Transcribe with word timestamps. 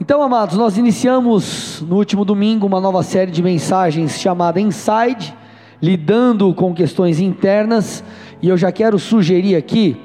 Então, 0.00 0.20
amados, 0.20 0.56
nós 0.56 0.76
iniciamos 0.76 1.80
no 1.88 1.96
último 1.96 2.24
domingo 2.24 2.66
uma 2.66 2.80
nova 2.80 3.00
série 3.04 3.30
de 3.30 3.40
mensagens 3.40 4.20
chamada 4.20 4.60
Inside, 4.60 5.32
lidando 5.80 6.52
com 6.52 6.74
questões 6.74 7.20
internas, 7.20 8.02
e 8.42 8.48
eu 8.48 8.56
já 8.56 8.72
quero 8.72 8.98
sugerir 8.98 9.54
aqui, 9.54 9.96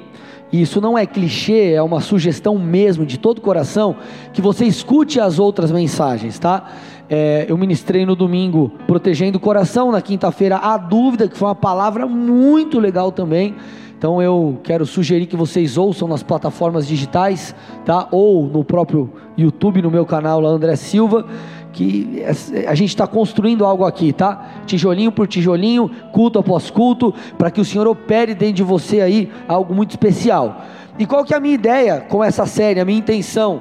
e 0.52 0.62
isso 0.62 0.80
não 0.80 0.96
é 0.96 1.04
clichê, 1.06 1.72
é 1.72 1.82
uma 1.82 2.00
sugestão 2.00 2.56
mesmo 2.56 3.04
de 3.04 3.18
todo 3.18 3.38
o 3.38 3.40
coração, 3.40 3.96
que 4.32 4.40
você 4.40 4.64
escute 4.64 5.18
as 5.18 5.40
outras 5.40 5.72
mensagens, 5.72 6.38
tá? 6.38 6.68
É, 7.08 7.46
eu 7.48 7.58
ministrei 7.58 8.06
no 8.06 8.14
domingo 8.14 8.72
protegendo 8.86 9.38
o 9.38 9.40
coração, 9.40 9.90
na 9.90 10.00
quinta-feira 10.00 10.56
a 10.56 10.76
dúvida, 10.76 11.26
que 11.26 11.36
foi 11.36 11.48
uma 11.48 11.54
palavra 11.54 12.06
muito 12.06 12.78
legal 12.78 13.10
também. 13.10 13.56
Então 14.00 14.22
eu 14.22 14.58
quero 14.64 14.86
sugerir 14.86 15.26
que 15.26 15.36
vocês 15.36 15.76
ouçam 15.76 16.08
nas 16.08 16.22
plataformas 16.22 16.88
digitais, 16.88 17.54
tá? 17.84 18.08
Ou 18.10 18.46
no 18.46 18.64
próprio 18.64 19.12
YouTube, 19.36 19.82
no 19.82 19.90
meu 19.90 20.06
canal 20.06 20.40
lá, 20.40 20.48
André 20.48 20.74
Silva, 20.74 21.26
que 21.70 22.22
a 22.66 22.74
gente 22.74 22.88
está 22.88 23.06
construindo 23.06 23.62
algo 23.62 23.84
aqui, 23.84 24.10
tá? 24.10 24.52
Tijolinho 24.64 25.12
por 25.12 25.28
tijolinho, 25.28 25.90
culto 26.12 26.38
após 26.38 26.70
culto, 26.70 27.12
para 27.36 27.50
que 27.50 27.60
o 27.60 27.64
Senhor 27.64 27.86
opere 27.86 28.34
dentro 28.34 28.54
de 28.54 28.62
você 28.62 29.02
aí 29.02 29.30
algo 29.46 29.74
muito 29.74 29.90
especial. 29.90 30.62
E 30.98 31.04
qual 31.04 31.22
que 31.22 31.34
é 31.34 31.36
a 31.36 31.40
minha 31.40 31.54
ideia 31.54 32.00
com 32.00 32.24
essa 32.24 32.46
série? 32.46 32.80
A 32.80 32.86
minha 32.86 32.98
intenção 32.98 33.60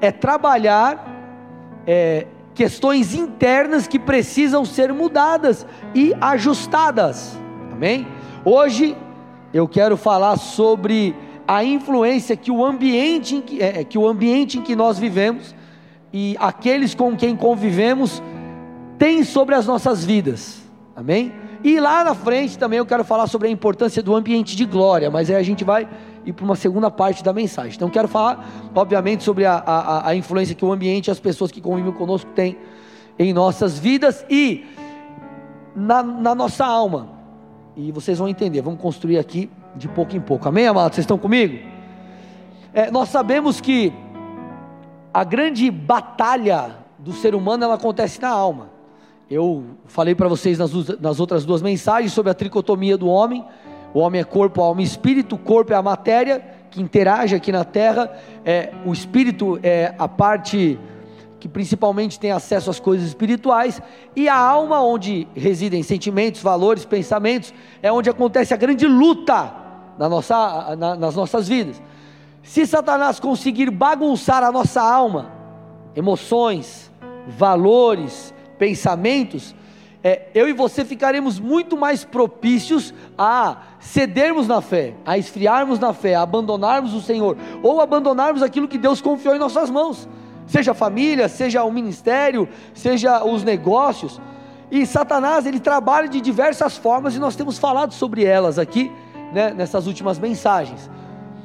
é 0.00 0.10
trabalhar 0.10 1.06
é, 1.86 2.26
questões 2.56 3.14
internas 3.14 3.86
que 3.86 4.00
precisam 4.00 4.64
ser 4.64 4.92
mudadas 4.92 5.64
e 5.94 6.12
ajustadas. 6.20 7.38
Amém? 7.70 8.04
Hoje 8.44 8.96
eu 9.56 9.66
quero 9.66 9.96
falar 9.96 10.36
sobre 10.36 11.16
a 11.48 11.64
influência 11.64 12.36
que 12.36 12.50
o 12.50 12.62
ambiente 12.62 13.36
em 13.36 13.40
que, 13.40 13.62
é, 13.62 13.82
que, 13.84 13.96
o 13.96 14.06
ambiente 14.06 14.58
em 14.58 14.62
que 14.62 14.76
nós 14.76 14.98
vivemos 14.98 15.54
e 16.12 16.36
aqueles 16.38 16.94
com 16.94 17.16
quem 17.16 17.34
convivemos 17.34 18.22
tem 18.98 19.24
sobre 19.24 19.54
as 19.54 19.66
nossas 19.66 20.04
vidas. 20.04 20.60
Amém? 20.94 21.32
E 21.64 21.80
lá 21.80 22.04
na 22.04 22.14
frente 22.14 22.58
também 22.58 22.78
eu 22.78 22.84
quero 22.84 23.02
falar 23.02 23.26
sobre 23.28 23.48
a 23.48 23.50
importância 23.50 24.02
do 24.02 24.14
ambiente 24.14 24.54
de 24.54 24.66
glória, 24.66 25.10
mas 25.10 25.30
aí 25.30 25.36
a 25.36 25.42
gente 25.42 25.64
vai 25.64 25.88
ir 26.26 26.34
para 26.34 26.44
uma 26.44 26.56
segunda 26.56 26.90
parte 26.90 27.24
da 27.24 27.32
mensagem. 27.32 27.72
Então 27.76 27.88
quero 27.88 28.08
falar, 28.08 28.46
obviamente, 28.74 29.24
sobre 29.24 29.46
a, 29.46 29.54
a, 29.54 30.10
a 30.10 30.14
influência 30.14 30.54
que 30.54 30.66
o 30.66 30.70
ambiente 30.70 31.06
e 31.06 31.10
as 31.10 31.18
pessoas 31.18 31.50
que 31.50 31.62
convivem 31.62 31.92
conosco 31.92 32.30
têm 32.32 32.58
em 33.18 33.32
nossas 33.32 33.78
vidas 33.78 34.22
e 34.28 34.66
na, 35.74 36.02
na 36.02 36.34
nossa 36.34 36.66
alma. 36.66 37.15
E 37.76 37.92
vocês 37.92 38.16
vão 38.16 38.26
entender, 38.26 38.62
vamos 38.62 38.80
construir 38.80 39.18
aqui 39.18 39.50
de 39.74 39.86
pouco 39.86 40.16
em 40.16 40.20
pouco. 40.20 40.48
Amém, 40.48 40.66
amados? 40.66 40.94
Vocês 40.94 41.04
estão 41.04 41.18
comigo? 41.18 41.58
É, 42.72 42.90
nós 42.90 43.10
sabemos 43.10 43.60
que 43.60 43.92
a 45.12 45.22
grande 45.22 45.70
batalha 45.70 46.76
do 46.98 47.12
ser 47.12 47.34
humano 47.34 47.64
ela 47.64 47.74
acontece 47.74 48.18
na 48.20 48.30
alma. 48.30 48.70
Eu 49.30 49.64
falei 49.84 50.14
para 50.14 50.26
vocês 50.26 50.58
nas, 50.58 50.72
nas, 50.98 51.20
outras 51.20 51.44
duas 51.44 51.60
mensagens 51.60 52.14
sobre 52.14 52.30
a 52.30 52.34
tricotomia 52.34 52.96
do 52.96 53.08
homem. 53.08 53.44
O 53.92 53.98
homem 53.98 54.22
é 54.22 54.24
corpo, 54.24 54.62
alma 54.62 54.80
e 54.80 54.84
espírito. 54.84 55.34
O 55.34 55.38
corpo 55.38 55.74
é 55.74 55.76
a 55.76 55.82
matéria 55.82 56.42
que 56.70 56.80
interage 56.80 57.34
aqui 57.34 57.52
na 57.52 57.64
terra. 57.64 58.10
É, 58.42 58.72
o 58.86 58.92
espírito 58.92 59.60
é 59.62 59.94
a 59.98 60.08
parte 60.08 60.78
que 61.46 61.52
principalmente 61.52 62.18
tem 62.18 62.32
acesso 62.32 62.68
às 62.68 62.80
coisas 62.80 63.06
espirituais, 63.06 63.80
e 64.16 64.28
a 64.28 64.36
alma, 64.36 64.82
onde 64.82 65.28
residem 65.34 65.82
sentimentos, 65.82 66.42
valores, 66.42 66.84
pensamentos, 66.84 67.54
é 67.80 67.90
onde 67.90 68.10
acontece 68.10 68.52
a 68.52 68.56
grande 68.56 68.86
luta 68.86 69.54
na 69.96 70.08
nossa, 70.08 70.74
na, 70.76 70.96
nas 70.96 71.14
nossas 71.14 71.48
vidas. 71.48 71.80
Se 72.42 72.66
Satanás 72.66 73.20
conseguir 73.20 73.70
bagunçar 73.70 74.42
a 74.42 74.50
nossa 74.50 74.82
alma, 74.82 75.30
emoções, 75.94 76.90
valores, 77.26 78.34
pensamentos, 78.58 79.54
é, 80.02 80.28
eu 80.34 80.48
e 80.48 80.52
você 80.52 80.84
ficaremos 80.84 81.38
muito 81.38 81.76
mais 81.76 82.04
propícios 82.04 82.92
a 83.16 83.58
cedermos 83.80 84.46
na 84.46 84.60
fé, 84.60 84.94
a 85.04 85.16
esfriarmos 85.16 85.78
na 85.78 85.92
fé, 85.92 86.14
a 86.14 86.22
abandonarmos 86.22 86.92
o 86.92 87.00
Senhor, 87.00 87.36
ou 87.62 87.80
abandonarmos 87.80 88.42
aquilo 88.42 88.68
que 88.68 88.78
Deus 88.78 89.00
confiou 89.00 89.34
em 89.34 89.38
nossas 89.38 89.70
mãos 89.70 90.08
seja 90.46 90.72
a 90.72 90.74
família, 90.74 91.28
seja 91.28 91.64
o 91.64 91.72
ministério, 91.72 92.48
seja 92.74 93.24
os 93.24 93.42
negócios. 93.42 94.20
E 94.70 94.84
Satanás 94.84 95.46
ele 95.46 95.60
trabalha 95.60 96.08
de 96.08 96.20
diversas 96.20 96.76
formas 96.76 97.14
e 97.14 97.18
nós 97.18 97.36
temos 97.36 97.58
falado 97.58 97.92
sobre 97.92 98.24
elas 98.24 98.58
aqui, 98.58 98.90
né, 99.32 99.52
nessas 99.52 99.86
últimas 99.86 100.18
mensagens. 100.18 100.90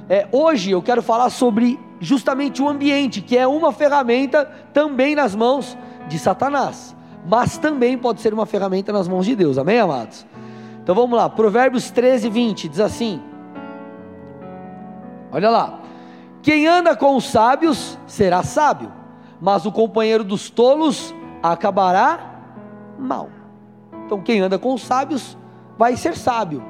É, 0.09 0.27
hoje 0.31 0.71
eu 0.71 0.81
quero 0.81 1.01
falar 1.01 1.29
sobre 1.29 1.79
justamente 1.99 2.61
o 2.61 2.67
ambiente, 2.67 3.21
que 3.21 3.37
é 3.37 3.47
uma 3.47 3.71
ferramenta 3.71 4.45
também 4.73 5.15
nas 5.15 5.35
mãos 5.35 5.77
de 6.07 6.17
Satanás, 6.17 6.95
mas 7.27 7.57
também 7.57 7.97
pode 7.97 8.21
ser 8.21 8.33
uma 8.33 8.45
ferramenta 8.45 8.91
nas 8.91 9.07
mãos 9.07 9.25
de 9.25 9.35
Deus, 9.35 9.57
amém, 9.57 9.79
amados? 9.79 10.25
Então 10.83 10.95
vamos 10.95 11.15
lá, 11.15 11.29
Provérbios 11.29 11.91
13, 11.91 12.27
20 12.27 12.67
diz 12.67 12.79
assim: 12.79 13.21
Olha 15.31 15.49
lá, 15.49 15.79
quem 16.41 16.67
anda 16.67 16.95
com 16.95 17.15
os 17.15 17.25
sábios 17.25 17.97
será 18.07 18.41
sábio, 18.41 18.91
mas 19.39 19.65
o 19.65 19.71
companheiro 19.71 20.23
dos 20.23 20.49
tolos 20.49 21.13
acabará 21.41 22.19
mal. 22.97 23.29
Então, 24.05 24.21
quem 24.21 24.41
anda 24.41 24.57
com 24.57 24.73
os 24.73 24.81
sábios 24.81 25.37
vai 25.77 25.95
ser 25.95 26.15
sábio. 26.15 26.63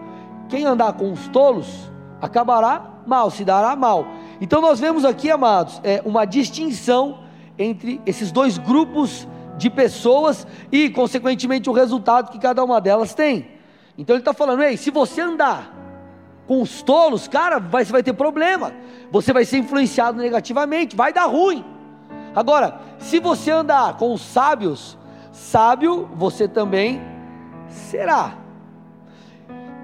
Quem 0.50 0.66
andar 0.66 0.94
com 0.94 1.12
os 1.12 1.28
tolos 1.30 1.92
acabará 2.22 3.02
mal, 3.08 3.32
se 3.32 3.44
dará 3.46 3.76
mal. 3.76 4.06
Então, 4.40 4.62
nós 4.62 4.80
vemos 4.80 5.06
aqui, 5.06 5.32
amados, 5.32 5.80
é 5.84 6.02
uma 6.06 6.26
distinção 6.26 7.20
entre 7.58 8.02
esses 8.06 8.32
dois 8.32 8.58
grupos 8.58 9.28
de 9.58 9.70
pessoas 9.70 10.46
e, 10.72 10.90
consequentemente, 10.90 11.70
o 11.70 11.74
resultado 11.74 12.30
que 12.30 12.40
cada 12.40 12.64
uma 12.64 12.82
delas 12.82 13.14
tem. 13.14 13.52
Então, 13.98 14.16
ele 14.16 14.22
está 14.22 14.34
falando: 14.34 14.64
ei, 14.64 14.78
se 14.78 14.92
você 14.92 15.22
andar 15.22 15.81
com 16.52 16.62
os 16.62 16.82
tolos, 16.82 17.30
cara, 17.30 17.60
vai, 17.60 17.86
você 17.86 17.94
vai 17.94 18.04
ter 18.04 18.12
problema. 18.12 18.74
Você 19.10 19.32
vai 19.32 19.46
ser 19.46 19.60
influenciado 19.60 20.18
negativamente, 20.18 20.98
vai 20.98 21.14
dar 21.14 21.24
ruim. 21.24 21.64
Agora, 22.36 22.82
se 23.00 23.22
você 23.22 23.52
andar 23.52 23.96
com 23.96 24.14
os 24.14 24.20
sábios, 24.20 24.98
sábio 25.32 26.10
você 26.14 26.50
também 26.50 27.02
será. 27.70 28.34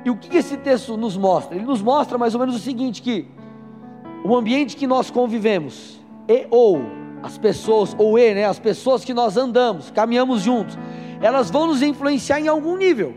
E 0.04 0.10
o 0.10 0.18
que 0.18 0.36
esse 0.36 0.58
texto 0.58 0.98
nos 0.98 1.16
mostra? 1.16 1.56
Ele 1.56 1.66
nos 1.66 1.82
mostra 1.82 2.18
mais 2.18 2.34
ou 2.36 2.42
menos 2.42 2.58
o 2.58 2.60
seguinte: 2.60 3.02
que 3.02 3.26
o 4.26 4.36
ambiente 4.36 4.76
que 4.76 4.86
nós 4.86 5.10
convivemos, 5.10 6.02
e 6.28 6.48
ou 6.50 6.82
as 7.24 7.38
pessoas, 7.38 7.96
ou 7.98 8.20
e, 8.20 8.34
né, 8.34 8.44
as 8.44 8.60
pessoas 8.60 9.06
que 9.06 9.14
nós 9.14 9.38
andamos, 9.38 9.90
caminhamos 9.90 10.42
juntos, 10.42 10.78
elas 11.22 11.50
vão 11.50 11.68
nos 11.68 11.82
influenciar 11.82 12.42
em 12.42 12.50
algum 12.50 12.76
nível. 12.76 13.14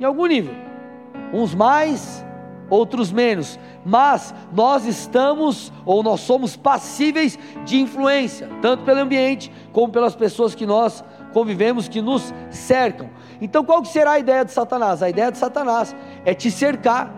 Em 0.00 0.04
algum 0.04 0.24
nível. 0.24 0.54
Uns 1.30 1.54
mais, 1.54 2.24
outros 2.68 3.12
menos, 3.12 3.58
mas 3.84 4.34
nós 4.52 4.86
estamos 4.86 5.72
ou 5.84 6.02
nós 6.02 6.20
somos 6.20 6.56
passíveis 6.56 7.38
de 7.64 7.78
influência, 7.80 8.48
tanto 8.60 8.84
pelo 8.84 9.00
ambiente 9.00 9.52
como 9.72 9.92
pelas 9.92 10.14
pessoas 10.14 10.54
que 10.54 10.66
nós 10.66 11.04
convivemos, 11.32 11.88
que 11.88 12.00
nos 12.00 12.32
cercam. 12.50 13.10
Então, 13.40 13.64
qual 13.64 13.82
que 13.82 13.88
será 13.88 14.12
a 14.12 14.18
ideia 14.18 14.44
de 14.44 14.52
Satanás? 14.52 15.02
A 15.02 15.10
ideia 15.10 15.30
de 15.30 15.38
Satanás 15.38 15.94
é 16.24 16.34
te 16.34 16.50
cercar 16.50 17.14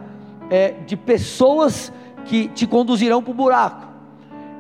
é, 0.50 0.72
de 0.87 0.97
pessoas 0.97 1.92
que 2.25 2.48
te 2.48 2.66
conduzirão 2.66 3.22
para 3.22 3.31
o 3.31 3.34
buraco 3.34 3.87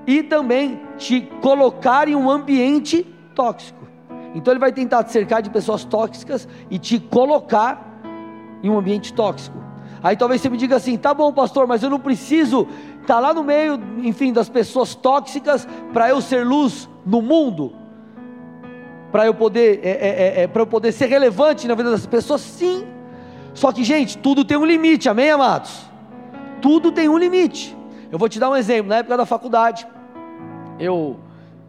e 0.06 0.22
também 0.22 0.80
te 0.96 1.20
colocar 1.42 2.08
em 2.08 2.14
um 2.14 2.30
ambiente 2.30 3.02
tóxico. 3.34 3.86
Então, 4.34 4.52
ele 4.52 4.60
vai 4.60 4.72
tentar 4.72 5.04
te 5.04 5.12
cercar 5.12 5.42
de 5.42 5.50
pessoas 5.50 5.84
tóxicas 5.84 6.48
e 6.70 6.78
te 6.78 6.98
colocar 6.98 8.00
em 8.62 8.70
um 8.70 8.78
ambiente 8.78 9.12
tóxico. 9.12 9.67
Aí 10.02 10.16
talvez 10.16 10.40
você 10.40 10.48
me 10.48 10.56
diga 10.56 10.76
assim: 10.76 10.96
tá 10.96 11.12
bom, 11.12 11.32
pastor, 11.32 11.66
mas 11.66 11.82
eu 11.82 11.90
não 11.90 11.98
preciso 11.98 12.66
estar 13.00 13.14
tá 13.14 13.20
lá 13.20 13.34
no 13.34 13.42
meio, 13.42 13.80
enfim, 13.98 14.32
das 14.32 14.48
pessoas 14.48 14.94
tóxicas 14.94 15.66
para 15.92 16.08
eu 16.08 16.20
ser 16.20 16.44
luz 16.44 16.88
no 17.04 17.22
mundo, 17.22 17.72
para 19.10 19.26
eu 19.26 19.34
poder, 19.34 19.80
é, 19.82 19.90
é, 19.90 20.40
é, 20.40 20.42
é 20.42 20.46
para 20.46 20.62
eu 20.62 20.66
poder 20.66 20.92
ser 20.92 21.06
relevante 21.06 21.66
na 21.66 21.74
vida 21.74 21.90
das 21.90 22.06
pessoas. 22.06 22.40
Sim. 22.40 22.86
Só 23.54 23.72
que, 23.72 23.82
gente, 23.82 24.18
tudo 24.18 24.44
tem 24.44 24.56
um 24.56 24.64
limite, 24.64 25.08
amém, 25.08 25.30
amados? 25.30 25.88
Tudo 26.62 26.92
tem 26.92 27.08
um 27.08 27.18
limite. 27.18 27.76
Eu 28.10 28.18
vou 28.18 28.28
te 28.28 28.38
dar 28.38 28.50
um 28.50 28.56
exemplo. 28.56 28.88
Na 28.88 28.98
época 28.98 29.16
da 29.16 29.26
faculdade, 29.26 29.86
eu 30.78 31.16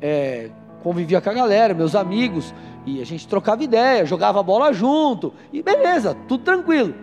é, 0.02 0.50
convivia 0.84 1.20
com 1.20 1.30
a 1.30 1.34
galera, 1.34 1.74
meus 1.74 1.96
amigos, 1.96 2.54
e 2.86 3.02
a 3.02 3.06
gente 3.06 3.28
trocava 3.28 3.64
ideia, 3.64 4.06
jogava 4.06 4.42
bola 4.42 4.72
junto, 4.72 5.34
e 5.52 5.62
beleza, 5.62 6.16
tudo 6.28 6.44
tranquilo. 6.44 6.94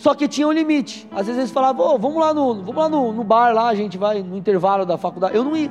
Só 0.00 0.14
que 0.14 0.26
tinha 0.26 0.48
um 0.48 0.52
limite. 0.52 1.06
Às 1.12 1.26
vezes 1.26 1.38
eles 1.38 1.50
falavam, 1.50 1.94
oh, 1.94 1.98
vamos 1.98 2.18
lá, 2.18 2.32
no, 2.32 2.54
vamos 2.54 2.76
lá 2.76 2.88
no, 2.88 3.12
no 3.12 3.22
bar, 3.22 3.52
lá 3.52 3.68
a 3.68 3.74
gente 3.74 3.98
vai 3.98 4.22
no 4.22 4.34
intervalo 4.34 4.86
da 4.86 4.96
faculdade. 4.96 5.36
Eu 5.36 5.44
não 5.44 5.54
ia. 5.54 5.70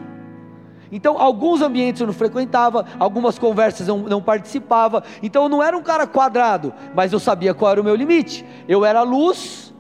Então, 0.92 1.20
alguns 1.20 1.64
ambientes 1.64 2.00
eu 2.00 2.06
não 2.06 2.14
frequentava, 2.14 2.86
algumas 3.00 3.40
conversas 3.40 3.88
eu 3.88 3.98
não 3.98 4.22
participava. 4.22 5.04
Então, 5.24 5.44
eu 5.44 5.50
não 5.50 5.64
era 5.64 5.76
um 5.76 5.82
cara 5.82 6.06
quadrado, 6.06 6.72
mas 6.94 7.12
eu 7.12 7.20
sabia 7.20 7.56
qual 7.56 7.72
era 7.72 7.82
o 7.82 7.84
meu 7.84 7.96
limite. 7.96 8.46
Eu 8.68 8.86
era 8.86 9.02
luz 9.02 9.74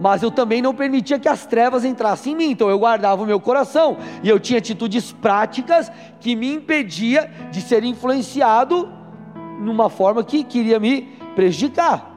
mas 0.00 0.22
eu 0.22 0.30
também 0.30 0.62
não 0.62 0.72
permitia 0.72 1.18
que 1.18 1.28
as 1.28 1.44
trevas 1.44 1.84
entrassem 1.84 2.32
em 2.32 2.36
mim, 2.36 2.50
então 2.52 2.70
eu 2.70 2.78
guardava 2.78 3.20
o 3.20 3.26
meu 3.26 3.40
coração, 3.40 3.96
e 4.22 4.28
eu 4.28 4.38
tinha 4.38 4.60
atitudes 4.60 5.10
práticas 5.10 5.90
que 6.20 6.36
me 6.36 6.54
impedia 6.54 7.28
de 7.50 7.60
ser 7.60 7.82
influenciado 7.82 8.88
numa 9.58 9.90
forma 9.90 10.22
que 10.22 10.44
queria 10.44 10.78
me 10.78 11.02
prejudicar. 11.34 12.07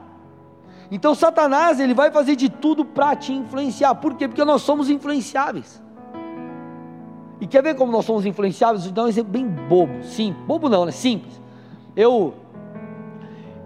Então 0.92 1.14
Satanás, 1.14 1.80
ele 1.80 1.94
vai 1.94 2.10
fazer 2.10 2.36
de 2.36 2.50
tudo 2.50 2.84
para 2.84 3.16
te 3.16 3.32
influenciar. 3.32 3.94
Por 3.94 4.14
quê? 4.14 4.28
Porque 4.28 4.44
nós 4.44 4.60
somos 4.60 4.90
influenciáveis. 4.90 5.82
E 7.40 7.46
quer 7.46 7.62
ver 7.62 7.74
como 7.74 7.90
nós 7.90 8.04
somos 8.04 8.26
influenciáveis? 8.26 8.84
Vou 8.84 8.92
dar 8.92 9.04
um 9.04 9.08
exemplo 9.08 9.32
bem 9.32 9.46
bobo, 9.46 10.04
sim, 10.04 10.36
bobo 10.46 10.68
não, 10.68 10.84
né? 10.84 10.92
Simples. 10.92 11.40
Eu 11.96 12.34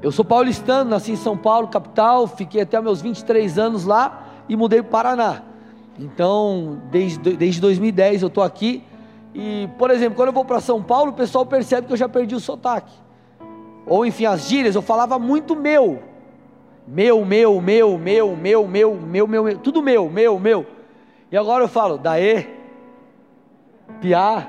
eu 0.01 0.13
sou 0.13 0.25
paulistano, 0.25 0.89
nasci 0.89 1.13
em 1.13 1.17
São 1.17 1.37
Paulo, 1.37 1.67
capital, 1.67 2.29
fiquei 2.29 2.61
até 2.61 2.81
meus 2.81 3.03
23 3.03 3.59
anos 3.59 3.85
lá 3.85 4.29
e 4.49 4.55
mudei 4.55 4.81
para 4.81 4.89
o 4.89 4.91
Paraná. 4.93 5.43
Então, 5.99 6.81
desde, 6.93 7.37
desde 7.37 7.61
2010 7.61 8.23
eu 8.23 8.29
estou 8.29 8.45
aqui. 8.45 8.85
E, 9.35 9.69
por 9.77 9.91
exemplo, 9.91 10.15
quando 10.15 10.29
eu 10.29 10.33
vou 10.33 10.45
para 10.45 10.61
São 10.61 10.81
Paulo, 10.81 11.11
o 11.11 11.15
pessoal 11.15 11.45
percebe 11.45 11.89
que 11.89 11.93
eu 11.93 11.97
já 11.97 12.09
perdi 12.09 12.37
o 12.37 12.41
sotaque. 12.41 12.93
Ou, 13.85 14.07
enfim, 14.07 14.27
as 14.27 14.47
gírias, 14.47 14.77
eu 14.77 14.83
falava 14.83 15.19
muito 15.19 15.57
meu. 15.57 16.15
Meu, 16.87 17.25
meu, 17.25 17.61
meu, 17.61 17.99
meu, 17.99 18.37
meu, 18.37 18.67
meu, 18.67 18.95
meu, 18.95 19.27
meu, 19.27 19.45
meu, 19.45 19.59
tudo 19.59 19.83
meu, 19.83 20.09
meu, 20.09 20.39
meu. 20.39 20.67
E 21.33 21.37
agora 21.37 21.65
eu 21.65 21.69
falo, 21.69 21.99
daê, 21.99 22.47
piá, 24.01 24.49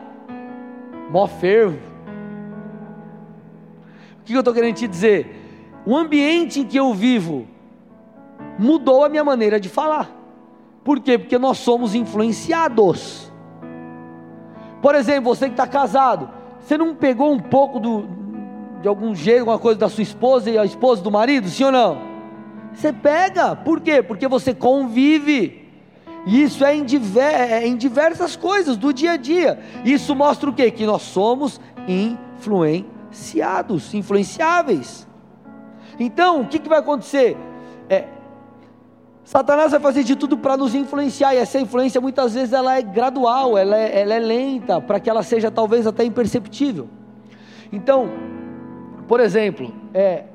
mó 1.09 1.25
fervo. 1.25 1.79
O 4.19 4.23
que 4.23 4.33
eu 4.33 4.39
estou 4.39 4.53
querendo 4.53 4.75
te 4.75 4.87
dizer? 4.87 5.81
O 5.85 5.97
ambiente 5.97 6.59
em 6.59 6.65
que 6.65 6.77
eu 6.77 6.93
vivo 6.93 7.47
mudou 8.59 9.03
a 9.03 9.09
minha 9.09 9.23
maneira 9.23 9.59
de 9.59 9.69
falar. 9.69 10.11
Por 10.83 10.99
quê? 10.99 11.17
Porque 11.17 11.39
nós 11.39 11.57
somos 11.57 11.95
influenciados. 11.95 13.31
Por 14.81 14.93
exemplo, 14.93 15.33
você 15.33 15.47
que 15.47 15.53
está 15.53 15.65
casado, 15.65 16.29
você 16.59 16.77
não 16.77 16.93
pegou 16.93 17.31
um 17.31 17.39
pouco 17.39 17.79
do, 17.79 18.07
de 18.81 18.87
algum 18.87 19.15
jeito, 19.15 19.39
alguma 19.39 19.57
coisa 19.57 19.79
da 19.79 19.89
sua 19.89 20.03
esposa 20.03 20.51
e 20.51 20.57
a 20.57 20.65
esposa 20.65 21.01
do 21.01 21.09
marido, 21.09 21.49
sim 21.49 21.63
ou 21.63 21.71
não? 21.71 22.06
Você 22.77 22.93
pega, 22.93 23.55
por 23.55 23.81
quê? 23.81 24.03
Porque 24.03 24.27
você 24.27 24.53
convive. 24.53 25.65
Isso 26.27 26.63
é 26.63 26.75
em, 26.75 26.83
diver, 26.83 27.33
é 27.33 27.65
em 27.65 27.75
diversas 27.75 28.35
coisas 28.35 28.77
do 28.77 28.93
dia 28.93 29.13
a 29.13 29.17
dia. 29.17 29.59
Isso 29.83 30.15
mostra 30.15 30.47
o 30.47 30.53
quê? 30.53 30.69
Que 30.69 30.85
nós 30.85 31.01
somos 31.01 31.59
influenciados, 31.87 33.95
influenciáveis. 33.95 35.07
Então, 35.99 36.41
o 36.41 36.47
que, 36.47 36.59
que 36.59 36.69
vai 36.69 36.77
acontecer? 36.77 37.35
É, 37.89 38.05
Satanás 39.23 39.71
vai 39.71 39.79
fazer 39.79 40.03
de 40.03 40.15
tudo 40.15 40.37
para 40.37 40.55
nos 40.55 40.75
influenciar, 40.75 41.33
e 41.33 41.37
essa 41.37 41.59
influência 41.59 41.99
muitas 41.99 42.35
vezes 42.35 42.53
ela 42.53 42.77
é 42.77 42.83
gradual, 42.83 43.57
ela 43.57 43.75
é, 43.75 44.01
ela 44.01 44.13
é 44.13 44.19
lenta, 44.19 44.79
para 44.79 44.99
que 44.99 45.09
ela 45.09 45.23
seja 45.23 45.49
talvez 45.49 45.87
até 45.87 46.03
imperceptível. 46.03 46.87
Então, 47.71 48.07
por 49.07 49.19
exemplo, 49.19 49.73
é, 49.93 50.25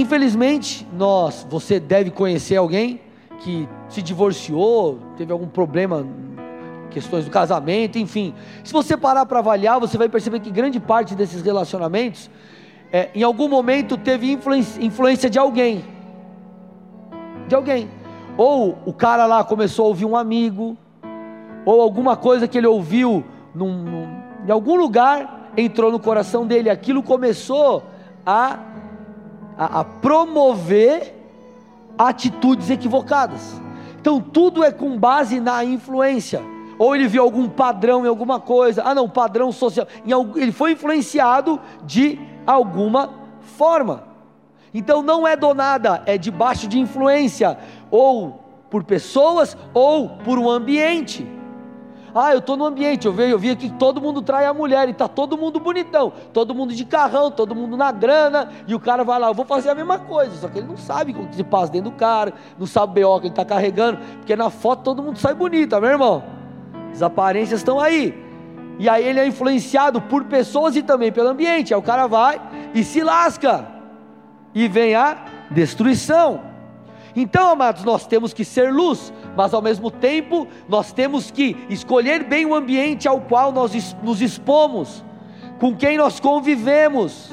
infelizmente, 0.00 0.86
nós, 0.92 1.46
você 1.48 1.78
deve 1.78 2.10
conhecer 2.10 2.56
alguém 2.56 3.00
que 3.40 3.68
se 3.88 4.02
divorciou, 4.02 4.98
teve 5.16 5.32
algum 5.32 5.46
problema, 5.46 6.06
questões 6.90 7.24
do 7.24 7.30
casamento, 7.30 7.98
enfim. 7.98 8.34
Se 8.64 8.72
você 8.72 8.96
parar 8.96 9.26
para 9.26 9.38
avaliar, 9.38 9.78
você 9.78 9.98
vai 9.98 10.08
perceber 10.08 10.40
que 10.40 10.50
grande 10.50 10.80
parte 10.80 11.14
desses 11.14 11.42
relacionamentos 11.42 12.30
é, 12.92 13.10
em 13.14 13.22
algum 13.22 13.48
momento 13.48 13.96
teve 13.96 14.30
influência, 14.30 15.28
de 15.28 15.38
alguém. 15.38 15.84
De 17.48 17.54
alguém. 17.54 17.90
Ou 18.36 18.78
o 18.86 18.92
cara 18.92 19.26
lá 19.26 19.44
começou 19.44 19.86
a 19.86 19.88
ouvir 19.88 20.04
um 20.04 20.16
amigo, 20.16 20.76
ou 21.64 21.80
alguma 21.80 22.16
coisa 22.16 22.46
que 22.46 22.56
ele 22.56 22.66
ouviu 22.66 23.24
num, 23.54 23.82
num, 23.82 24.22
em 24.46 24.50
algum 24.50 24.76
lugar 24.76 25.50
entrou 25.56 25.90
no 25.90 25.98
coração 25.98 26.46
dele, 26.46 26.68
aquilo 26.68 27.02
começou 27.02 27.82
a, 28.24 28.58
a, 29.56 29.80
a 29.80 29.84
promover 29.84 31.14
atitudes 31.98 32.70
equivocadas. 32.70 33.60
Então 34.00 34.20
tudo 34.20 34.62
é 34.62 34.70
com 34.70 34.98
base 34.98 35.40
na 35.40 35.64
influência. 35.64 36.42
Ou 36.78 36.94
ele 36.94 37.08
viu 37.08 37.22
algum 37.22 37.48
padrão 37.48 38.04
em 38.04 38.08
alguma 38.08 38.38
coisa, 38.38 38.82
ah 38.84 38.94
não, 38.94 39.08
padrão 39.08 39.50
social. 39.50 39.86
Ele 40.36 40.52
foi 40.52 40.72
influenciado 40.72 41.58
de 41.84 42.20
alguma 42.46 43.10
forma. 43.56 44.04
Então 44.74 45.02
não 45.02 45.26
é 45.26 45.34
do 45.36 45.54
nada, 45.54 46.02
é 46.04 46.18
debaixo 46.18 46.68
de 46.68 46.78
influência, 46.78 47.58
ou 47.90 48.44
por 48.70 48.84
pessoas, 48.84 49.56
ou 49.72 50.10
por 50.18 50.38
um 50.38 50.50
ambiente. 50.50 51.26
Ah, 52.18 52.32
eu 52.32 52.38
estou 52.38 52.56
no 52.56 52.64
ambiente, 52.64 53.06
eu 53.06 53.12
vi, 53.12 53.28
eu 53.28 53.38
vi 53.38 53.54
que 53.54 53.68
todo 53.68 54.00
mundo 54.00 54.22
trai 54.22 54.46
a 54.46 54.54
mulher, 54.54 54.88
e 54.88 54.92
está 54.92 55.06
todo 55.06 55.36
mundo 55.36 55.60
bonitão, 55.60 56.10
todo 56.32 56.54
mundo 56.54 56.72
de 56.72 56.82
carrão, 56.86 57.30
todo 57.30 57.54
mundo 57.54 57.76
na 57.76 57.92
grana, 57.92 58.48
e 58.66 58.74
o 58.74 58.80
cara 58.80 59.04
vai 59.04 59.20
lá, 59.20 59.28
eu 59.28 59.34
vou 59.34 59.44
fazer 59.44 59.68
a 59.68 59.74
mesma 59.74 59.98
coisa, 59.98 60.34
só 60.34 60.48
que 60.48 60.58
ele 60.58 60.66
não 60.66 60.78
sabe 60.78 61.12
o 61.12 61.26
que 61.26 61.36
se 61.36 61.44
passa 61.44 61.72
dentro 61.72 61.90
do 61.90 61.96
cara, 61.96 62.32
não 62.58 62.66
sabe 62.66 63.04
o 63.04 63.08
BO 63.08 63.20
que 63.20 63.26
ele 63.26 63.32
está 63.32 63.44
carregando, 63.44 63.98
porque 64.16 64.34
na 64.34 64.48
foto 64.48 64.82
todo 64.82 65.02
mundo 65.02 65.18
sai 65.18 65.34
bonito, 65.34 65.78
meu 65.78 65.90
irmão? 65.90 66.24
As 66.90 67.02
aparências 67.02 67.60
estão 67.60 67.78
aí. 67.78 68.24
E 68.78 68.88
aí 68.88 69.06
ele 69.06 69.20
é 69.20 69.26
influenciado 69.26 70.00
por 70.00 70.24
pessoas 70.24 70.74
e 70.76 70.82
também 70.82 71.12
pelo 71.12 71.28
ambiente. 71.28 71.74
Aí 71.74 71.78
o 71.78 71.82
cara 71.82 72.06
vai 72.06 72.40
e 72.74 72.82
se 72.82 73.02
lasca. 73.02 73.66
E 74.54 74.66
vem 74.68 74.94
a 74.94 75.18
destruição. 75.50 76.40
Então, 77.14 77.48
amados, 77.48 77.82
nós 77.84 78.06
temos 78.06 78.34
que 78.34 78.44
ser 78.44 78.70
luz, 78.70 79.12
mas 79.36 79.52
ao 79.52 79.62
mesmo 79.62 79.90
tempo 79.90 80.48
nós 80.68 80.92
temos 80.92 81.30
que 81.30 81.56
escolher 81.68 82.24
bem 82.24 82.46
o 82.46 82.54
ambiente 82.54 83.06
ao 83.06 83.20
qual 83.20 83.52
nós 83.52 83.94
nos 84.02 84.20
expomos, 84.20 85.04
com 85.60 85.76
quem 85.76 85.96
nós 85.96 86.18
convivemos. 86.18 87.32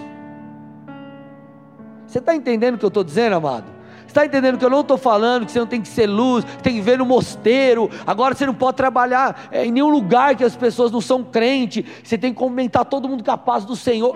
Você 2.06 2.20
está 2.20 2.36
entendendo 2.36 2.76
o 2.76 2.78
que 2.78 2.86
eu 2.86 2.90
estou 2.90 3.04
dizendo, 3.04 3.38
amado? 3.38 3.74
Está 4.06 4.24
entendendo 4.24 4.60
que 4.60 4.66
eu 4.66 4.70
não 4.70 4.82
estou 4.82 4.96
falando 4.96 5.44
que 5.44 5.52
você 5.52 5.58
não 5.58 5.66
tem 5.66 5.82
que 5.82 5.88
ser 5.88 6.06
luz, 6.06 6.46
tem 6.62 6.76
que 6.76 6.82
ver 6.82 7.00
no 7.00 7.06
mosteiro, 7.06 7.90
agora 8.06 8.36
você 8.36 8.46
não 8.46 8.54
pode 8.54 8.78
trabalhar 8.78 9.48
é, 9.52 9.66
em 9.66 9.72
nenhum 9.72 9.90
lugar 9.90 10.36
que 10.36 10.44
as 10.44 10.56
pessoas 10.56 10.92
não 10.92 11.02
são 11.02 11.24
crentes, 11.24 11.84
você 12.04 12.16
tem 12.16 12.32
que 12.32 12.38
comentar 12.38 12.86
todo 12.86 13.10
mundo 13.10 13.24
capaz 13.24 13.66
do 13.66 13.76
Senhor. 13.76 14.16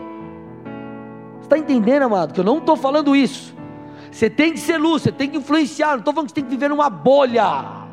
Está 1.41 1.57
entendendo, 1.57 2.03
amado, 2.03 2.31
que 2.31 2.39
eu 2.39 2.43
não 2.43 2.59
estou 2.59 2.75
falando 2.75 3.15
isso. 3.15 3.56
Você 4.17 4.31
tem 4.31 4.51
que 4.51 4.59
ser 4.59 4.79
luz, 4.79 5.03
você 5.03 5.11
tem 5.11 5.29
que 5.29 5.37
influenciar, 5.37 5.89
não 5.89 5.99
estou 5.99 6.11
falando 6.11 6.25
que 6.25 6.31
você 6.31 6.41
tem 6.41 6.43
que 6.43 6.49
viver 6.49 6.69
numa 6.69 6.89
bolha. 6.89 7.85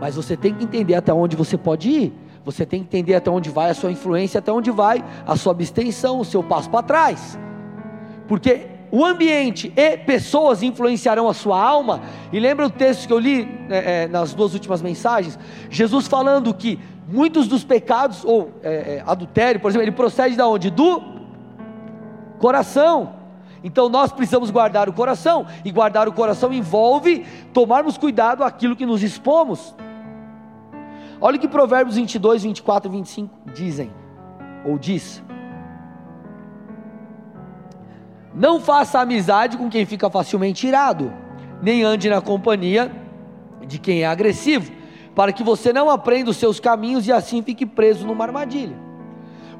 Mas 0.00 0.14
você 0.14 0.36
tem 0.36 0.54
que 0.54 0.62
entender 0.62 0.94
até 0.94 1.12
onde 1.12 1.34
você 1.34 1.58
pode 1.58 1.90
ir. 1.90 2.12
Você 2.44 2.64
tem 2.64 2.78
que 2.78 2.86
entender 2.86 3.16
até 3.16 3.28
onde 3.28 3.50
vai 3.50 3.70
a 3.70 3.74
sua 3.74 3.90
influência, 3.90 4.38
até 4.38 4.52
onde 4.52 4.70
vai 4.70 5.04
a 5.26 5.34
sua 5.34 5.50
abstenção, 5.50 6.20
o 6.20 6.24
seu 6.24 6.40
passo 6.40 6.70
para 6.70 6.84
trás. 6.84 7.36
Porque 8.28 8.68
o 8.92 9.04
ambiente 9.04 9.72
e 9.74 9.96
pessoas 9.96 10.62
influenciarão 10.62 11.28
a 11.28 11.34
sua 11.34 11.60
alma. 11.60 12.02
E 12.32 12.38
lembra 12.38 12.66
o 12.66 12.70
texto 12.70 13.08
que 13.08 13.12
eu 13.12 13.18
li 13.18 13.48
é, 13.68 14.04
é, 14.04 14.06
nas 14.06 14.34
duas 14.34 14.54
últimas 14.54 14.80
mensagens? 14.80 15.36
Jesus 15.68 16.06
falando 16.06 16.54
que 16.54 16.78
muitos 17.08 17.48
dos 17.48 17.64
pecados, 17.64 18.24
ou 18.24 18.52
é, 18.62 18.98
é 18.98 19.04
adultério, 19.04 19.60
por 19.60 19.68
exemplo, 19.68 19.84
ele 19.84 19.96
procede 19.96 20.36
da 20.36 20.46
onde? 20.46 20.70
Do 20.70 21.02
coração. 22.38 23.23
Então 23.64 23.88
nós 23.88 24.12
precisamos 24.12 24.50
guardar 24.50 24.90
o 24.90 24.92
coração, 24.92 25.46
e 25.64 25.72
guardar 25.72 26.06
o 26.06 26.12
coração 26.12 26.52
envolve 26.52 27.24
tomarmos 27.54 27.96
cuidado 27.96 28.44
aquilo 28.44 28.76
que 28.76 28.84
nos 28.84 29.02
expomos. 29.02 29.74
Olha 31.18 31.38
o 31.38 31.40
que 31.40 31.48
Provérbios 31.48 31.96
22, 31.96 32.42
24 32.42 32.90
e 32.90 32.92
25 32.92 33.50
dizem, 33.54 33.90
ou 34.66 34.78
diz: 34.78 35.22
Não 38.34 38.60
faça 38.60 39.00
amizade 39.00 39.56
com 39.56 39.70
quem 39.70 39.86
fica 39.86 40.10
facilmente 40.10 40.66
irado, 40.66 41.10
nem 41.62 41.82
ande 41.82 42.10
na 42.10 42.20
companhia 42.20 42.92
de 43.66 43.78
quem 43.78 44.02
é 44.02 44.06
agressivo, 44.06 44.70
para 45.14 45.32
que 45.32 45.42
você 45.42 45.72
não 45.72 45.88
aprenda 45.88 46.30
os 46.30 46.36
seus 46.36 46.60
caminhos 46.60 47.06
e 47.06 47.12
assim 47.12 47.42
fique 47.42 47.64
preso 47.64 48.06
numa 48.06 48.24
armadilha. 48.24 48.76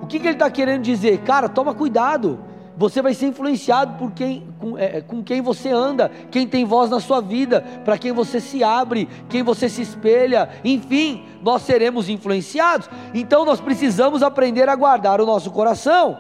O 0.03 0.07
que, 0.07 0.19
que 0.19 0.27
ele 0.27 0.35
está 0.35 0.51
querendo 0.51 0.83
dizer? 0.83 1.23
Cara, 1.23 1.49
toma 1.49 1.73
cuidado. 1.73 2.53
Você 2.77 3.01
vai 3.01 3.15
ser 3.15 3.27
influenciado 3.27 3.97
por 3.99 4.11
quem, 4.11 4.49
com, 4.59 4.77
é, 4.77 5.01
com 5.01 5.23
quem 5.23 5.41
você 5.41 5.71
anda, 5.71 6.11
quem 6.31 6.47
tem 6.47 6.65
voz 6.65 6.91
na 6.91 6.99
sua 6.99 7.21
vida, 7.21 7.61
para 7.85 7.97
quem 7.97 8.13
você 8.13 8.41
se 8.41 8.65
abre, 8.65 9.09
quem 9.29 9.43
você 9.45 9.69
se 9.69 9.83
espelha, 9.83 10.49
enfim, 10.65 11.25
nós 11.41 11.63
seremos 11.63 12.09
influenciados. 12.09 12.91
Então 13.15 13.45
nós 13.45 13.61
precisamos 13.61 14.23
aprender 14.23 14.69
a 14.69 14.75
guardar 14.75 15.21
o 15.21 15.27
nosso 15.27 15.53
coração. 15.53 16.19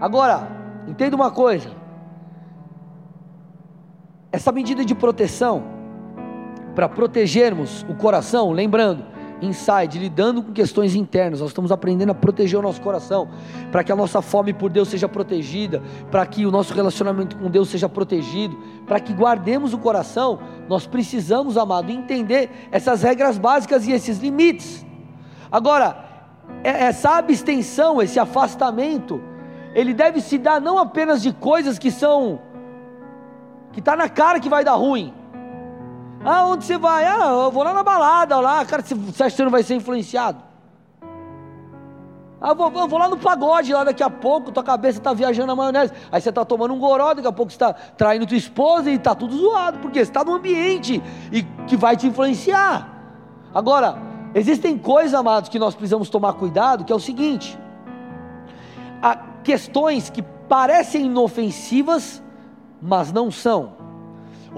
Agora, 0.00 0.48
entenda 0.86 1.14
uma 1.14 1.30
coisa: 1.30 1.70
essa 4.32 4.50
medida 4.50 4.82
de 4.82 4.94
proteção, 4.94 5.62
para 6.74 6.88
protegermos 6.88 7.84
o 7.88 7.94
coração, 7.94 8.50
lembrando, 8.52 9.04
inside, 9.40 9.98
lidando 9.98 10.42
com 10.42 10.52
questões 10.52 10.94
internas. 10.94 11.40
Nós 11.40 11.50
estamos 11.50 11.72
aprendendo 11.72 12.10
a 12.10 12.14
proteger 12.14 12.58
o 12.58 12.62
nosso 12.62 12.80
coração, 12.80 13.28
para 13.70 13.84
que 13.84 13.92
a 13.92 13.96
nossa 13.96 14.20
fome 14.22 14.52
por 14.52 14.70
Deus 14.70 14.88
seja 14.88 15.08
protegida, 15.08 15.82
para 16.10 16.24
que 16.26 16.46
o 16.46 16.50
nosso 16.50 16.74
relacionamento 16.74 17.36
com 17.36 17.50
Deus 17.50 17.68
seja 17.68 17.88
protegido, 17.88 18.56
para 18.86 19.00
que 19.00 19.12
guardemos 19.12 19.72
o 19.72 19.78
coração. 19.78 20.38
Nós 20.68 20.86
precisamos, 20.86 21.56
amado, 21.56 21.90
entender 21.90 22.50
essas 22.70 23.02
regras 23.02 23.38
básicas 23.38 23.86
e 23.86 23.92
esses 23.92 24.18
limites. 24.18 24.84
Agora, 25.50 26.04
é, 26.62 26.84
essa 26.84 27.16
abstenção, 27.16 28.02
esse 28.02 28.18
afastamento, 28.18 29.20
ele 29.74 29.94
deve 29.94 30.20
se 30.20 30.38
dar 30.38 30.60
não 30.60 30.78
apenas 30.78 31.22
de 31.22 31.32
coisas 31.32 31.78
que 31.78 31.90
são 31.90 32.40
que 33.72 33.80
está 33.80 33.94
na 33.94 34.08
cara 34.08 34.40
que 34.40 34.48
vai 34.48 34.64
dar 34.64 34.74
ruim. 34.74 35.14
Ah, 36.24 36.44
onde 36.46 36.64
você 36.64 36.76
vai? 36.76 37.04
Ah, 37.04 37.44
eu 37.44 37.50
vou 37.50 37.62
lá 37.62 37.72
na 37.72 37.82
balada, 37.82 38.38
lá, 38.40 38.64
cara, 38.64 38.82
você 38.82 38.94
acha 38.94 39.30
que 39.30 39.36
você 39.36 39.44
não 39.44 39.50
vai 39.50 39.62
ser 39.62 39.74
influenciado? 39.74 40.48
Ah, 42.40 42.54
vou, 42.54 42.70
vou, 42.70 42.98
lá 42.98 43.08
no 43.08 43.16
pagode 43.16 43.72
lá 43.72 43.82
daqui 43.82 44.02
a 44.02 44.10
pouco, 44.10 44.52
tua 44.52 44.62
cabeça 44.62 44.98
está 44.98 45.12
viajando 45.12 45.48
na 45.48 45.56
maionese. 45.56 45.92
Aí 46.10 46.20
você 46.20 46.28
está 46.28 46.44
tomando 46.44 46.72
um 46.72 46.78
goró, 46.78 47.12
daqui 47.12 47.26
a 47.26 47.32
pouco 47.32 47.50
você 47.50 47.56
está 47.56 47.72
traindo 47.72 48.26
tua 48.26 48.36
esposa 48.36 48.90
e 48.90 48.94
está 48.94 49.14
tudo 49.14 49.36
zoado, 49.36 49.78
porque 49.78 49.98
você 49.98 50.10
está 50.10 50.22
num 50.22 50.34
ambiente 50.34 51.02
e 51.32 51.42
que 51.66 51.76
vai 51.76 51.96
te 51.96 52.06
influenciar. 52.06 52.96
Agora, 53.52 53.98
existem 54.34 54.78
coisas, 54.78 55.14
amados, 55.14 55.48
que 55.48 55.58
nós 55.58 55.74
precisamos 55.74 56.08
tomar 56.10 56.34
cuidado, 56.34 56.84
que 56.84 56.92
é 56.92 56.96
o 56.96 57.00
seguinte: 57.00 57.58
há 59.02 59.16
questões 59.42 60.08
que 60.08 60.22
parecem 60.22 61.06
inofensivas, 61.06 62.22
mas 62.80 63.12
não 63.12 63.32
são. 63.32 63.77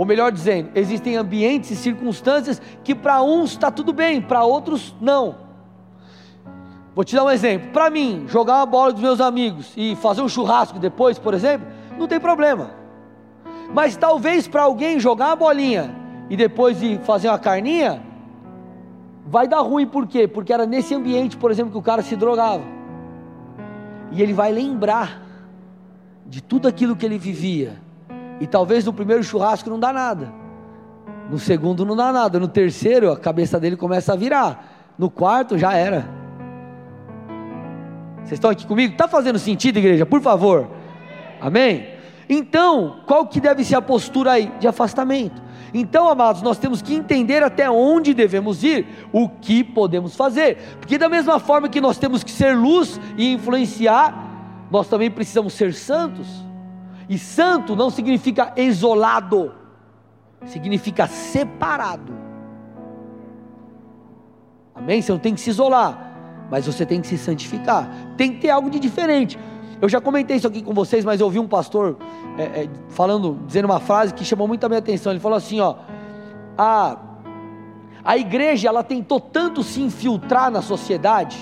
Ou 0.00 0.07
melhor 0.07 0.33
dizendo, 0.33 0.71
existem 0.75 1.14
ambientes 1.14 1.71
e 1.71 1.76
circunstâncias 1.76 2.59
que 2.83 2.95
para 2.95 3.21
uns 3.21 3.50
está 3.50 3.71
tudo 3.71 3.92
bem, 3.92 4.19
para 4.19 4.42
outros 4.42 4.97
não. 4.99 5.35
Vou 6.95 7.04
te 7.04 7.14
dar 7.14 7.23
um 7.23 7.30
exemplo. 7.30 7.71
Para 7.71 7.90
mim, 7.90 8.25
jogar 8.26 8.61
uma 8.61 8.64
bola 8.64 8.95
dos 8.95 9.02
meus 9.02 9.21
amigos 9.21 9.75
e 9.76 9.95
fazer 9.97 10.23
um 10.23 10.28
churrasco 10.28 10.78
depois, 10.78 11.19
por 11.19 11.35
exemplo, 11.35 11.69
não 11.99 12.09
tem 12.09 12.19
problema. 12.19 12.71
Mas 13.75 13.95
talvez 13.95 14.49
para 14.49 14.62
alguém 14.62 14.99
jogar 14.99 15.26
uma 15.26 15.37
bolinha 15.37 15.95
e 16.30 16.35
depois 16.35 16.83
ir 16.83 16.99
fazer 17.00 17.28
uma 17.28 17.38
carninha, 17.38 18.02
vai 19.26 19.47
dar 19.47 19.61
ruim, 19.61 19.87
por 19.87 20.07
quê? 20.07 20.26
Porque 20.26 20.50
era 20.50 20.64
nesse 20.64 20.95
ambiente, 20.95 21.37
por 21.37 21.50
exemplo, 21.50 21.73
que 21.73 21.78
o 21.78 21.83
cara 21.83 22.00
se 22.00 22.16
drogava. 22.16 22.64
E 24.12 24.23
ele 24.23 24.33
vai 24.33 24.50
lembrar 24.50 25.21
de 26.25 26.42
tudo 26.42 26.66
aquilo 26.66 26.97
que 26.97 27.04
ele 27.04 27.19
vivia 27.19 27.89
e 28.40 28.47
talvez 28.47 28.85
no 28.85 28.92
primeiro 28.92 29.23
churrasco 29.23 29.68
não 29.68 29.78
dá 29.78 29.92
nada. 29.92 30.32
No 31.30 31.38
segundo 31.38 31.85
não 31.85 31.94
dá 31.94 32.12
nada. 32.12 32.40
No 32.40 32.49
terceiro 32.49 33.12
a 33.12 33.16
cabeça 33.16 33.61
dele 33.61 33.76
começa 33.76 34.14
a 34.14 34.16
virar. 34.16 34.92
No 34.99 35.11
quarto 35.11 35.56
já 35.56 35.75
era. 35.75 36.09
Vocês 38.18 38.32
estão 38.32 38.50
aqui 38.50 38.66
comigo? 38.66 38.92
Está 38.92 39.06
fazendo 39.06 39.38
sentido, 39.38 39.78
igreja? 39.78 40.06
Por 40.06 40.20
favor. 40.20 40.68
Amém? 41.40 41.88
Então, 42.28 43.00
qual 43.06 43.26
que 43.26 43.40
deve 43.40 43.64
ser 43.64 43.75
a 43.76 43.82
postura 43.82 44.32
aí? 44.32 44.52
De 44.59 44.68
afastamento. 44.68 45.42
Então, 45.73 46.09
amados, 46.09 46.42
nós 46.42 46.59
temos 46.59 46.82
que 46.82 46.94
entender 46.94 47.42
até 47.42 47.70
onde 47.70 48.12
devemos 48.12 48.62
ir, 48.64 48.87
o 49.12 49.28
que 49.28 49.62
podemos 49.62 50.16
fazer. 50.16 50.59
Porque 50.80 50.99
da 50.99 51.09
mesma 51.09 51.38
forma 51.38 51.68
que 51.68 51.80
nós 51.80 51.99
temos 51.99 52.25
que 52.25 52.30
ser 52.30 52.56
luz 52.56 53.00
e 53.16 53.32
influenciar, 53.32 54.66
nós 54.70 54.88
também 54.88 55.11
precisamos 55.11 55.52
ser 55.54 55.73
santos. 55.75 56.26
E 57.11 57.19
santo 57.19 57.75
não 57.75 57.90
significa 57.90 58.52
isolado, 58.57 59.52
significa 60.47 61.09
separado. 61.09 62.12
Amém? 64.73 65.02
Você 65.02 65.11
não 65.11 65.19
tem 65.19 65.35
que 65.35 65.40
se 65.40 65.50
isolar, 65.50 66.47
mas 66.49 66.67
você 66.67 66.87
tem 66.87 67.00
que 67.00 67.09
se 67.09 67.19
santificar. 67.19 67.90
Tem 68.17 68.33
que 68.33 68.38
ter 68.43 68.50
algo 68.50 68.71
de 68.71 68.79
diferente. 68.79 69.37
Eu 69.83 69.88
já 69.88 70.00
comentei 70.00 70.37
isso 70.37 70.47
aqui 70.47 70.62
com 70.62 70.73
vocês, 70.73 71.05
mas 71.05 71.19
eu 71.19 71.26
ouvi 71.26 71.40
um 71.40 71.49
pastor 71.49 71.99
é, 72.38 72.45
é, 72.45 72.71
falando, 72.90 73.40
dizendo 73.45 73.64
uma 73.64 73.81
frase 73.81 74.14
que 74.14 74.25
chamou 74.25 74.47
muito 74.47 74.62
a 74.62 74.69
minha 74.69 74.79
atenção. 74.79 75.11
Ele 75.11 75.19
falou 75.19 75.37
assim: 75.37 75.59
ó, 75.59 75.79
a, 76.57 76.97
a 78.05 78.17
igreja 78.17 78.69
ela 78.69 78.85
tentou 78.85 79.19
tanto 79.19 79.64
se 79.64 79.83
infiltrar 79.83 80.49
na 80.49 80.62
sociedade, 80.62 81.37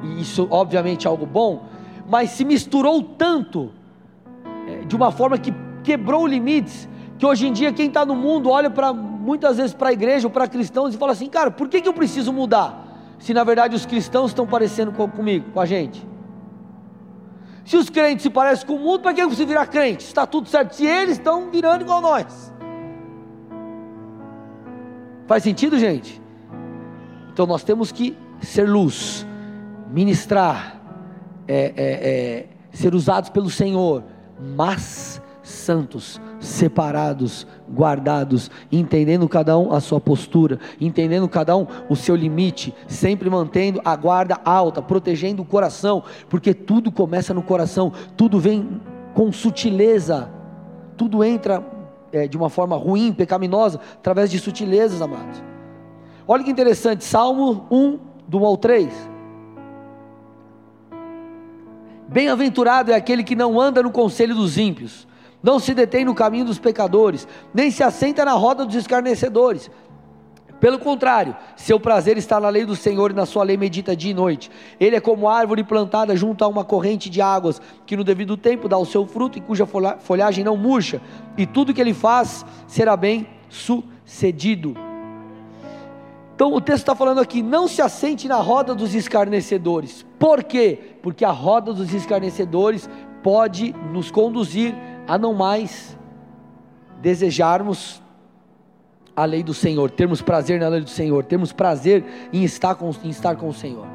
e 0.00 0.20
isso 0.20 0.46
obviamente 0.48 1.08
é 1.08 1.10
algo 1.10 1.26
bom, 1.26 1.64
mas 2.08 2.30
se 2.30 2.44
misturou 2.44 3.02
tanto 3.02 3.81
de 4.86 4.96
uma 4.96 5.10
forma 5.10 5.38
que 5.38 5.52
quebrou 5.82 6.26
limites, 6.26 6.88
que 7.18 7.26
hoje 7.26 7.46
em 7.46 7.52
dia 7.52 7.72
quem 7.72 7.88
está 7.88 8.04
no 8.04 8.14
mundo 8.14 8.50
olha 8.50 8.70
para 8.70 8.92
muitas 8.92 9.56
vezes 9.56 9.74
para 9.74 9.90
a 9.90 9.92
igreja 9.92 10.26
ou 10.26 10.30
para 10.30 10.46
cristãos 10.48 10.94
e 10.94 10.98
fala 10.98 11.12
assim, 11.12 11.28
cara, 11.28 11.50
por 11.50 11.68
que, 11.68 11.80
que 11.80 11.88
eu 11.88 11.92
preciso 11.92 12.32
mudar? 12.32 13.14
Se 13.18 13.32
na 13.32 13.44
verdade 13.44 13.76
os 13.76 13.86
cristãos 13.86 14.30
estão 14.30 14.46
parecendo 14.46 14.92
com, 14.92 15.08
comigo, 15.08 15.50
com 15.52 15.60
a 15.60 15.66
gente. 15.66 16.06
Se 17.64 17.76
os 17.76 17.88
crentes 17.88 18.24
se 18.24 18.30
parecem 18.30 18.66
com 18.66 18.74
o 18.74 18.78
mundo, 18.78 19.00
para 19.00 19.14
que 19.14 19.22
eu 19.22 19.28
preciso 19.28 19.46
virar 19.46 19.66
crente? 19.66 20.04
Está 20.04 20.26
tudo 20.26 20.48
certo. 20.48 20.74
Se 20.74 20.84
eles 20.84 21.12
estão 21.12 21.48
virando 21.48 21.82
igual 21.82 22.00
nós. 22.00 22.52
Faz 25.28 25.44
sentido, 25.44 25.78
gente? 25.78 26.20
Então 27.32 27.46
nós 27.46 27.62
temos 27.62 27.92
que 27.92 28.16
ser 28.40 28.68
luz, 28.68 29.24
ministrar, 29.90 30.80
é, 31.46 31.56
é, 31.56 31.72
é, 31.76 32.46
ser 32.72 32.94
usados 32.94 33.30
pelo 33.30 33.48
Senhor, 33.48 34.02
mas 34.56 35.22
santos, 35.42 36.20
separados, 36.40 37.46
guardados, 37.70 38.50
entendendo 38.70 39.28
cada 39.28 39.58
um 39.58 39.72
a 39.72 39.80
sua 39.80 40.00
postura, 40.00 40.58
entendendo 40.80 41.28
cada 41.28 41.56
um 41.56 41.66
o 41.88 41.96
seu 41.96 42.14
limite, 42.14 42.74
sempre 42.86 43.28
mantendo 43.28 43.80
a 43.84 43.94
guarda 43.96 44.40
alta, 44.44 44.80
protegendo 44.80 45.42
o 45.42 45.46
coração, 45.46 46.02
porque 46.28 46.54
tudo 46.54 46.90
começa 46.90 47.34
no 47.34 47.42
coração, 47.42 47.92
tudo 48.16 48.38
vem 48.38 48.80
com 49.14 49.32
sutileza, 49.32 50.30
tudo 50.96 51.22
entra 51.22 51.64
é, 52.12 52.28
de 52.28 52.36
uma 52.36 52.48
forma 52.48 52.76
ruim, 52.76 53.12
pecaminosa, 53.12 53.80
através 53.94 54.30
de 54.30 54.38
sutilezas, 54.38 55.02
amados. 55.02 55.42
Olha 56.26 56.44
que 56.44 56.50
interessante, 56.50 57.04
Salmo 57.04 57.66
1, 57.70 57.98
do 58.28 58.38
1 58.38 58.46
ao 58.46 58.56
3. 58.56 59.11
Bem-aventurado 62.12 62.92
é 62.92 62.94
aquele 62.94 63.24
que 63.24 63.34
não 63.34 63.58
anda 63.58 63.82
no 63.82 63.90
conselho 63.90 64.34
dos 64.34 64.58
ímpios, 64.58 65.08
não 65.42 65.58
se 65.58 65.72
detém 65.72 66.04
no 66.04 66.14
caminho 66.14 66.44
dos 66.44 66.58
pecadores, 66.58 67.26
nem 67.54 67.70
se 67.70 67.82
assenta 67.82 68.22
na 68.22 68.32
roda 68.32 68.66
dos 68.66 68.74
escarnecedores. 68.74 69.70
Pelo 70.60 70.78
contrário, 70.78 71.34
seu 71.56 71.80
prazer 71.80 72.18
está 72.18 72.38
na 72.38 72.50
lei 72.50 72.66
do 72.66 72.76
Senhor 72.76 73.10
e 73.10 73.14
na 73.14 73.24
sua 73.24 73.42
lei 73.42 73.56
medita 73.56 73.96
dia 73.96 74.10
e 74.10 74.14
noite. 74.14 74.50
Ele 74.78 74.94
é 74.94 75.00
como 75.00 75.26
árvore 75.26 75.64
plantada 75.64 76.14
junto 76.14 76.44
a 76.44 76.48
uma 76.48 76.64
corrente 76.64 77.08
de 77.08 77.22
águas, 77.22 77.62
que 77.86 77.96
no 77.96 78.04
devido 78.04 78.36
tempo 78.36 78.68
dá 78.68 78.76
o 78.76 78.84
seu 78.84 79.06
fruto 79.06 79.38
e 79.38 79.40
cuja 79.40 79.66
folhagem 79.98 80.44
não 80.44 80.56
murcha, 80.56 81.00
e 81.36 81.46
tudo 81.46 81.72
que 81.72 81.80
ele 81.80 81.94
faz 81.94 82.44
será 82.66 82.94
bem 82.94 83.26
sucedido. 83.48 84.91
Então 86.42 86.54
o 86.54 86.60
texto 86.60 86.82
está 86.82 86.96
falando 86.96 87.20
aqui: 87.20 87.40
não 87.40 87.68
se 87.68 87.80
assente 87.80 88.26
na 88.26 88.34
roda 88.34 88.74
dos 88.74 88.96
escarnecedores. 88.96 90.04
Por 90.18 90.42
quê? 90.42 90.96
Porque 91.00 91.24
a 91.24 91.30
roda 91.30 91.72
dos 91.72 91.94
escarnecedores 91.94 92.90
pode 93.22 93.72
nos 93.92 94.10
conduzir 94.10 94.74
a 95.06 95.16
não 95.16 95.34
mais 95.34 95.96
desejarmos 97.00 98.02
a 99.14 99.24
lei 99.24 99.44
do 99.44 99.54
Senhor, 99.54 99.88
termos 99.88 100.20
prazer 100.20 100.58
na 100.58 100.66
lei 100.66 100.80
do 100.80 100.90
Senhor, 100.90 101.24
termos 101.24 101.52
prazer 101.52 102.04
em 102.32 102.42
estar 102.42 102.74
com, 102.74 102.90
em 103.04 103.10
estar 103.10 103.36
com 103.36 103.48
o 103.48 103.54
Senhor. 103.54 103.86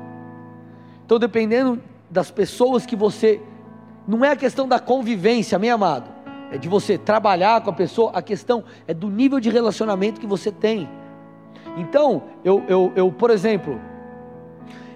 Então, 1.06 1.20
dependendo 1.20 1.84
das 2.10 2.32
pessoas 2.32 2.86
que 2.86 2.96
você. 2.96 3.42
Não 4.08 4.24
é 4.24 4.32
a 4.32 4.38
questão 4.38 4.70
da 4.70 4.80
convivência, 4.80 5.60
meu 5.60 5.76
amado. 5.76 6.10
É 6.50 6.58
de 6.58 6.70
você 6.70 6.98
trabalhar 6.98 7.60
com 7.60 7.72
a 7.72 7.74
pessoa, 7.74 8.12
a 8.14 8.22
questão 8.22 8.64
é 8.88 8.94
do 8.94 9.10
nível 9.10 9.38
de 9.38 9.50
relacionamento 9.50 10.22
que 10.22 10.26
você 10.26 10.50
tem. 10.50 10.88
Então, 11.78 12.24
eu, 12.44 12.64
eu, 12.68 12.92
eu 12.96 13.12
por 13.12 13.30
exemplo, 13.30 13.80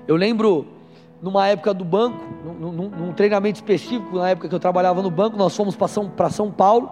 eu 0.08 0.16
lembro 0.16 0.66
numa 1.22 1.48
época 1.48 1.74
do 1.74 1.86
banco, 1.86 2.20
num, 2.44 2.72
num, 2.72 2.90
num, 2.90 3.14
treinamento 3.14 3.58
específico, 3.58 4.18
na 4.18 4.30
época 4.32 4.50
que 4.50 4.56
eu 4.56 4.60
trabalhava 4.60 5.02
no 5.02 5.12
banco, 5.12 5.38
nós 5.38 5.56
fomos 5.56 5.76
para 5.76 5.88
São, 5.88 6.12
São 6.32 6.52
Paulo 6.52 6.92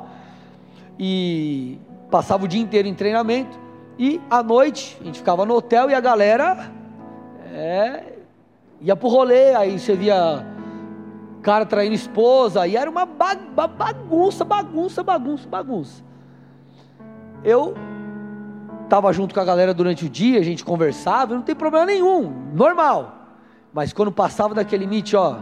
e 1.00 1.80
passava 2.12 2.46
o 2.46 2.48
dia 2.48 2.62
inteiro 2.62 2.88
em 2.88 2.94
treinamento 2.94 3.60
e 3.98 4.22
à 4.30 4.44
noite 4.44 4.98
a 5.02 5.04
gente 5.06 5.18
ficava 5.18 5.46
no 5.46 5.56
hotel 5.56 5.90
e 5.90 5.96
a 5.96 6.00
galera 6.00 6.72
é, 7.52 8.04
ia 8.80 8.96
pro 8.96 9.10
rolê, 9.10 9.56
aí 9.56 9.80
você 9.80 9.96
via 9.96 10.46
cara 11.42 11.66
traindo 11.66 11.96
esposa, 11.96 12.68
e 12.68 12.76
era 12.76 12.90
uma 12.90 13.06
bagunça, 13.06 14.44
bagunça, 14.44 15.04
bagunça, 15.04 15.48
bagunça. 15.48 16.04
Eu 17.44 17.74
estava 18.90 19.14
junto 19.14 19.36
com 19.36 19.40
a 19.40 19.46
galera 19.46 19.72
durante 19.72 20.06
o 20.06 20.10
dia, 20.10 20.40
a 20.40 20.44
gente 20.44 20.66
conversava, 20.66 21.36
não 21.36 21.44
tem 21.44 21.56
problema 21.56 21.86
nenhum, 21.86 22.34
normal. 22.54 23.28
Mas 23.72 23.94
quando 23.94 24.12
passava 24.12 24.56
daquele 24.56 24.86
limite, 24.86 25.16
ó, 25.16 25.38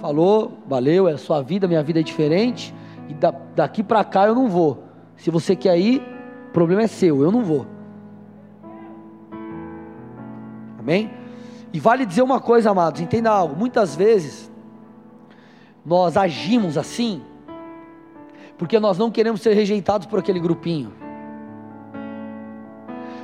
falou, 0.00 0.60
valeu, 0.66 1.08
é 1.08 1.12
a 1.14 1.18
sua 1.18 1.42
vida, 1.42 1.66
minha 1.66 1.82
vida 1.82 1.98
é 1.98 2.02
diferente, 2.04 2.72
e 3.08 3.14
da, 3.14 3.34
daqui 3.54 3.82
para 3.82 4.04
cá 4.04 4.26
eu 4.26 4.34
não 4.34 4.48
vou. 4.48 4.84
Se 5.16 5.28
você 5.28 5.56
quer 5.56 5.76
ir, 5.76 6.00
o 6.48 6.52
problema 6.52 6.82
é 6.82 6.86
seu, 6.86 7.20
eu 7.20 7.32
não 7.32 7.42
vou. 7.42 7.66
Amém? 10.78 11.10
E 11.72 11.80
vale 11.80 12.06
dizer 12.06 12.22
uma 12.22 12.40
coisa, 12.40 12.70
amados, 12.70 13.00
entenda 13.00 13.28
algo. 13.28 13.56
Muitas 13.56 13.96
vezes 13.96 14.50
nós 15.84 16.16
agimos 16.16 16.78
assim 16.78 17.22
porque 18.56 18.80
nós 18.80 18.98
não 18.98 19.10
queremos 19.10 19.40
ser 19.40 19.54
rejeitados 19.54 20.06
por 20.06 20.18
aquele 20.18 20.40
grupinho. 20.40 20.92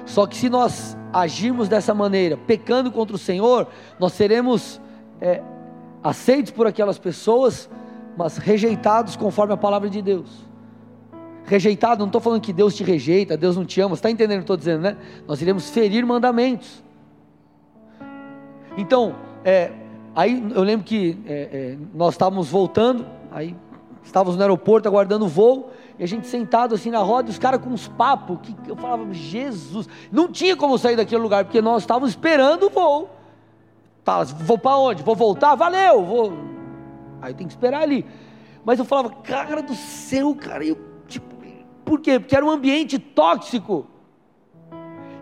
Só 0.04 0.26
que 0.26 0.36
se 0.36 0.48
nós 0.48 0.96
agirmos 1.12 1.68
dessa 1.68 1.94
maneira, 1.94 2.36
pecando 2.36 2.90
contra 2.90 3.16
o 3.16 3.18
Senhor, 3.18 3.66
nós 3.98 4.12
seremos 4.12 4.80
é, 5.20 5.42
aceitos 6.02 6.52
por 6.52 6.66
aquelas 6.66 6.98
pessoas, 6.98 7.70
mas 8.16 8.36
rejeitados 8.36 9.16
conforme 9.16 9.54
a 9.54 9.56
palavra 9.56 9.88
de 9.88 10.02
Deus. 10.02 10.44
Rejeitado, 11.46 12.00
não 12.00 12.06
estou 12.06 12.20
falando 12.20 12.40
que 12.40 12.52
Deus 12.52 12.74
te 12.74 12.82
rejeita, 12.82 13.36
Deus 13.36 13.56
não 13.56 13.64
te 13.64 13.80
ama, 13.80 13.94
está 13.94 14.10
entendendo 14.10 14.38
o 14.38 14.40
que 14.40 14.44
estou 14.44 14.56
dizendo, 14.56 14.82
né? 14.82 14.96
Nós 15.26 15.40
iremos 15.40 15.70
ferir 15.70 16.04
mandamentos. 16.04 16.82
Então, 18.76 19.14
é, 19.44 19.70
aí 20.14 20.42
eu 20.54 20.62
lembro 20.62 20.84
que 20.84 21.18
é, 21.26 21.32
é, 21.32 21.78
nós 21.94 22.14
estávamos 22.14 22.48
voltando, 22.48 23.06
aí 23.30 23.54
estávamos 24.02 24.36
no 24.36 24.42
aeroporto 24.42 24.88
aguardando 24.88 25.26
o 25.26 25.28
voo, 25.28 25.70
e 25.98 26.02
a 26.02 26.06
gente 26.06 26.26
sentado 26.26 26.74
assim 26.74 26.90
na 26.90 26.98
roda, 26.98 27.28
e 27.28 27.30
os 27.30 27.38
caras 27.38 27.60
com 27.60 27.70
uns 27.70 27.86
papos, 27.86 28.38
que 28.42 28.70
eu 28.70 28.76
falava, 28.76 29.12
Jesus, 29.12 29.88
não 30.10 30.28
tinha 30.28 30.56
como 30.56 30.76
sair 30.76 30.96
daquele 30.96 31.22
lugar, 31.22 31.44
porque 31.44 31.62
nós 31.62 31.82
estávamos 31.82 32.10
esperando 32.10 32.66
o 32.66 32.70
voo. 32.70 33.10
Tá, 34.02 34.24
vou 34.24 34.58
para 34.58 34.76
onde? 34.76 35.02
Vou 35.02 35.14
voltar? 35.14 35.54
Valeu, 35.54 36.04
vou. 36.04 36.32
Aí 37.22 37.32
tem 37.32 37.46
que 37.46 37.52
esperar 37.52 37.82
ali. 37.82 38.04
Mas 38.64 38.78
eu 38.78 38.84
falava, 38.84 39.10
cara 39.22 39.62
do 39.62 39.74
céu, 39.74 40.34
cara, 40.34 40.64
eu, 40.64 40.76
tipo, 41.06 41.34
por 41.84 42.00
quê? 42.00 42.18
Porque 42.18 42.36
era 42.36 42.44
um 42.44 42.50
ambiente 42.50 42.98
tóxico. 42.98 43.86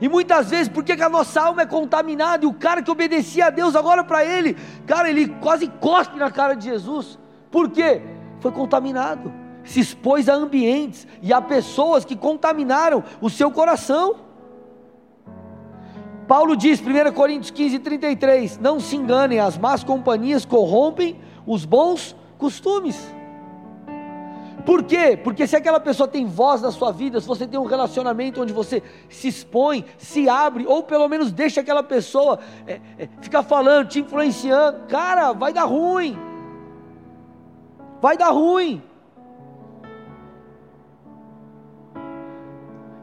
E 0.01 0.09
muitas 0.09 0.51
vezes, 0.51 0.69
por 0.69 0.83
que 0.83 0.93
a 0.93 1.09
nossa 1.09 1.41
alma 1.41 1.63
é 1.63 1.67
contaminada? 1.67 2.45
E 2.45 2.49
o 2.49 2.55
cara 2.55 2.83
que 2.83 2.91
obedecia 2.91 3.47
a 3.47 3.51
Deus, 3.51 3.77
agora 3.77 4.03
para 4.03 4.25
ele, 4.25 4.57
cara, 4.85 5.09
ele 5.09 5.29
quase 5.29 5.69
cospe 5.69 6.19
na 6.19 6.31
cara 6.31 6.55
de 6.55 6.65
Jesus. 6.65 7.19
Por 7.51 7.71
quê? 7.71 8.03
Foi 8.41 8.51
contaminado. 8.51 9.42
Se 9.65 9.81
expôs 9.81 10.29
a 10.29 10.35
ambientes 10.35 11.07
e 11.23 11.33
a 11.33 11.41
pessoas 11.41 12.05
que 12.05 12.17
contaminaram 12.17 13.03
o 13.21 13.31
seu 13.31 13.51
coração. 13.51 14.17
Paulo 16.27 16.57
diz, 16.57 16.81
1 16.81 17.13
Coríntios 17.13 17.51
15, 17.51 17.79
33: 17.79 18.59
Não 18.59 18.81
se 18.81 18.97
enganem, 18.97 19.39
as 19.39 19.59
más 19.59 19.85
companhias 19.85 20.45
corrompem 20.45 21.19
os 21.47 21.65
bons 21.65 22.17
costumes. 22.39 23.13
Por 24.65 24.85
quê? 24.85 25.19
Porque 25.23 25.47
se 25.47 25.57
aquela 25.57 25.81
pessoa 25.81 26.07
tem 26.07 26.25
voz 26.25 26.63
na 26.63 26.71
sua 26.71 26.93
vida, 26.93 27.21
se 27.21 27.27
você 27.27 27.47
tem 27.47 27.59
um 27.59 27.65
relacionamento 27.65 28.41
onde 28.41 28.53
você 28.53 28.83
se 29.09 29.27
expõe, 29.27 29.85
se 29.99 30.29
abre, 30.29 30.67
ou 30.67 30.85
pelo 30.85 31.09
menos 31.09 31.33
deixa 31.33 31.61
aquela 31.61 31.83
pessoa 31.83 32.39
é, 32.67 32.81
é, 32.97 33.09
ficar 33.21 33.43
falando, 33.43 33.89
te 33.89 34.01
influenciando, 34.01 34.87
cara, 34.87 35.33
vai 35.33 35.53
dar 35.53 35.65
ruim. 35.65 36.17
Vai 38.01 38.17
dar 38.17 38.31
ruim. 38.31 38.83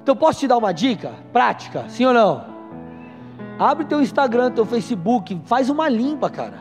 Então 0.02 0.16
posso 0.16 0.40
te 0.40 0.48
dar 0.48 0.58
uma 0.58 0.74
dica 0.74 1.14
prática, 1.32 1.86
sim 1.90 2.06
ou 2.06 2.14
não? 2.14 2.46
Abre 3.60 3.86
teu 3.86 4.02
Instagram, 4.02 4.52
teu 4.52 4.66
Facebook, 4.66 5.42
faz 5.46 5.70
uma 5.70 5.90
limpa, 5.90 6.30
cara. 6.30 6.60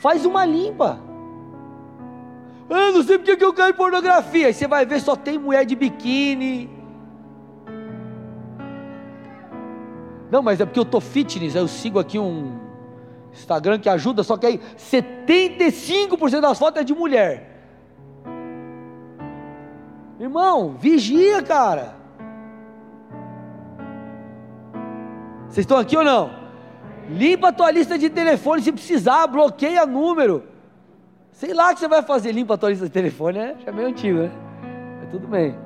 Faz 0.00 0.24
uma 0.24 0.44
limpa. 0.44 0.98
Ah, 2.70 2.92
não 2.92 3.02
sei 3.02 3.18
porque 3.18 3.36
que 3.36 3.44
eu 3.44 3.52
caio 3.52 3.72
em 3.72 3.76
pornografia. 3.76 4.46
Aí 4.46 4.54
você 4.54 4.66
vai 4.66 4.86
ver, 4.86 5.00
só 5.00 5.16
tem 5.16 5.38
mulher 5.38 5.66
de 5.66 5.74
biquíni. 5.74 6.70
Não, 10.30 10.42
mas 10.42 10.60
é 10.60 10.64
porque 10.64 10.78
eu 10.78 10.84
tô 10.84 11.00
fitness, 11.00 11.56
eu 11.56 11.66
sigo 11.66 11.98
aqui 11.98 12.18
um 12.18 12.58
Instagram 13.32 13.80
que 13.80 13.88
ajuda, 13.88 14.22
só 14.22 14.36
que 14.36 14.46
aí 14.46 14.60
75% 14.78 16.40
das 16.40 16.58
fotos 16.58 16.80
é 16.80 16.84
de 16.84 16.94
mulher. 16.94 17.49
Irmão, 20.20 20.74
vigia, 20.78 21.42
cara. 21.42 21.94
Vocês 25.48 25.64
estão 25.64 25.78
aqui 25.78 25.96
ou 25.96 26.04
não? 26.04 26.30
Limpa 27.08 27.48
a 27.48 27.52
tua 27.52 27.70
lista 27.70 27.98
de 27.98 28.10
telefone 28.10 28.60
se 28.60 28.70
precisar, 28.70 29.26
bloqueia 29.26 29.86
número. 29.86 30.44
Sei 31.32 31.54
lá 31.54 31.70
o 31.70 31.74
que 31.74 31.80
você 31.80 31.88
vai 31.88 32.02
fazer, 32.02 32.32
limpa 32.32 32.52
a 32.52 32.58
tua 32.58 32.68
lista 32.68 32.84
de 32.84 32.92
telefone, 32.92 33.38
né? 33.38 33.56
Já 33.64 33.70
é 33.70 33.74
meio 33.74 33.88
antigo, 33.88 34.18
né? 34.18 34.30
Mas 35.00 35.10
tudo 35.10 35.26
bem. 35.26 35.58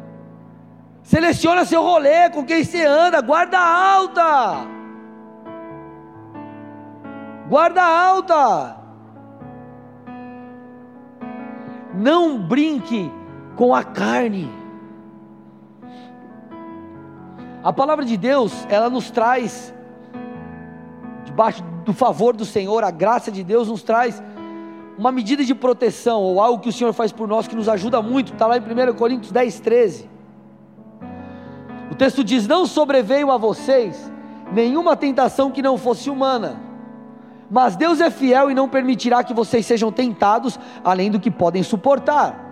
Seleciona 1.03 1.64
seu 1.64 1.83
rolê, 1.83 2.31
com 2.31 2.47
quem 2.47 2.62
você 2.62 2.87
anda, 2.87 3.21
guarda 3.21 3.59
alta. 3.59 4.69
Guarda 7.49 7.83
alta. 7.83 8.77
Não 11.93 12.38
brinque 12.38 13.11
com 13.57 13.75
a 13.75 13.83
carne. 13.83 14.51
A 17.62 17.73
palavra 17.73 18.05
de 18.05 18.17
Deus, 18.17 18.67
ela 18.69 18.90
nos 18.90 19.11
traz, 19.11 19.75
debaixo 21.25 21.62
do 21.85 21.93
favor 21.93 22.37
do 22.37 22.45
Senhor, 22.45 22.85
a 22.85 22.90
graça 22.90 23.33
de 23.33 23.43
Deus 23.43 23.69
nos 23.69 23.83
traz 23.83 24.23
uma 24.99 25.11
medida 25.11 25.45
de 25.45 25.55
proteção, 25.55 26.21
ou 26.21 26.40
algo 26.40 26.62
que 26.62 26.69
o 26.69 26.73
Senhor 26.73 26.93
faz 26.93 27.11
por 27.11 27.27
nós 27.27 27.49
que 27.49 27.57
nos 27.57 27.69
ajuda 27.69 28.01
muito, 28.01 28.33
está 28.33 28.47
lá 28.47 28.57
em 28.57 28.61
1 28.61 28.95
Coríntios 28.95 29.33
10, 29.33 29.61
13. 29.61 30.11
O 31.90 31.95
texto 31.95 32.23
diz: 32.23 32.47
Não 32.47 32.67
sobreveio 32.67 33.31
a 33.31 33.37
vocês 33.37 34.12
nenhuma 34.53 34.97
tentação 34.97 35.51
que 35.51 35.62
não 35.62 35.79
fosse 35.79 36.11
humana, 36.11 36.61
mas 37.51 37.77
Deus 37.77 38.01
é 38.01 38.11
fiel 38.11 38.51
e 38.51 38.55
não 38.55 38.69
permitirá 38.69 39.25
que 39.25 39.35
vocês 39.35 39.64
sejam 39.64 39.90
tentados 39.90 40.59
além 40.85 41.11
do 41.11 41.19
que 41.19 41.31
podem 41.31 41.62
suportar. 41.62 42.43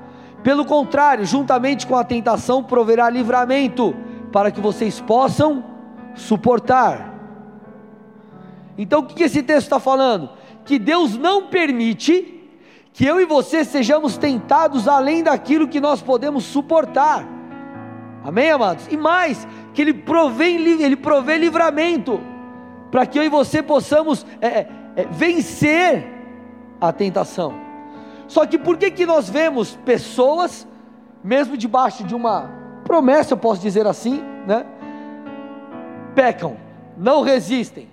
Pelo 0.42 0.64
contrário, 0.64 1.24
juntamente 1.24 1.86
com 1.86 1.96
a 1.96 2.04
tentação, 2.04 2.62
proverá 2.62 3.08
livramento, 3.08 3.94
para 4.32 4.50
que 4.50 4.60
vocês 4.60 5.00
possam 5.00 5.64
suportar. 6.14 7.12
Então, 8.76 9.00
o 9.00 9.06
que 9.06 9.22
esse 9.22 9.42
texto 9.42 9.66
está 9.66 9.78
falando? 9.78 10.30
que 10.64 10.78
Deus 10.78 11.16
não 11.16 11.48
permite 11.48 12.40
que 12.92 13.06
eu 13.06 13.20
e 13.20 13.24
você 13.24 13.64
sejamos 13.64 14.16
tentados 14.16 14.86
além 14.86 15.22
daquilo 15.22 15.68
que 15.68 15.80
nós 15.80 16.02
podemos 16.02 16.44
suportar. 16.44 17.26
Amém, 18.22 18.50
amados? 18.50 18.86
E 18.90 18.96
mais, 18.96 19.46
que 19.72 19.82
Ele 19.82 19.94
provê, 19.94 20.50
Ele 20.50 20.96
provê 20.96 21.38
livramento, 21.38 22.20
para 22.90 23.06
que 23.06 23.18
eu 23.18 23.24
e 23.24 23.28
você 23.28 23.62
possamos 23.62 24.26
é, 24.40 24.46
é, 24.46 24.68
é, 24.96 25.06
vencer 25.10 26.06
a 26.80 26.92
tentação. 26.92 27.61
Só 28.32 28.46
que 28.46 28.56
por 28.56 28.78
que, 28.78 28.90
que 28.90 29.04
nós 29.04 29.28
vemos 29.28 29.76
pessoas, 29.84 30.66
mesmo 31.22 31.54
debaixo 31.54 32.02
de 32.02 32.14
uma 32.14 32.50
promessa, 32.82 33.34
eu 33.34 33.36
posso 33.36 33.60
dizer 33.60 33.86
assim, 33.86 34.22
né? 34.46 34.64
Pecam, 36.14 36.56
não 36.96 37.20
resistem, 37.20 37.90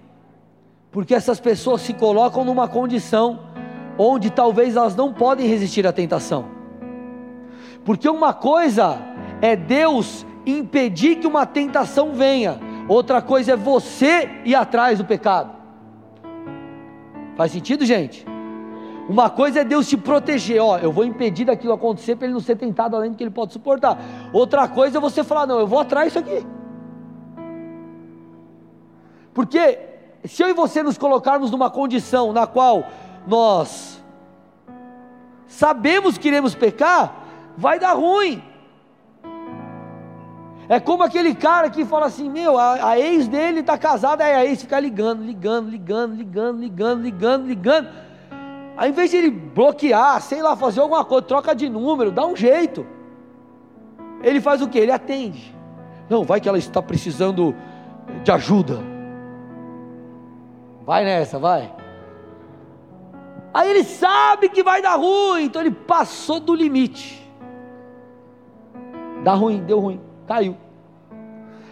porque 0.91 1.13
essas 1.13 1.41
pessoas 1.41 1.81
se 1.81 1.93
colocam 1.93 2.45
numa 2.45 2.69
condição 2.69 3.41
onde 3.97 4.29
talvez 4.29 4.77
elas 4.77 4.95
não 4.95 5.11
podem 5.11 5.45
resistir 5.45 5.85
à 5.85 5.91
tentação. 5.91 6.45
Porque 7.83 8.07
uma 8.07 8.33
coisa 8.33 8.97
é 9.41 9.57
Deus 9.57 10.25
impedir 10.45 11.17
que 11.17 11.27
uma 11.27 11.45
tentação 11.45 12.13
venha, 12.13 12.57
outra 12.87 13.21
coisa 13.21 13.51
é 13.51 13.55
você 13.57 14.29
ir 14.45 14.55
atrás 14.55 14.99
do 14.99 15.03
pecado. 15.03 15.53
Faz 17.35 17.51
sentido, 17.51 17.85
gente? 17.85 18.28
Uma 19.09 19.27
coisa 19.27 19.61
é 19.61 19.63
Deus 19.63 19.89
te 19.89 19.97
proteger, 19.97 20.61
ó, 20.61 20.77
eu 20.77 20.91
vou 20.91 21.03
impedir 21.03 21.43
daquilo 21.43 21.73
acontecer 21.73 22.15
para 22.15 22.27
ele 22.27 22.33
não 22.35 22.39
ser 22.39 22.55
tentado 22.55 22.95
além 22.95 23.09
do 23.09 23.17
que 23.17 23.23
ele 23.23 23.31
pode 23.31 23.51
suportar. 23.51 23.97
Outra 24.31 24.67
coisa 24.67 24.99
é 24.99 25.01
você 25.01 25.23
falar, 25.23 25.47
não, 25.47 25.59
eu 25.59 25.65
vou 25.65 25.79
atrás 25.79 26.13
disso 26.13 26.19
aqui. 26.19 26.45
Porque 29.33 29.79
se 30.23 30.43
eu 30.43 30.49
e 30.49 30.53
você 30.53 30.83
nos 30.83 30.95
colocarmos 30.95 31.49
numa 31.49 31.71
condição 31.71 32.31
na 32.31 32.45
qual 32.45 32.83
nós 33.25 33.99
sabemos 35.47 36.19
que 36.19 36.27
iremos 36.27 36.53
pecar, 36.53 37.15
vai 37.57 37.79
dar 37.79 37.93
ruim. 37.93 38.43
É 40.67 40.79
como 40.79 41.01
aquele 41.01 41.33
cara 41.33 41.71
que 41.71 41.83
fala 41.83 42.05
assim: 42.05 42.29
meu, 42.29 42.59
a, 42.59 42.89
a 42.89 42.99
ex 42.99 43.27
dele 43.27 43.61
está 43.61 43.75
casada, 43.75 44.23
aí 44.23 44.35
a 44.35 44.45
ex 44.45 44.61
fica 44.61 44.79
ligando, 44.79 45.23
ligando, 45.23 45.67
ligando, 45.67 46.13
ligando, 46.13 46.59
ligando, 46.59 47.01
ligando, 47.01 47.47
ligando. 47.47 47.87
Aí, 47.87 48.08
em 48.87 48.91
vez 48.91 49.11
de 49.11 49.17
ele 49.17 49.29
bloquear, 49.29 50.21
sei 50.21 50.41
lá, 50.41 50.55
fazer 50.55 50.79
alguma 50.79 51.03
coisa, 51.03 51.25
troca 51.25 51.53
de 51.53 51.67
número, 51.67 52.11
dá 52.11 52.25
um 52.25 52.35
jeito. 52.35 52.85
Ele 54.23 54.39
faz 54.39 54.61
o 54.61 54.67
que? 54.67 54.77
Ele 54.77 54.91
atende. 54.91 55.55
Não, 56.09 56.23
vai 56.23 56.39
que 56.39 56.47
ela 56.47 56.57
está 56.57 56.81
precisando 56.81 57.55
de 58.23 58.31
ajuda. 58.31 58.79
Vai 60.85 61.03
nessa, 61.03 61.37
vai. 61.37 61.73
Aí 63.53 63.69
ele 63.69 63.83
sabe 63.83 64.49
que 64.49 64.63
vai 64.63 64.81
dar 64.81 64.95
ruim, 64.95 65.43
então 65.43 65.61
ele 65.61 65.71
passou 65.71 66.39
do 66.39 66.53
limite. 66.53 67.27
Dá 69.23 69.33
ruim, 69.33 69.63
deu 69.63 69.79
ruim, 69.79 69.99
caiu. 70.27 70.55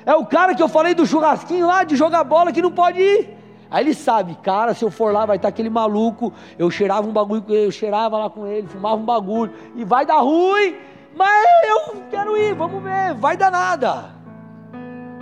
É 0.05 0.15
o 0.15 0.25
cara 0.25 0.55
que 0.55 0.63
eu 0.63 0.67
falei 0.67 0.93
do 0.93 1.05
churrasquinho 1.05 1.67
lá 1.67 1.83
de 1.83 1.95
jogar 1.95 2.23
bola 2.23 2.51
que 2.51 2.61
não 2.61 2.71
pode 2.71 2.99
ir. 2.99 3.36
Aí 3.69 3.83
ele 3.83 3.93
sabe, 3.93 4.35
cara, 4.35 4.73
se 4.73 4.83
eu 4.83 4.89
for 4.89 5.13
lá 5.13 5.25
vai 5.25 5.35
estar 5.35 5.49
aquele 5.49 5.69
maluco, 5.69 6.33
eu 6.57 6.71
cheirava 6.71 7.07
um 7.07 7.11
bagulho 7.11 7.41
com 7.41 7.53
ele, 7.53 7.65
eu 7.65 7.71
cheirava 7.71 8.17
lá 8.17 8.29
com 8.29 8.47
ele, 8.47 8.67
fumava 8.67 8.95
um 8.95 9.05
bagulho, 9.05 9.53
e 9.75 9.83
vai 9.83 10.05
dar 10.05 10.19
ruim, 10.19 10.75
mas 11.15 11.47
eu 11.67 12.03
quero 12.09 12.37
ir, 12.37 12.55
vamos 12.55 12.81
ver, 12.81 13.13
vai 13.15 13.35
dar 13.35 13.51
nada. 13.51 14.15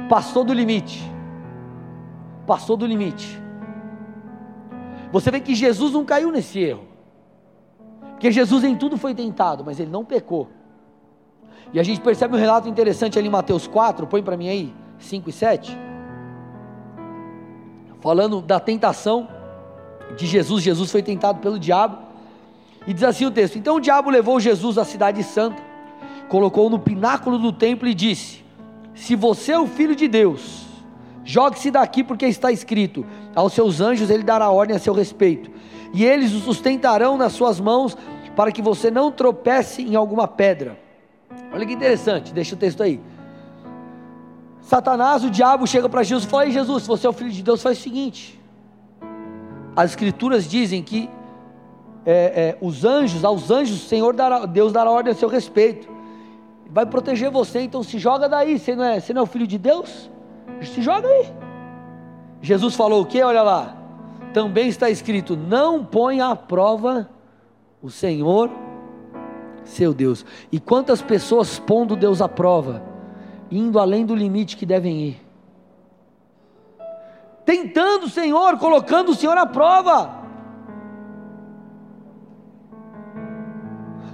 Passou 0.08 0.44
do 0.44 0.54
limite. 0.54 1.12
Passou 2.46 2.78
do 2.78 2.86
limite. 2.86 3.42
Você 5.12 5.32
vê 5.32 5.40
que 5.40 5.56
Jesus 5.56 5.94
não 5.94 6.06
caiu 6.06 6.32
nesse 6.32 6.60
erro. 6.60 6.84
Porque 8.12 8.32
Jesus 8.32 8.64
em 8.64 8.76
tudo 8.76 8.98
foi 8.98 9.16
tentado, 9.16 9.64
mas 9.66 9.80
ele 9.80 9.90
não 9.90 10.06
pecou. 10.06 10.50
E 11.74 11.80
a 11.80 11.84
gente 11.84 12.00
percebe 12.00 12.36
um 12.36 12.40
relato 12.40 12.70
interessante 12.70 13.18
ali 13.18 13.28
em 13.28 13.32
Mateus 13.32 13.66
4, 13.66 14.06
põe 14.06 14.22
para 14.22 14.38
mim 14.38 14.48
aí, 14.50 14.76
5 15.00 15.30
e 15.30 15.34
7 15.34 15.95
falando 18.06 18.40
da 18.40 18.60
tentação 18.60 19.28
de 20.16 20.28
Jesus. 20.28 20.64
Jesus 20.64 20.92
foi 20.92 21.02
tentado 21.02 21.40
pelo 21.40 21.58
diabo. 21.58 21.98
E 22.86 22.94
diz 22.94 23.02
assim 23.02 23.26
o 23.26 23.32
texto: 23.32 23.58
Então 23.58 23.78
o 23.78 23.82
diabo 23.82 24.12
levou 24.12 24.40
Jesus 24.40 24.78
à 24.78 24.86
cidade 24.86 25.24
santa, 25.24 25.60
colocou 26.30 26.70
no 26.70 26.78
pináculo 26.78 27.40
do 27.40 27.52
templo 27.52 27.88
e 27.88 27.96
disse: 27.96 28.46
Se 28.94 29.16
você 29.16 29.54
é 29.54 29.60
o 29.60 29.66
filho 29.66 29.96
de 29.96 30.08
Deus, 30.08 30.68
jogue-se 31.24 31.72
daqui, 31.72 32.04
porque 32.04 32.28
está 32.28 32.52
escrito: 32.52 33.04
Aos 33.34 33.54
seus 33.54 33.82
anjos 33.82 34.12
ele 34.12 34.22
dará 34.22 34.52
ordem 34.52 34.76
a 34.76 34.80
seu 34.80 34.94
respeito, 34.94 35.50
e 35.92 36.06
eles 36.06 36.32
o 36.34 36.40
sustentarão 36.42 37.18
nas 37.18 37.34
suas 37.34 37.60
mãos, 37.60 37.98
para 38.36 38.52
que 38.52 38.62
você 38.62 38.92
não 38.92 39.12
tropece 39.12 39.82
em 39.82 39.96
alguma 39.96 40.28
pedra. 40.28 40.80
Olha 41.52 41.66
que 41.66 41.74
interessante, 41.74 42.32
deixa 42.32 42.54
o 42.54 42.58
texto 42.58 42.84
aí. 42.84 43.02
Satanás, 44.66 45.24
o 45.24 45.30
diabo, 45.30 45.68
chega 45.68 45.88
para 45.88 46.02
Jesus 46.02 46.26
e 46.26 46.28
fala: 46.28 46.50
Jesus, 46.50 46.84
se 46.84 46.90
você 46.90 47.06
é 47.06 47.10
o 47.10 47.14
filho 47.14 47.30
de 47.30 47.44
Deus, 47.44 47.62
faz 47.62 47.78
o 47.78 47.82
seguinte. 47.82 48.42
As 49.76 49.92
escrituras 49.92 50.50
dizem 50.50 50.82
que 50.82 51.08
é, 52.04 52.14
é, 52.14 52.58
os 52.60 52.84
anjos, 52.84 53.24
aos 53.24 53.52
anjos, 53.52 53.84
o 53.84 53.88
Senhor 53.88 54.16
dará, 54.16 54.48
Deus 54.48 54.74
dará 54.74 54.90
ordem 54.90 55.14
a 55.14 55.16
seu 55.16 55.30
respeito. 55.30 55.88
Vai 56.68 56.84
proteger 56.84 57.30
você, 57.30 57.62
então 57.62 57.84
se 57.84 58.00
joga 58.00 58.28
daí. 58.28 58.58
Você 58.58 58.76
não 58.76 58.84
é, 58.84 59.00
você 59.00 59.14
não 59.14 59.22
é 59.22 59.24
o 59.24 59.28
filho 59.28 59.46
de 59.46 59.60
Deus? 59.60 60.10
Se 60.64 60.82
joga 60.82 61.08
aí. 61.08 61.32
Jesus 62.42 62.74
falou 62.74 63.04
o 63.04 63.06
que? 63.06 63.22
Olha 63.22 63.44
lá. 63.44 63.78
Também 64.34 64.68
está 64.68 64.90
escrito: 64.90 65.38
Não 65.38 65.86
ponha 65.86 66.30
à 66.30 66.36
prova 66.36 67.08
o 67.84 67.92
Senhor, 67.92 68.50
seu 69.64 69.94
Deus. 69.94 70.26
E 70.52 70.60
quantas 70.60 71.04
pessoas 71.04 71.60
pondo 71.60 71.96
Deus 71.96 72.20
à 72.20 72.28
prova? 72.28 72.95
Indo 73.52 73.80
além 73.80 74.06
do 74.06 74.16
limite 74.16 74.58
que 74.58 74.66
devem 74.66 75.00
ir. 75.02 75.26
Tentando 77.46 78.10
Senhor, 78.10 78.58
colocando 78.58 79.10
o 79.10 79.16
Senhor 79.16 79.38
à 79.38 79.46
prova. 79.46 80.24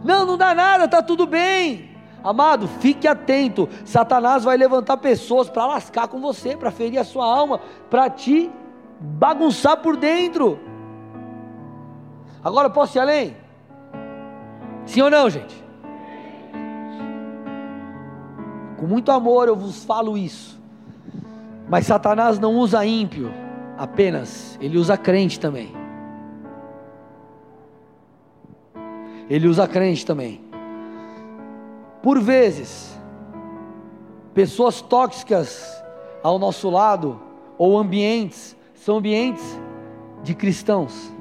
Não, 0.04 0.26
não 0.26 0.38
dá 0.38 0.54
nada, 0.54 0.86
está 0.86 1.02
tudo 1.02 1.26
bem. 1.26 1.92
Amado, 2.24 2.68
fique 2.68 3.08
atento. 3.08 3.70
Satanás 3.86 4.44
vai 4.44 4.58
levantar 4.58 4.98
pessoas 4.98 5.50
para 5.50 5.66
lascar 5.66 6.08
com 6.08 6.20
você, 6.20 6.56
para 6.56 6.72
ferir 6.72 7.00
a 7.00 7.04
sua 7.04 7.26
alma, 7.26 7.60
para 7.90 8.10
te 8.10 8.52
bagunçar 9.00 9.78
por 9.78 9.96
dentro. 9.96 10.60
Agora 12.44 12.70
posso 12.70 12.98
ir 12.98 13.02
além? 13.02 13.38
Sim 14.86 15.02
ou 15.02 15.10
não, 15.10 15.30
gente? 15.30 15.61
Com 18.82 18.88
muito 18.88 19.12
amor 19.12 19.48
eu 19.48 19.56
vos 19.56 19.86
falo 19.86 20.18
isso. 20.18 20.60
Mas 21.70 21.86
Satanás 21.86 22.40
não 22.40 22.56
usa 22.56 22.84
ímpio 22.84 23.32
apenas, 23.78 24.58
ele 24.60 24.76
usa 24.76 24.98
crente 24.98 25.40
também. 25.40 25.72
Ele 29.30 29.48
usa 29.48 29.68
crente 29.68 30.04
também. 30.04 30.44
Por 32.02 32.20
vezes, 32.20 33.00
pessoas 34.34 34.82
tóxicas 34.82 35.84
ao 36.24 36.40
nosso 36.40 36.68
lado, 36.68 37.22
ou 37.60 37.78
ambientes, 37.78 38.58
são 38.74 38.98
ambientes 38.98 39.46
de 40.24 40.34
cristãos. 40.34 41.14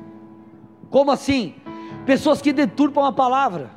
Como 0.88 1.11
assim? 1.11 1.57
Pessoas 2.07 2.40
que 2.40 2.55
deturpam 2.55 3.05
a 3.05 3.12
palavra, 3.12 3.70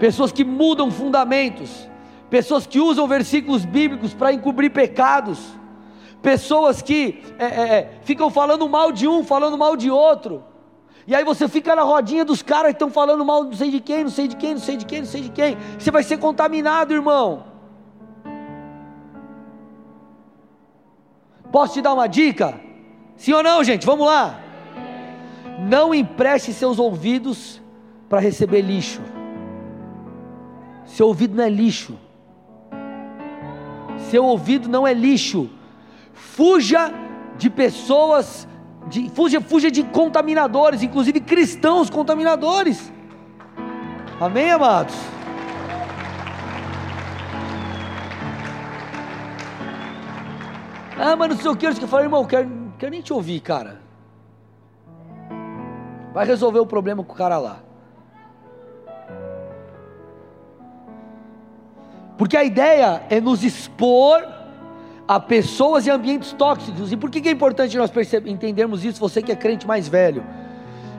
pessoas 0.00 0.32
que 0.32 0.44
mudam 0.44 0.90
fundamentos, 0.90 1.88
pessoas 2.30 2.66
que 2.66 2.80
usam 2.80 3.06
versículos 3.06 3.64
bíblicos 3.64 4.14
para 4.14 4.32
encobrir 4.32 4.70
pecados, 4.70 5.40
pessoas 6.22 6.82
que 6.82 7.22
é, 7.38 7.44
é, 7.44 7.48
é, 7.48 7.98
ficam 8.02 8.30
falando 8.30 8.68
mal 8.68 8.90
de 8.90 9.06
um, 9.06 9.24
falando 9.24 9.56
mal 9.56 9.76
de 9.76 9.90
outro, 9.90 10.42
e 11.06 11.14
aí 11.14 11.24
você 11.24 11.46
fica 11.46 11.76
na 11.76 11.82
rodinha 11.82 12.24
dos 12.24 12.42
caras 12.42 12.70
que 12.70 12.76
estão 12.76 12.90
falando 12.90 13.24
mal 13.24 13.44
não 13.44 13.52
sei 13.52 13.70
de 13.70 13.80
quem, 13.80 14.02
não 14.02 14.10
sei 14.10 14.26
de 14.26 14.34
quem, 14.34 14.54
não 14.54 14.60
sei 14.60 14.76
de 14.76 14.84
quem, 14.84 14.98
não 15.00 15.06
sei 15.06 15.20
de 15.22 15.30
quem, 15.30 15.56
você 15.78 15.90
vai 15.90 16.02
ser 16.02 16.18
contaminado, 16.18 16.92
irmão. 16.92 17.44
Posso 21.52 21.74
te 21.74 21.80
dar 21.80 21.94
uma 21.94 22.08
dica? 22.08 22.60
Sim 23.16 23.32
ou 23.34 23.42
não, 23.42 23.62
gente? 23.62 23.86
Vamos 23.86 24.04
lá. 24.04 24.40
Não 25.60 25.94
empreste 25.94 26.52
seus 26.52 26.78
ouvidos 26.78 27.62
para 28.08 28.20
receber 28.20 28.60
lixo. 28.60 29.00
Seu 30.84 31.06
ouvido 31.06 31.36
não 31.36 31.44
é 31.44 31.48
lixo. 31.48 31.96
Seu 34.10 34.24
ouvido 34.24 34.68
não 34.68 34.86
é 34.86 34.94
lixo. 34.94 35.50
Fuja 36.12 36.92
de 37.36 37.50
pessoas, 37.50 38.46
de, 38.88 39.10
fuja, 39.10 39.40
fuja 39.40 39.70
de 39.70 39.82
contaminadores, 39.82 40.82
inclusive 40.82 41.20
cristãos 41.20 41.90
contaminadores. 41.90 42.92
Amém, 44.20 44.50
amados? 44.50 44.94
Ah, 50.98 51.14
mas 51.14 51.28
não 51.28 51.36
sei 51.36 51.50
o 51.50 51.56
que, 51.56 51.66
eu 51.66 51.88
falei, 51.88 52.06
irmão, 52.06 52.24
quero, 52.24 52.50
quero 52.78 52.90
nem 52.90 53.02
te 53.02 53.12
ouvir, 53.12 53.40
cara. 53.40 53.82
Vai 56.14 56.24
resolver 56.24 56.60
o 56.60 56.66
problema 56.66 57.04
com 57.04 57.12
o 57.12 57.16
cara 57.16 57.36
lá. 57.36 57.65
Porque 62.16 62.36
a 62.36 62.44
ideia 62.44 63.02
é 63.10 63.20
nos 63.20 63.44
expor 63.44 64.26
a 65.06 65.20
pessoas 65.20 65.86
e 65.86 65.90
ambientes 65.90 66.32
tóxicos. 66.32 66.90
E 66.90 66.96
por 66.96 67.10
que 67.10 67.28
é 67.28 67.32
importante 67.32 67.76
nós 67.76 67.90
entendermos 68.24 68.84
isso, 68.84 68.98
você 68.98 69.22
que 69.22 69.30
é 69.30 69.36
crente 69.36 69.66
mais 69.66 69.86
velho? 69.86 70.24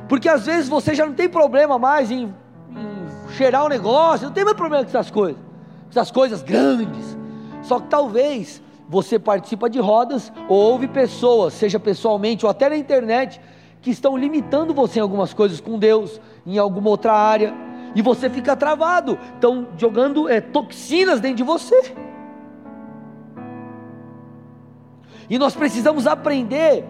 Porque 0.08 0.30
às 0.30 0.46
vezes 0.46 0.70
você 0.70 0.96
já 0.96 1.06
não 1.06 1.14
tem 1.14 1.28
problema 1.28 1.78
mais 1.78 2.10
em, 2.10 2.34
em 2.72 3.32
cheirar 3.36 3.64
o 3.64 3.66
um 3.66 3.70
negócio, 3.70 4.28
não 4.28 4.34
tem 4.34 4.46
mais 4.46 4.56
problema 4.56 4.84
com 4.84 4.90
essas 4.90 5.12
coisas, 5.12 5.42
essas 5.90 6.12
coisas 6.12 6.42
grandes. 6.42 7.18
Só 7.64 7.80
que 7.80 7.88
talvez 7.88 8.62
você 8.88 9.20
participa 9.20 9.70
de 9.70 9.80
rodas 9.80 10.32
ou 10.48 10.58
ouve 10.58 10.88
pessoas, 10.88 11.54
seja 11.54 11.78
pessoalmente 11.78 12.46
ou 12.46 12.50
até 12.50 12.70
na 12.70 12.78
internet, 12.78 13.42
que 13.82 13.90
estão 13.90 14.16
limitando 14.16 14.74
você 14.74 15.00
em 15.00 15.02
algumas 15.02 15.34
coisas 15.34 15.60
com 15.60 15.78
Deus, 15.78 16.22
em 16.46 16.58
alguma 16.58 16.90
outra 16.90 17.14
área 17.14 17.67
e 17.96 18.02
você 18.02 18.30
fica 18.30 18.56
travado, 18.56 19.18
estão 19.34 19.68
jogando 19.78 20.30
é, 20.30 20.40
toxinas 20.42 21.20
dentro 21.20 21.38
de 21.38 21.44
você. 21.44 21.96
E 25.30 25.38
nós 25.38 25.56
precisamos 25.56 26.08
aprender 26.08 26.86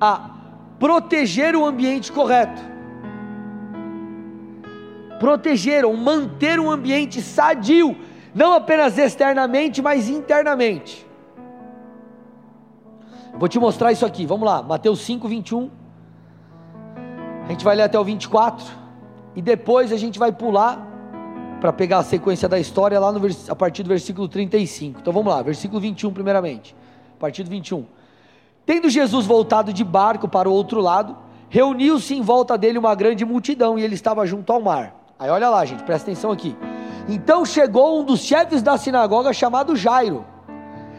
a 0.00 0.30
proteger 0.78 1.56
o 1.56 1.64
ambiente 1.64 2.12
correto. 2.12 2.60
Proteger 5.18 5.84
ou 5.84 5.96
manter 5.96 6.60
um 6.60 6.70
ambiente 6.70 7.20
sadio, 7.20 7.96
não 8.34 8.52
apenas 8.52 8.98
externamente, 8.98 9.82
mas 9.82 10.08
internamente. 10.08 11.06
Vou 13.34 13.48
te 13.48 13.58
mostrar 13.58 13.92
isso 13.92 14.04
aqui, 14.04 14.26
vamos 14.26 14.46
lá, 14.46 14.62
Mateus 14.62 15.00
5, 15.00 15.28
21. 15.28 15.70
A 17.44 17.48
gente 17.50 17.64
vai 17.64 17.76
ler 17.76 17.84
até 17.84 17.98
o 17.98 18.04
24 18.04 18.87
e 19.34 19.42
depois 19.42 19.92
a 19.92 19.96
gente 19.96 20.18
vai 20.18 20.32
pular 20.32 20.86
para 21.60 21.72
pegar 21.72 21.98
a 21.98 22.02
sequência 22.02 22.48
da 22.48 22.58
história 22.58 22.98
lá 22.98 23.12
no, 23.12 23.20
a 23.48 23.56
partir 23.56 23.82
do 23.82 23.88
versículo 23.88 24.28
35. 24.28 25.00
Então 25.00 25.12
vamos 25.12 25.32
lá, 25.32 25.42
versículo 25.42 25.80
21 25.80 26.12
primeiramente. 26.12 26.74
A 27.16 27.20
partir 27.20 27.42
do 27.42 27.50
21. 27.50 27.84
Tendo 28.64 28.88
Jesus 28.88 29.26
voltado 29.26 29.72
de 29.72 29.82
barco 29.82 30.28
para 30.28 30.48
o 30.48 30.52
outro 30.52 30.80
lado, 30.80 31.16
reuniu-se 31.48 32.14
em 32.14 32.22
volta 32.22 32.56
dele 32.56 32.78
uma 32.78 32.94
grande 32.94 33.24
multidão 33.24 33.78
e 33.78 33.82
ele 33.82 33.94
estava 33.94 34.26
junto 34.26 34.52
ao 34.52 34.60
mar. 34.60 34.94
Aí 35.18 35.30
olha 35.30 35.48
lá, 35.48 35.64
gente, 35.64 35.82
presta 35.82 36.10
atenção 36.10 36.30
aqui. 36.30 36.56
Então 37.08 37.44
chegou 37.44 38.00
um 38.00 38.04
dos 38.04 38.20
chefes 38.20 38.62
da 38.62 38.76
sinagoga 38.76 39.32
chamado 39.32 39.74
Jairo. 39.74 40.24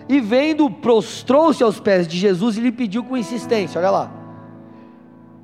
E 0.09 0.19
vendo, 0.19 0.69
prostrou-se 0.69 1.63
aos 1.63 1.79
pés 1.79 2.07
de 2.07 2.17
Jesus 2.17 2.57
e 2.57 2.61
lhe 2.61 2.71
pediu 2.71 3.03
com 3.03 3.15
insistência, 3.15 3.79
olha 3.79 3.91
lá. 3.91 4.18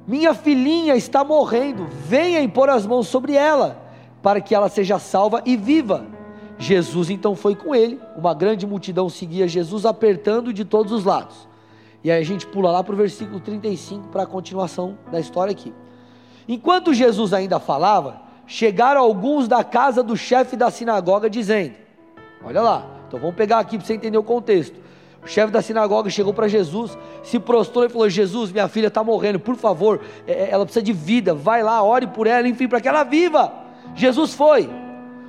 Minha 0.08 0.34
filhinha 0.34 0.96
está 0.96 1.24
morrendo, 1.24 1.88
venha 2.08 2.42
impor 2.42 2.70
as 2.70 2.86
mãos 2.86 3.08
sobre 3.08 3.34
ela, 3.34 3.82
para 4.22 4.40
que 4.40 4.54
ela 4.54 4.70
seja 4.70 5.00
salva 5.00 5.42
e 5.46 5.58
viva. 5.58 6.06
Jesus 6.58 7.10
então 7.10 7.36
foi 7.36 7.56
com 7.56 7.74
ele, 7.74 8.00
uma 8.16 8.34
grande 8.34 8.68
multidão 8.68 9.10
seguia 9.10 9.48
Jesus, 9.48 9.86
apertando 9.86 10.54
de 10.54 10.64
todos 10.64 10.92
os 10.92 11.04
lados. 11.04 11.48
E 12.04 12.12
aí 12.12 12.22
a 12.22 12.26
gente 12.26 12.46
pula 12.46 12.72
lá 12.72 12.84
para 12.84 12.94
o 12.94 12.98
versículo 12.98 13.40
35 13.40 14.10
para 14.10 14.24
a 14.24 14.28
continuação 14.28 14.98
da 15.12 15.20
história 15.20 15.52
aqui. 15.52 15.74
Enquanto 16.48 16.94
Jesus 16.94 17.34
ainda 17.34 17.60
falava, 17.60 18.22
chegaram 18.46 19.02
alguns 19.02 19.48
da 19.48 19.64
casa 19.64 20.04
do 20.04 20.16
chefe 20.16 20.56
da 20.56 20.70
sinagoga 20.70 21.28
dizendo: 21.28 21.74
Olha 22.44 22.62
lá, 22.62 22.86
então 23.08 23.20
vamos 23.20 23.36
pegar 23.36 23.58
aqui 23.58 23.78
para 23.78 23.88
você 23.88 23.96
entender 23.96 24.20
o 24.20 24.24
contexto. 24.24 24.80
O 25.26 25.28
chefe 25.28 25.52
da 25.52 25.60
sinagoga 25.60 26.08
chegou 26.08 26.32
para 26.32 26.48
Jesus, 26.48 26.96
se 27.24 27.40
prostrou 27.40 27.84
e 27.84 27.90
falou: 27.90 28.08
Jesus, 28.08 28.52
minha 28.52 28.68
filha 28.68 28.88
está 28.88 29.04
morrendo, 29.04 29.40
por 29.40 29.56
favor, 29.56 30.00
é, 30.28 30.34
é, 30.34 30.52
ela 30.52 30.66
precisa 30.66 30.86
de 30.86 30.94
vida, 30.94 31.34
vai 31.34 31.64
lá, 31.64 31.82
ore 31.82 32.06
por 32.06 32.28
ela, 32.28 32.48
enfim, 32.48 32.68
para 32.68 32.80
que 32.80 32.88
ela 32.88 33.04
viva. 33.04 33.52
Jesus 33.96 34.36
foi. 34.36 34.70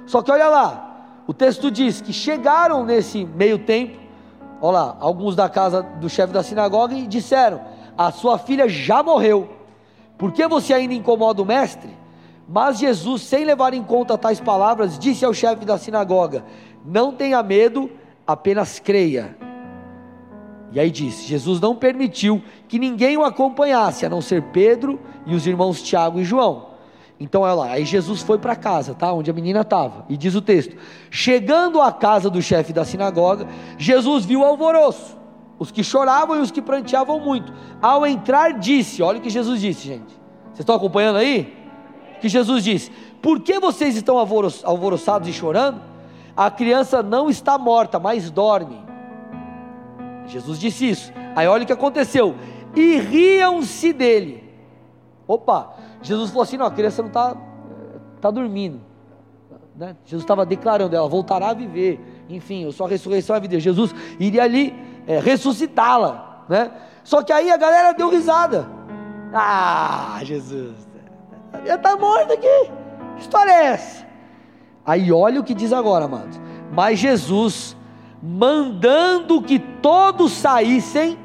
Só 0.04 0.20
que 0.20 0.30
olha 0.30 0.48
lá, 0.48 1.22
o 1.26 1.32
texto 1.32 1.70
diz 1.70 2.02
que 2.02 2.12
chegaram 2.12 2.84
nesse 2.84 3.24
meio 3.24 3.58
tempo, 3.58 3.98
olha 4.60 4.78
lá, 4.78 4.96
alguns 5.00 5.34
da 5.34 5.48
casa 5.48 5.82
do 5.82 6.10
chefe 6.10 6.30
da 6.30 6.42
sinagoga 6.42 6.94
e 6.94 7.06
disseram: 7.06 7.62
A 7.96 8.12
sua 8.12 8.36
filha 8.36 8.68
já 8.68 9.02
morreu, 9.02 9.48
por 10.18 10.30
que 10.30 10.46
você 10.46 10.74
ainda 10.74 10.92
incomoda 10.92 11.40
o 11.40 11.46
mestre? 11.46 11.88
Mas 12.46 12.78
Jesus, 12.78 13.22
sem 13.22 13.46
levar 13.46 13.72
em 13.72 13.82
conta 13.82 14.18
tais 14.18 14.40
palavras, 14.40 14.98
disse 14.98 15.24
ao 15.24 15.32
chefe 15.32 15.64
da 15.64 15.78
sinagoga: 15.78 16.44
Não 16.84 17.14
tenha 17.14 17.42
medo, 17.42 17.90
apenas 18.26 18.78
creia. 18.78 19.45
E 20.72 20.80
aí 20.80 20.90
disse: 20.90 21.26
Jesus 21.26 21.60
não 21.60 21.74
permitiu 21.74 22.42
que 22.68 22.78
ninguém 22.78 23.16
o 23.16 23.24
acompanhasse, 23.24 24.04
a 24.04 24.08
não 24.08 24.20
ser 24.20 24.42
Pedro 24.52 25.00
e 25.24 25.34
os 25.34 25.46
irmãos 25.46 25.82
Tiago 25.82 26.20
e 26.20 26.24
João. 26.24 26.74
Então 27.18 27.42
lá, 27.42 27.70
aí 27.70 27.84
Jesus 27.84 28.22
foi 28.22 28.38
para 28.38 28.54
casa, 28.54 28.94
tá? 28.94 29.12
Onde 29.12 29.30
a 29.30 29.34
menina 29.34 29.62
estava. 29.62 30.04
E 30.08 30.16
diz 30.16 30.34
o 30.34 30.42
texto: 30.42 30.76
Chegando 31.10 31.80
à 31.80 31.92
casa 31.92 32.28
do 32.28 32.42
chefe 32.42 32.72
da 32.72 32.84
sinagoga, 32.84 33.46
Jesus 33.78 34.24
viu 34.24 34.40
o 34.40 34.44
alvoroço, 34.44 35.16
os 35.58 35.70
que 35.70 35.82
choravam 35.82 36.36
e 36.36 36.40
os 36.40 36.50
que 36.50 36.60
pranteavam 36.60 37.20
muito. 37.20 37.52
Ao 37.80 38.06
entrar, 38.06 38.58
disse: 38.58 39.02
Olha 39.02 39.18
o 39.18 39.22
que 39.22 39.30
Jesus 39.30 39.60
disse, 39.60 39.86
gente. 39.86 40.16
Vocês 40.46 40.60
estão 40.60 40.76
acompanhando 40.76 41.16
aí? 41.16 41.56
que 42.20 42.28
Jesus 42.28 42.64
disse: 42.64 42.90
Por 43.22 43.40
que 43.40 43.58
vocês 43.58 43.96
estão 43.96 44.18
alvoroçados 44.18 45.28
e 45.28 45.32
chorando? 45.32 45.80
A 46.36 46.50
criança 46.50 47.02
não 47.02 47.30
está 47.30 47.56
morta, 47.56 47.98
mas 47.98 48.30
dorme. 48.30 48.85
Jesus 50.26 50.58
disse 50.58 50.88
isso. 50.88 51.12
Aí 51.34 51.46
olha 51.46 51.64
o 51.64 51.66
que 51.66 51.72
aconteceu. 51.72 52.34
E 52.74 52.98
riam-se 52.98 53.92
dele. 53.92 54.44
Opa, 55.26 55.74
Jesus 56.02 56.30
falou 56.30 56.42
assim: 56.42 56.56
não, 56.56 56.66
a 56.66 56.70
criança 56.70 57.02
não 57.02 57.08
está 57.08 57.36
tá 58.20 58.30
dormindo. 58.30 58.80
Né? 59.74 59.96
Jesus 60.04 60.24
estava 60.24 60.46
declarando, 60.46 60.96
ela 60.96 61.08
voltará 61.08 61.50
a 61.50 61.54
viver. 61.54 62.00
Enfim, 62.28 62.64
eu 62.64 62.72
sou 62.72 62.86
a 62.86 62.88
ressurreição 62.88 63.36
e 63.36 63.38
a 63.38 63.40
vida. 63.40 63.60
Jesus 63.60 63.94
iria 64.18 64.42
ali 64.42 64.74
é, 65.06 65.18
ressuscitá-la. 65.18 66.44
Né? 66.48 66.70
Só 67.04 67.22
que 67.22 67.32
aí 67.32 67.50
a 67.50 67.56
galera 67.56 67.92
deu 67.92 68.08
risada. 68.08 68.66
Ah, 69.32 70.18
Jesus, 70.22 70.74
já 71.64 71.74
está 71.74 71.96
morto 71.96 72.32
aqui. 72.32 72.70
Que 73.16 73.22
história 73.22 73.50
é 73.50 73.64
essa? 73.66 74.06
Aí 74.84 75.12
olha 75.12 75.40
o 75.40 75.44
que 75.44 75.54
diz 75.54 75.72
agora, 75.72 76.04
amados. 76.04 76.40
Mas 76.72 76.98
Jesus, 76.98 77.75
mandando 78.22 79.42
que 79.42 79.58
todos 79.58 80.32
saíssem, 80.32 81.18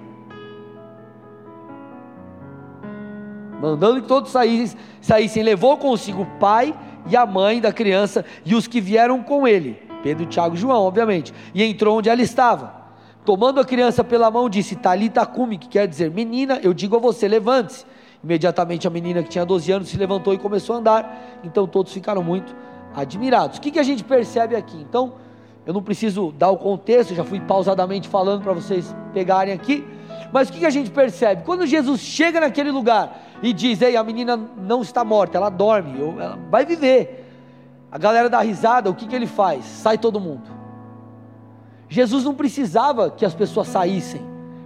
mandando 3.59 4.01
que 4.01 4.07
todos 4.07 4.31
saíssem, 4.31 4.77
saíssem, 5.01 5.43
levou 5.43 5.77
consigo 5.77 6.23
o 6.23 6.39
pai 6.39 6.73
e 7.07 7.15
a 7.15 7.25
mãe 7.25 7.61
da 7.61 7.71
criança 7.71 8.25
e 8.45 8.55
os 8.55 8.67
que 8.67 8.81
vieram 8.81 9.23
com 9.23 9.47
ele, 9.47 9.81
Pedro, 10.03 10.25
Tiago 10.25 10.55
e 10.55 10.57
João, 10.57 10.83
obviamente, 10.83 11.33
e 11.53 11.63
entrou 11.63 11.97
onde 11.97 12.09
ela 12.09 12.21
estava. 12.21 12.81
Tomando 13.23 13.59
a 13.59 13.65
criança 13.65 14.03
pela 14.03 14.31
mão, 14.31 14.49
disse: 14.49 14.75
Talita 14.75 15.25
cume, 15.25 15.57
que 15.57 15.67
quer 15.67 15.87
dizer, 15.87 16.09
menina, 16.09 16.59
eu 16.63 16.73
digo 16.73 16.95
a 16.95 16.99
você, 16.99 17.27
levante-se. 17.27 17.85
Imediatamente 18.23 18.87
a 18.87 18.89
menina 18.89 19.23
que 19.23 19.29
tinha 19.29 19.45
12 19.45 19.71
anos 19.71 19.89
se 19.89 19.97
levantou 19.97 20.33
e 20.33 20.37
começou 20.37 20.75
a 20.75 20.79
andar. 20.79 21.39
Então 21.43 21.67
todos 21.67 21.91
ficaram 21.93 22.23
muito 22.23 22.55
admirados. 22.95 23.57
O 23.57 23.61
que, 23.61 23.71
que 23.71 23.79
a 23.79 23.83
gente 23.83 24.03
percebe 24.03 24.55
aqui? 24.55 24.77
Então, 24.77 25.13
eu 25.65 25.73
não 25.73 25.83
preciso 25.83 26.31
dar 26.31 26.49
o 26.49 26.57
contexto, 26.57 27.13
já 27.13 27.23
fui 27.23 27.39
pausadamente 27.39 28.07
falando 28.07 28.41
para 28.41 28.53
vocês 28.53 28.95
pegarem 29.13 29.53
aqui. 29.53 29.85
Mas 30.31 30.49
o 30.49 30.53
que, 30.53 30.65
a 30.65 30.69
gente 30.69 30.89
percebe? 30.89 31.43
Quando 31.43 31.67
Jesus 31.67 31.99
chega 31.99 32.39
naquele 32.39 32.71
lugar 32.71 33.21
e 33.43 33.53
diz: 33.53 33.81
Ei, 33.81 33.95
a 33.95 34.03
menina 34.03 34.37
não 34.37 34.81
está 34.81 35.03
morta, 35.03 35.37
ela 35.37 35.49
dorme, 35.49 35.99
ela 36.01 36.39
vai 36.49 36.65
viver. 36.65 37.27
A 37.91 37.97
galera 37.97 38.29
dá 38.29 38.39
risada, 38.39 38.89
o 38.89 38.95
que, 38.95 39.07
que 39.07 39.15
ele 39.15 39.27
faz? 39.27 39.65
Sai 39.65 39.97
todo 39.97 40.19
mundo. 40.19 40.49
Jesus 41.89 42.23
não 42.23 42.33
precisava 42.33 43.11
que 43.11 43.25
as 43.25 43.33
pessoas 43.33 43.67
saíssem 43.67 44.21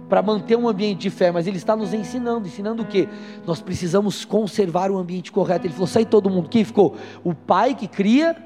para 0.08 0.22
manter 0.22 0.56
um 0.56 0.68
ambiente 0.68 1.00
de 1.00 1.10
fé, 1.10 1.32
mas 1.32 1.48
ele 1.48 1.56
está 1.56 1.74
nos 1.74 1.92
ensinando, 1.92 2.46
ensinando 2.46 2.84
o 2.84 2.86
que? 2.86 3.08
Nós 3.44 3.60
precisamos 3.60 4.24
conservar 4.24 4.92
o 4.92 4.96
ambiente 4.96 5.32
correto. 5.32 5.66
Ele 5.66 5.74
falou: 5.74 5.88
sai 5.88 6.04
todo 6.04 6.30
mundo. 6.30 6.48
Quem 6.48 6.64
ficou? 6.64 6.94
O 7.24 7.34
pai 7.34 7.74
que 7.74 7.88
cria, 7.88 8.36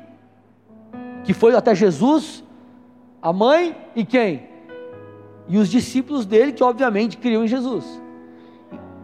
que 1.25 1.33
foi 1.33 1.55
até 1.55 1.75
Jesus, 1.75 2.45
a 3.21 3.33
mãe 3.33 3.77
e 3.95 4.05
quem? 4.05 4.49
E 5.49 5.59
os 5.59 5.69
discípulos 5.69 6.25
dele, 6.25 6.53
que 6.53 6.63
obviamente 6.63 7.17
criam 7.19 7.45
em 7.45 7.49
Jesus. 7.49 8.01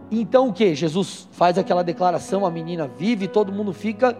Então 0.09 0.49
o 0.49 0.53
que? 0.53 0.73
Jesus 0.73 1.27
faz 1.31 1.57
aquela 1.57 1.83
declaração, 1.83 2.45
a 2.45 2.51
menina 2.51 2.87
vive, 2.87 3.27
todo 3.27 3.51
mundo 3.51 3.73
fica 3.73 4.17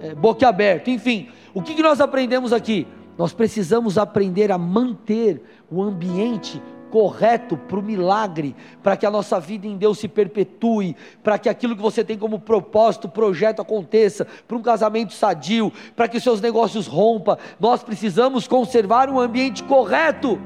é, 0.00 0.14
boquiaberto. 0.14 0.90
Enfim, 0.90 1.28
o 1.54 1.62
que, 1.62 1.74
que 1.74 1.82
nós 1.82 2.00
aprendemos 2.00 2.52
aqui? 2.52 2.86
Nós 3.16 3.32
precisamos 3.32 3.98
aprender 3.98 4.50
a 4.52 4.58
manter 4.58 5.42
o 5.70 5.82
ambiente 5.82 6.62
correto 6.90 7.56
para 7.56 7.78
o 7.78 7.82
milagre, 7.82 8.54
para 8.82 8.96
que 8.96 9.06
a 9.06 9.10
nossa 9.10 9.38
vida 9.38 9.66
em 9.66 9.76
Deus 9.76 9.98
se 9.98 10.08
perpetue, 10.08 10.96
para 11.22 11.38
que 11.38 11.48
aquilo 11.48 11.76
que 11.76 11.82
você 11.82 12.02
tem 12.02 12.18
como 12.18 12.40
propósito, 12.40 13.08
projeto 13.08 13.62
aconteça, 13.62 14.26
para 14.46 14.56
um 14.56 14.62
casamento 14.62 15.12
sadio, 15.12 15.72
para 15.94 16.08
que 16.08 16.16
os 16.16 16.22
seus 16.22 16.40
negócios 16.40 16.86
rompa, 16.86 17.38
nós 17.58 17.82
precisamos 17.82 18.46
conservar 18.46 19.08
um 19.08 19.20
ambiente 19.20 19.62
correto. 19.64 20.38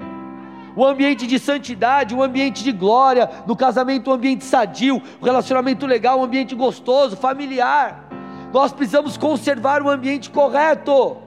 Um 0.75 0.87
ambiente 0.87 1.27
de 1.27 1.39
santidade, 1.39 2.15
um 2.15 2.23
ambiente 2.23 2.65
de 2.65 2.73
glória, 2.73 3.29
no 3.47 3.55
casamento 3.55 4.11
um 4.11 4.15
ambiente 4.15 4.43
sadio, 4.45 5.03
um 5.21 5.25
relacionamento 5.25 5.87
legal, 5.87 6.19
um 6.19 6.25
ambiente 6.25 6.55
gostoso, 6.55 7.15
familiar. 7.15 8.09
Nós 8.53 8.73
precisamos 8.73 9.19
conservar 9.19 9.83
um 9.83 9.89
ambiente 9.89 10.31
correto. 10.31 11.19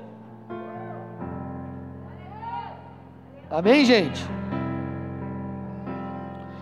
Amém, 3.49 3.85
gente? 3.85 4.21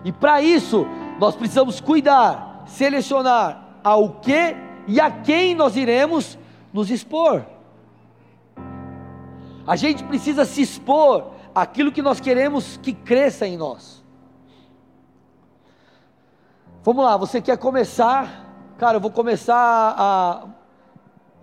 E 0.03 0.11
para 0.11 0.41
isso, 0.41 0.85
nós 1.19 1.35
precisamos 1.35 1.79
cuidar, 1.79 2.63
selecionar 2.67 3.77
ao 3.83 4.09
que 4.15 4.55
e 4.87 4.99
a 4.99 5.09
quem 5.09 5.55
nós 5.55 5.75
iremos 5.75 6.37
nos 6.73 6.89
expor. 6.89 7.45
A 9.65 9.75
gente 9.75 10.03
precisa 10.03 10.43
se 10.43 10.61
expor 10.61 11.31
àquilo 11.55 11.91
que 11.91 12.01
nós 12.01 12.19
queremos 12.19 12.77
que 12.77 12.93
cresça 12.93 13.47
em 13.47 13.55
nós. 13.55 14.03
Vamos 16.83 17.05
lá, 17.05 17.15
você 17.15 17.41
quer 17.41 17.57
começar? 17.57 18.73
Cara, 18.77 18.97
eu 18.97 19.01
vou 19.01 19.11
começar 19.11 19.95
a 19.97 20.43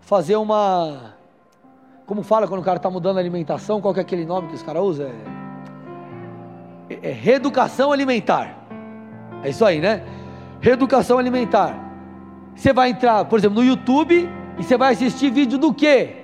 fazer 0.00 0.36
uma. 0.36 1.14
Como 2.04 2.22
fala 2.22 2.46
quando 2.46 2.60
o 2.60 2.64
cara 2.64 2.76
está 2.76 2.90
mudando 2.90 3.16
a 3.16 3.20
alimentação? 3.20 3.80
Qual 3.80 3.94
que 3.94 4.00
é 4.00 4.02
aquele 4.02 4.26
nome 4.26 4.48
que 4.48 4.54
os 4.54 4.62
caras 4.62 4.82
usam? 4.82 5.06
É 5.06 5.49
é, 7.02 7.10
reeducação 7.10 7.92
alimentar. 7.92 8.66
É 9.42 9.50
isso 9.50 9.64
aí, 9.64 9.80
né? 9.80 10.02
Reeducação 10.60 11.18
alimentar. 11.18 11.74
Você 12.54 12.72
vai 12.72 12.90
entrar, 12.90 13.24
por 13.24 13.38
exemplo, 13.38 13.62
no 13.62 13.64
YouTube 13.64 14.28
e 14.58 14.62
você 14.62 14.76
vai 14.76 14.92
assistir 14.92 15.30
vídeo 15.30 15.58
do 15.58 15.72
quê? 15.72 16.16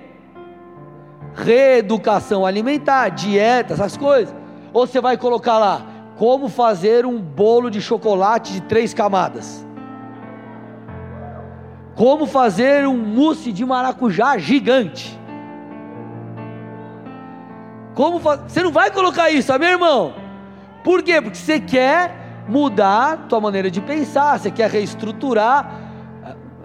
Reeducação 1.33 2.45
alimentar, 2.45 3.09
dieta, 3.09 3.73
essas 3.73 3.95
coisas. 3.95 4.35
Ou 4.73 4.85
você 4.85 4.99
vai 4.99 5.17
colocar 5.17 5.57
lá 5.57 5.85
como 6.17 6.49
fazer 6.49 7.05
um 7.05 7.19
bolo 7.19 7.69
de 7.69 7.81
chocolate 7.81 8.53
de 8.53 8.61
três 8.61 8.93
camadas. 8.93 9.65
Como 11.95 12.27
fazer 12.27 12.87
um 12.87 12.97
mousse 12.97 13.51
de 13.51 13.65
maracujá 13.65 14.37
gigante. 14.37 15.17
Como 17.95 18.19
fa... 18.19 18.35
Você 18.47 18.61
não 18.61 18.71
vai 18.71 18.91
colocar 18.91 19.31
isso, 19.31 19.57
meu 19.57 19.69
irmão? 19.69 20.26
Por 20.87 21.03
quê? 21.03 21.21
Porque 21.21 21.37
você 21.37 21.59
quer 21.59 22.45
mudar 22.47 23.25
tua 23.27 23.41
maneira 23.41 23.69
de 23.69 23.81
pensar, 23.81 24.39
você 24.39 24.49
quer 24.49 24.69
reestruturar 24.69 25.69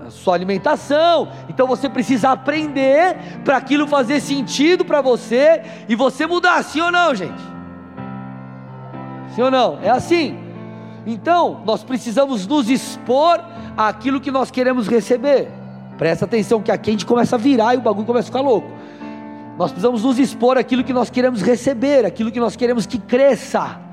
a 0.06 0.10
sua 0.10 0.34
alimentação. 0.34 1.28
Então 1.48 1.66
você 1.66 1.88
precisa 1.88 2.30
aprender 2.30 3.16
para 3.44 3.56
aquilo 3.56 3.84
fazer 3.88 4.20
sentido 4.20 4.84
para 4.84 5.00
você 5.00 5.62
e 5.88 5.96
você 5.96 6.24
mudar, 6.24 6.62
sim 6.62 6.80
ou 6.80 6.92
não, 6.92 7.12
gente? 7.16 7.42
Sim 9.34 9.42
ou 9.42 9.50
não? 9.50 9.80
É 9.82 9.90
assim. 9.90 10.38
Então, 11.04 11.60
nós 11.64 11.82
precisamos 11.82 12.46
nos 12.46 12.70
expor 12.70 13.40
àquilo 13.76 14.20
que 14.20 14.30
nós 14.30 14.52
queremos 14.52 14.86
receber. 14.86 15.50
Presta 15.98 16.26
atenção 16.26 16.62
que 16.62 16.70
aqui 16.70 16.90
a 16.90 16.92
gente 16.92 17.06
começa 17.06 17.34
a 17.34 17.38
virar 17.40 17.74
e 17.74 17.78
o 17.78 17.80
bagulho 17.80 18.06
começa 18.06 18.28
a 18.28 18.30
ficar 18.30 18.40
louco. 18.40 18.70
Nós 19.58 19.72
precisamos 19.72 20.04
nos 20.04 20.16
expor 20.16 20.56
àquilo 20.56 20.84
que 20.84 20.92
nós 20.92 21.10
queremos 21.10 21.42
receber, 21.42 22.06
aquilo 22.06 22.30
que 22.30 22.38
nós 22.38 22.54
queremos 22.54 22.86
que 22.86 22.98
cresça. 23.00 23.90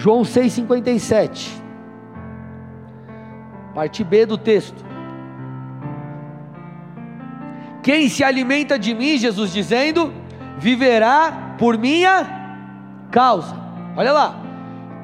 João 0.00 0.22
6,57. 0.22 1.60
Parte 3.74 4.02
B 4.02 4.24
do 4.24 4.38
texto. 4.38 4.82
Quem 7.82 8.08
se 8.08 8.24
alimenta 8.24 8.78
de 8.78 8.94
mim, 8.94 9.18
Jesus 9.18 9.52
dizendo, 9.52 10.10
viverá 10.56 11.54
por 11.58 11.76
minha 11.76 12.26
causa. 13.10 13.54
Olha 13.94 14.10
lá. 14.10 14.40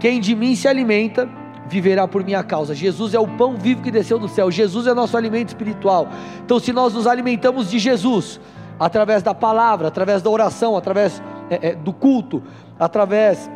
Quem 0.00 0.18
de 0.18 0.34
mim 0.34 0.56
se 0.56 0.66
alimenta, 0.66 1.28
viverá 1.68 2.08
por 2.08 2.24
minha 2.24 2.42
causa. 2.42 2.74
Jesus 2.74 3.12
é 3.12 3.20
o 3.20 3.28
pão 3.28 3.54
vivo 3.54 3.82
que 3.82 3.90
desceu 3.90 4.18
do 4.18 4.28
céu. 4.28 4.50
Jesus 4.50 4.86
é 4.86 4.94
nosso 4.94 5.14
alimento 5.14 5.48
espiritual. 5.48 6.08
Então, 6.42 6.58
se 6.58 6.72
nós 6.72 6.94
nos 6.94 7.06
alimentamos 7.06 7.70
de 7.70 7.78
Jesus, 7.78 8.40
através 8.80 9.22
da 9.22 9.34
palavra, 9.34 9.88
através 9.88 10.22
da 10.22 10.30
oração, 10.30 10.74
através 10.74 11.22
é, 11.50 11.68
é, 11.68 11.74
do 11.74 11.92
culto, 11.92 12.42
através 12.78 13.50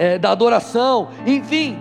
é, 0.00 0.18
da 0.18 0.30
adoração, 0.30 1.10
enfim, 1.26 1.78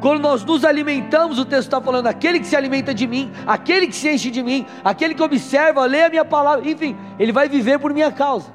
quando 0.00 0.22
nós 0.22 0.42
nos 0.42 0.64
alimentamos, 0.64 1.38
o 1.38 1.44
texto 1.44 1.64
está 1.64 1.78
falando: 1.78 2.06
aquele 2.06 2.40
que 2.40 2.46
se 2.46 2.56
alimenta 2.56 2.94
de 2.94 3.06
mim, 3.06 3.30
aquele 3.46 3.86
que 3.86 3.94
se 3.94 4.08
enche 4.10 4.30
de 4.30 4.42
mim, 4.42 4.64
aquele 4.82 5.14
que 5.14 5.22
observa, 5.22 5.84
lê 5.84 6.04
a 6.04 6.08
minha 6.08 6.24
palavra, 6.24 6.66
enfim, 6.66 6.96
ele 7.18 7.32
vai 7.32 7.50
viver 7.50 7.78
por 7.78 7.92
minha 7.92 8.10
causa. 8.10 8.46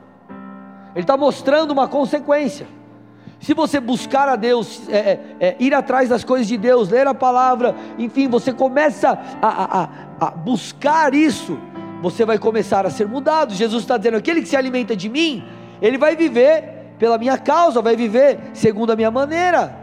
Ele 0.96 1.04
está 1.04 1.15
mostrando 1.15 1.70
uma 1.70 1.88
consequência. 1.88 2.68
Se 3.39 3.54
você 3.54 3.80
buscar 3.80 4.28
a 4.28 4.36
Deus, 4.36 4.89
é, 4.89 4.98
é, 4.98 5.20
é, 5.39 5.56
ir 5.60 5.72
atrás 5.76 6.10
das 6.10 6.24
coisas 6.24 6.48
de 6.48 6.58
Deus, 6.58 6.89
ler 6.89 7.06
a 7.06 7.13
palavra, 7.13 7.76
enfim, 8.00 8.28
você 8.28 8.52
começa 8.52 9.20
a, 9.39 9.82
a, 9.82 9.89
a 10.20 10.32
buscar 10.32 11.13
isso, 11.13 11.60
você 12.02 12.26
vai 12.26 12.39
começar 12.39 12.88
a 12.88 12.89
ser 12.89 13.08
mudado. 13.08 13.54
Jesus 13.54 13.84
está 13.84 13.98
dizendo: 13.98 14.18
aquele 14.18 14.41
que 14.41 14.48
se 14.48 14.56
alimenta 14.56 14.96
de 14.96 15.08
mim, 15.10 15.44
ele 15.80 16.00
vai 16.00 16.15
viver 16.15 16.74
pela 16.97 17.17
minha 17.17 17.38
causa, 17.38 17.81
vai 17.81 17.95
viver 17.95 18.39
segundo 18.53 18.91
a 18.91 18.95
minha 18.95 19.12
maneira. 19.12 19.75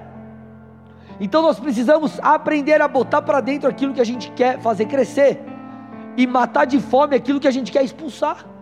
Então 1.20 1.42
nós 1.42 1.61
precisamos 1.61 2.18
aprender 2.22 2.81
a 2.81 2.88
botar 2.88 3.22
para 3.22 3.40
dentro 3.40 3.68
aquilo 3.68 3.94
que 3.94 4.01
a 4.01 4.05
gente 4.05 4.31
quer 4.33 4.61
fazer 4.61 4.87
crescer 4.87 5.40
e 6.16 6.27
matar 6.27 6.64
de 6.64 6.81
fome 6.81 7.16
aquilo 7.16 7.40
que 7.40 7.48
a 7.48 7.53
gente 7.53 7.70
quer 7.70 7.85
expulsar. 7.85 8.53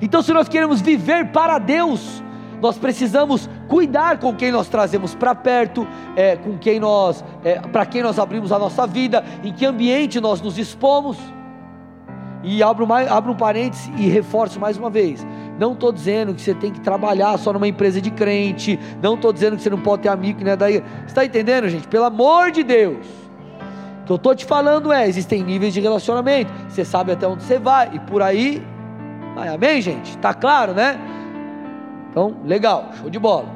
Então, 0.00 0.22
se 0.22 0.32
nós 0.32 0.48
queremos 0.48 0.80
viver 0.80 1.32
para 1.32 1.58
Deus, 1.58 2.22
nós 2.60 2.78
precisamos 2.78 3.48
cuidar 3.68 4.18
com 4.18 4.34
quem 4.34 4.52
nós 4.52 4.68
trazemos 4.68 5.14
para 5.14 5.34
perto, 5.34 5.86
é, 6.16 6.36
com 6.36 6.56
quem 6.56 6.78
nós, 6.78 7.24
é, 7.44 7.58
para 7.60 7.84
quem 7.84 8.02
nós 8.02 8.18
abrimos 8.18 8.52
a 8.52 8.58
nossa 8.58 8.86
vida, 8.86 9.24
em 9.42 9.52
que 9.52 9.66
ambiente 9.66 10.20
nós 10.20 10.40
nos 10.40 10.58
expomos. 10.58 11.16
E 12.42 12.62
abro, 12.62 12.86
mais, 12.86 13.10
abro 13.10 13.32
um 13.32 13.36
parênteses 13.36 13.90
e 13.96 14.08
reforço 14.08 14.60
mais 14.60 14.76
uma 14.76 14.88
vez: 14.88 15.26
não 15.58 15.72
estou 15.72 15.90
dizendo 15.90 16.32
que 16.32 16.40
você 16.40 16.54
tem 16.54 16.72
que 16.72 16.80
trabalhar 16.80 17.36
só 17.36 17.52
numa 17.52 17.66
empresa 17.66 18.00
de 18.00 18.10
crente. 18.12 18.78
Não 19.02 19.14
estou 19.14 19.32
dizendo 19.32 19.56
que 19.56 19.62
você 19.62 19.70
não 19.70 19.80
pode 19.80 20.02
ter 20.02 20.08
amigo 20.08 20.38
que 20.38 20.44
não 20.44 20.52
é 20.52 20.56
daí. 20.56 20.84
Está 21.04 21.24
entendendo, 21.24 21.68
gente? 21.68 21.88
Pelo 21.88 22.04
amor 22.04 22.52
de 22.52 22.62
Deus. 22.62 23.04
O 24.02 24.04
que 24.06 24.12
eu 24.12 24.16
estou 24.16 24.34
te 24.36 24.44
falando 24.44 24.92
é: 24.92 25.08
existem 25.08 25.42
níveis 25.42 25.74
de 25.74 25.80
relacionamento. 25.80 26.52
Você 26.68 26.84
sabe 26.84 27.10
até 27.10 27.26
onde 27.26 27.42
você 27.42 27.58
vai. 27.58 27.90
E 27.92 27.98
por 27.98 28.22
aí. 28.22 28.62
Vai, 29.34 29.48
amém, 29.48 29.82
gente? 29.82 30.10
Está 30.10 30.32
claro, 30.32 30.72
né? 30.72 30.98
Então, 32.10 32.36
legal, 32.44 32.90
show 33.00 33.10
de 33.10 33.18
bola. 33.18 33.48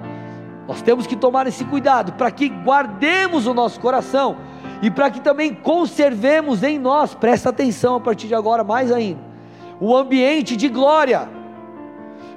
Nós 0.67 0.83
temos 0.83 1.07
que 1.07 1.15
tomar 1.15 1.47
esse 1.47 1.65
cuidado 1.65 2.13
para 2.13 2.31
que 2.31 2.49
guardemos 2.49 3.47
o 3.47 3.55
nosso 3.55 3.79
coração 3.81 4.37
e 4.81 4.91
para 4.91 5.11
que 5.11 5.21
também 5.21 5.55
conservemos 5.55 6.63
em 6.63 6.79
nós, 6.79 7.15
presta 7.15 7.51
atenção 7.51 7.97
a 7.97 8.01
partir 8.01 8.27
de 8.27 8.35
agora 8.35 8.63
mais 8.63 8.91
ainda, 8.91 9.21
o 9.81 9.97
ambiente 9.97 10.57
de 10.57 10.69
glória 10.69 11.42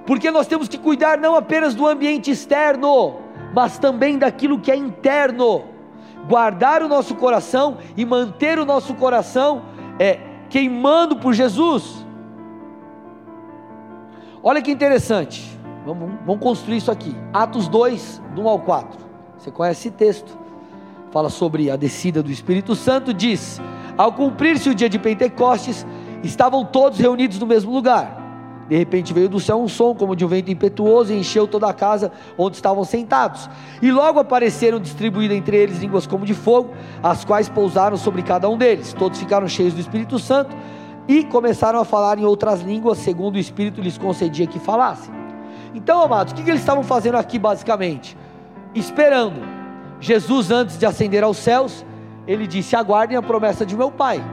porque 0.05 0.29
nós 0.29 0.47
temos 0.47 0.67
que 0.67 0.77
cuidar 0.77 1.17
não 1.17 1.35
apenas 1.35 1.73
do 1.73 1.87
ambiente 1.87 2.29
externo, 2.29 3.15
mas 3.53 3.77
também 3.77 4.17
daquilo 4.17 4.59
que 4.59 4.71
é 4.71 4.75
interno. 4.75 5.63
Guardar 6.27 6.83
o 6.83 6.87
nosso 6.87 7.15
coração 7.15 7.77
e 7.95 8.05
manter 8.05 8.59
o 8.59 8.65
nosso 8.65 8.93
coração 8.95 9.63
é, 9.99 10.19
queimando 10.49 11.15
por 11.15 11.33
Jesus. 11.33 12.05
Olha 14.43 14.61
que 14.61 14.71
interessante, 14.71 15.57
vamos, 15.85 16.11
vamos 16.25 16.43
construir 16.43 16.77
isso 16.77 16.91
aqui. 16.91 17.15
Atos 17.33 17.67
2, 17.67 18.21
do 18.35 18.43
1 18.43 18.49
ao 18.49 18.59
4. 18.59 18.99
Você 19.37 19.51
conhece 19.51 19.87
esse 19.87 19.91
texto? 19.91 20.37
Fala 21.11 21.29
sobre 21.29 21.71
a 21.71 21.75
descida 21.75 22.21
do 22.21 22.31
Espírito 22.31 22.75
Santo. 22.75 23.13
Diz: 23.13 23.59
Ao 23.97 24.11
cumprir-se 24.11 24.69
o 24.69 24.75
dia 24.75 24.89
de 24.89 24.99
Pentecostes, 24.99 25.85
estavam 26.23 26.65
todos 26.65 26.99
reunidos 26.99 27.39
no 27.39 27.47
mesmo 27.47 27.71
lugar. 27.71 28.24
De 28.67 28.75
repente 28.75 29.13
veio 29.13 29.29
do 29.29 29.39
céu 29.39 29.61
um 29.61 29.67
som 29.67 29.93
como 29.93 30.15
de 30.15 30.25
um 30.25 30.27
vento 30.27 30.51
impetuoso 30.51 31.13
e 31.13 31.19
encheu 31.19 31.47
toda 31.47 31.69
a 31.69 31.73
casa 31.73 32.11
onde 32.37 32.55
estavam 32.55 32.83
sentados. 32.83 33.49
E 33.81 33.91
logo 33.91 34.19
apareceram 34.19 34.79
distribuídas 34.79 35.37
entre 35.37 35.57
eles 35.57 35.79
línguas 35.79 36.07
como 36.07 36.25
de 36.25 36.33
fogo, 36.33 36.73
as 37.03 37.23
quais 37.23 37.47
pousaram 37.47 37.95
sobre 37.95 38.23
cada 38.23 38.49
um 38.49 38.57
deles. 38.57 38.93
Todos 38.93 39.19
ficaram 39.19 39.47
cheios 39.47 39.73
do 39.73 39.79
Espírito 39.79 40.17
Santo 40.17 40.55
e 41.07 41.23
começaram 41.23 41.79
a 41.79 41.85
falar 41.85 42.17
em 42.17 42.25
outras 42.25 42.61
línguas, 42.61 42.97
segundo 42.97 43.35
o 43.35 43.39
Espírito 43.39 43.81
lhes 43.81 43.97
concedia 43.97 44.47
que 44.47 44.57
falassem. 44.57 45.13
Então, 45.75 46.01
amados, 46.01 46.33
o 46.33 46.35
que, 46.35 46.49
eles 46.49 46.61
estavam 46.61 46.83
fazendo 46.83 47.15
aqui 47.15 47.37
basicamente? 47.37 48.17
Esperando. 48.73 49.41
Jesus, 49.99 50.49
antes 50.49 50.77
de 50.77 50.85
ascender 50.85 51.23
aos 51.23 51.37
céus, 51.37 51.85
ele 52.27 52.47
disse: 52.47 52.75
Aguardem 52.75 53.17
a 53.17 53.21
promessa 53.21 53.65
de 53.65 53.75
meu 53.75 53.91
Pai. 53.91 54.23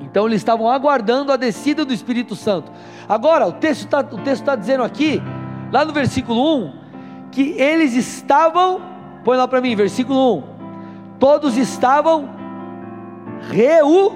Então 0.00 0.26
eles 0.26 0.40
estavam 0.40 0.68
aguardando 0.68 1.32
a 1.32 1.36
descida 1.36 1.84
do 1.84 1.92
Espírito 1.92 2.36
Santo. 2.36 2.70
Agora, 3.08 3.46
o 3.46 3.52
texto 3.52 3.84
está 3.84 4.02
tá 4.02 4.56
dizendo 4.56 4.82
aqui, 4.82 5.22
lá 5.72 5.84
no 5.84 5.92
versículo 5.92 6.66
1, 6.66 6.72
que 7.30 7.50
eles 7.58 7.94
estavam, 7.94 8.80
põe 9.24 9.36
lá 9.36 9.46
para 9.48 9.60
mim, 9.60 9.74
versículo 9.74 10.38
1: 10.38 10.42
todos 11.18 11.56
estavam 11.56 12.28
reunidos, 13.50 14.12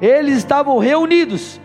eles 0.00 0.38
estavam 0.38 0.78
reunidos, 0.78 1.60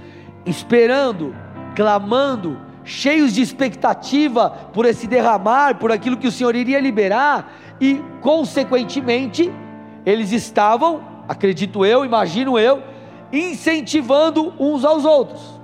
esperando, 0.46 1.36
clamando, 1.76 2.58
cheios 2.84 3.34
de 3.34 3.42
expectativa 3.42 4.50
por 4.74 4.86
esse 4.86 5.08
derramar, 5.08 5.76
por 5.78 5.92
aquilo 5.92 6.18
que 6.18 6.28
o 6.28 6.32
Senhor 6.32 6.56
iria 6.56 6.80
liberar, 6.80 7.52
e 7.80 8.02
consequentemente, 8.22 9.52
eles 10.06 10.32
estavam 10.32 11.11
acredito 11.28 11.86
eu, 11.86 12.04
imagino 12.06 12.58
eu, 12.58 12.82
incentivando 13.32 14.54
uns 14.60 14.84
aos 14.84 15.06
outros. 15.06 15.62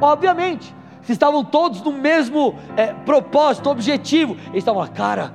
Obviamente, 0.00 0.74
se 1.02 1.12
estavam 1.12 1.44
todos 1.44 1.82
no 1.82 1.92
mesmo 1.92 2.54
é, 2.76 2.92
propósito, 2.92 3.70
objetivo, 3.70 4.36
eles 4.48 4.56
estavam 4.56 4.80
lá, 4.80 4.88
cara, 4.88 5.32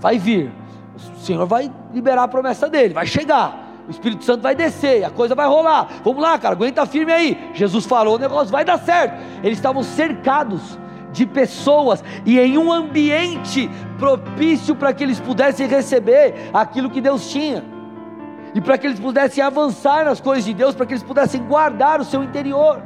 vai 0.00 0.18
vir, 0.18 0.52
o 0.96 1.20
Senhor 1.20 1.46
vai 1.46 1.70
liberar 1.92 2.24
a 2.24 2.28
promessa 2.28 2.68
dele, 2.68 2.94
vai 2.94 3.06
chegar. 3.06 3.68
O 3.86 3.90
Espírito 3.90 4.24
Santo 4.24 4.42
vai 4.42 4.54
descer, 4.54 5.04
a 5.04 5.10
coisa 5.10 5.34
vai 5.34 5.48
rolar. 5.48 5.88
Vamos 6.04 6.22
lá, 6.22 6.38
cara, 6.38 6.54
aguenta 6.54 6.86
firme 6.86 7.12
aí. 7.12 7.50
Jesus 7.54 7.86
falou, 7.86 8.16
o 8.16 8.18
negócio 8.18 8.52
vai 8.52 8.64
dar 8.64 8.78
certo. 8.78 9.20
Eles 9.42 9.58
estavam 9.58 9.82
cercados 9.82 10.78
de 11.12 11.26
pessoas 11.26 12.04
e 12.24 12.38
em 12.38 12.56
um 12.56 12.70
ambiente 12.70 13.68
propício 13.98 14.76
para 14.76 14.92
que 14.92 15.02
eles 15.02 15.18
pudessem 15.18 15.66
receber 15.66 16.50
aquilo 16.52 16.88
que 16.88 17.00
Deus 17.00 17.28
tinha 17.30 17.79
e 18.54 18.60
para 18.60 18.76
que 18.76 18.86
eles 18.86 18.98
pudessem 18.98 19.42
avançar 19.42 20.04
nas 20.04 20.20
coisas 20.20 20.44
de 20.44 20.54
Deus, 20.54 20.74
para 20.74 20.86
que 20.86 20.92
eles 20.92 21.02
pudessem 21.02 21.42
guardar 21.46 22.00
o 22.00 22.04
seu 22.04 22.22
interior. 22.22 22.82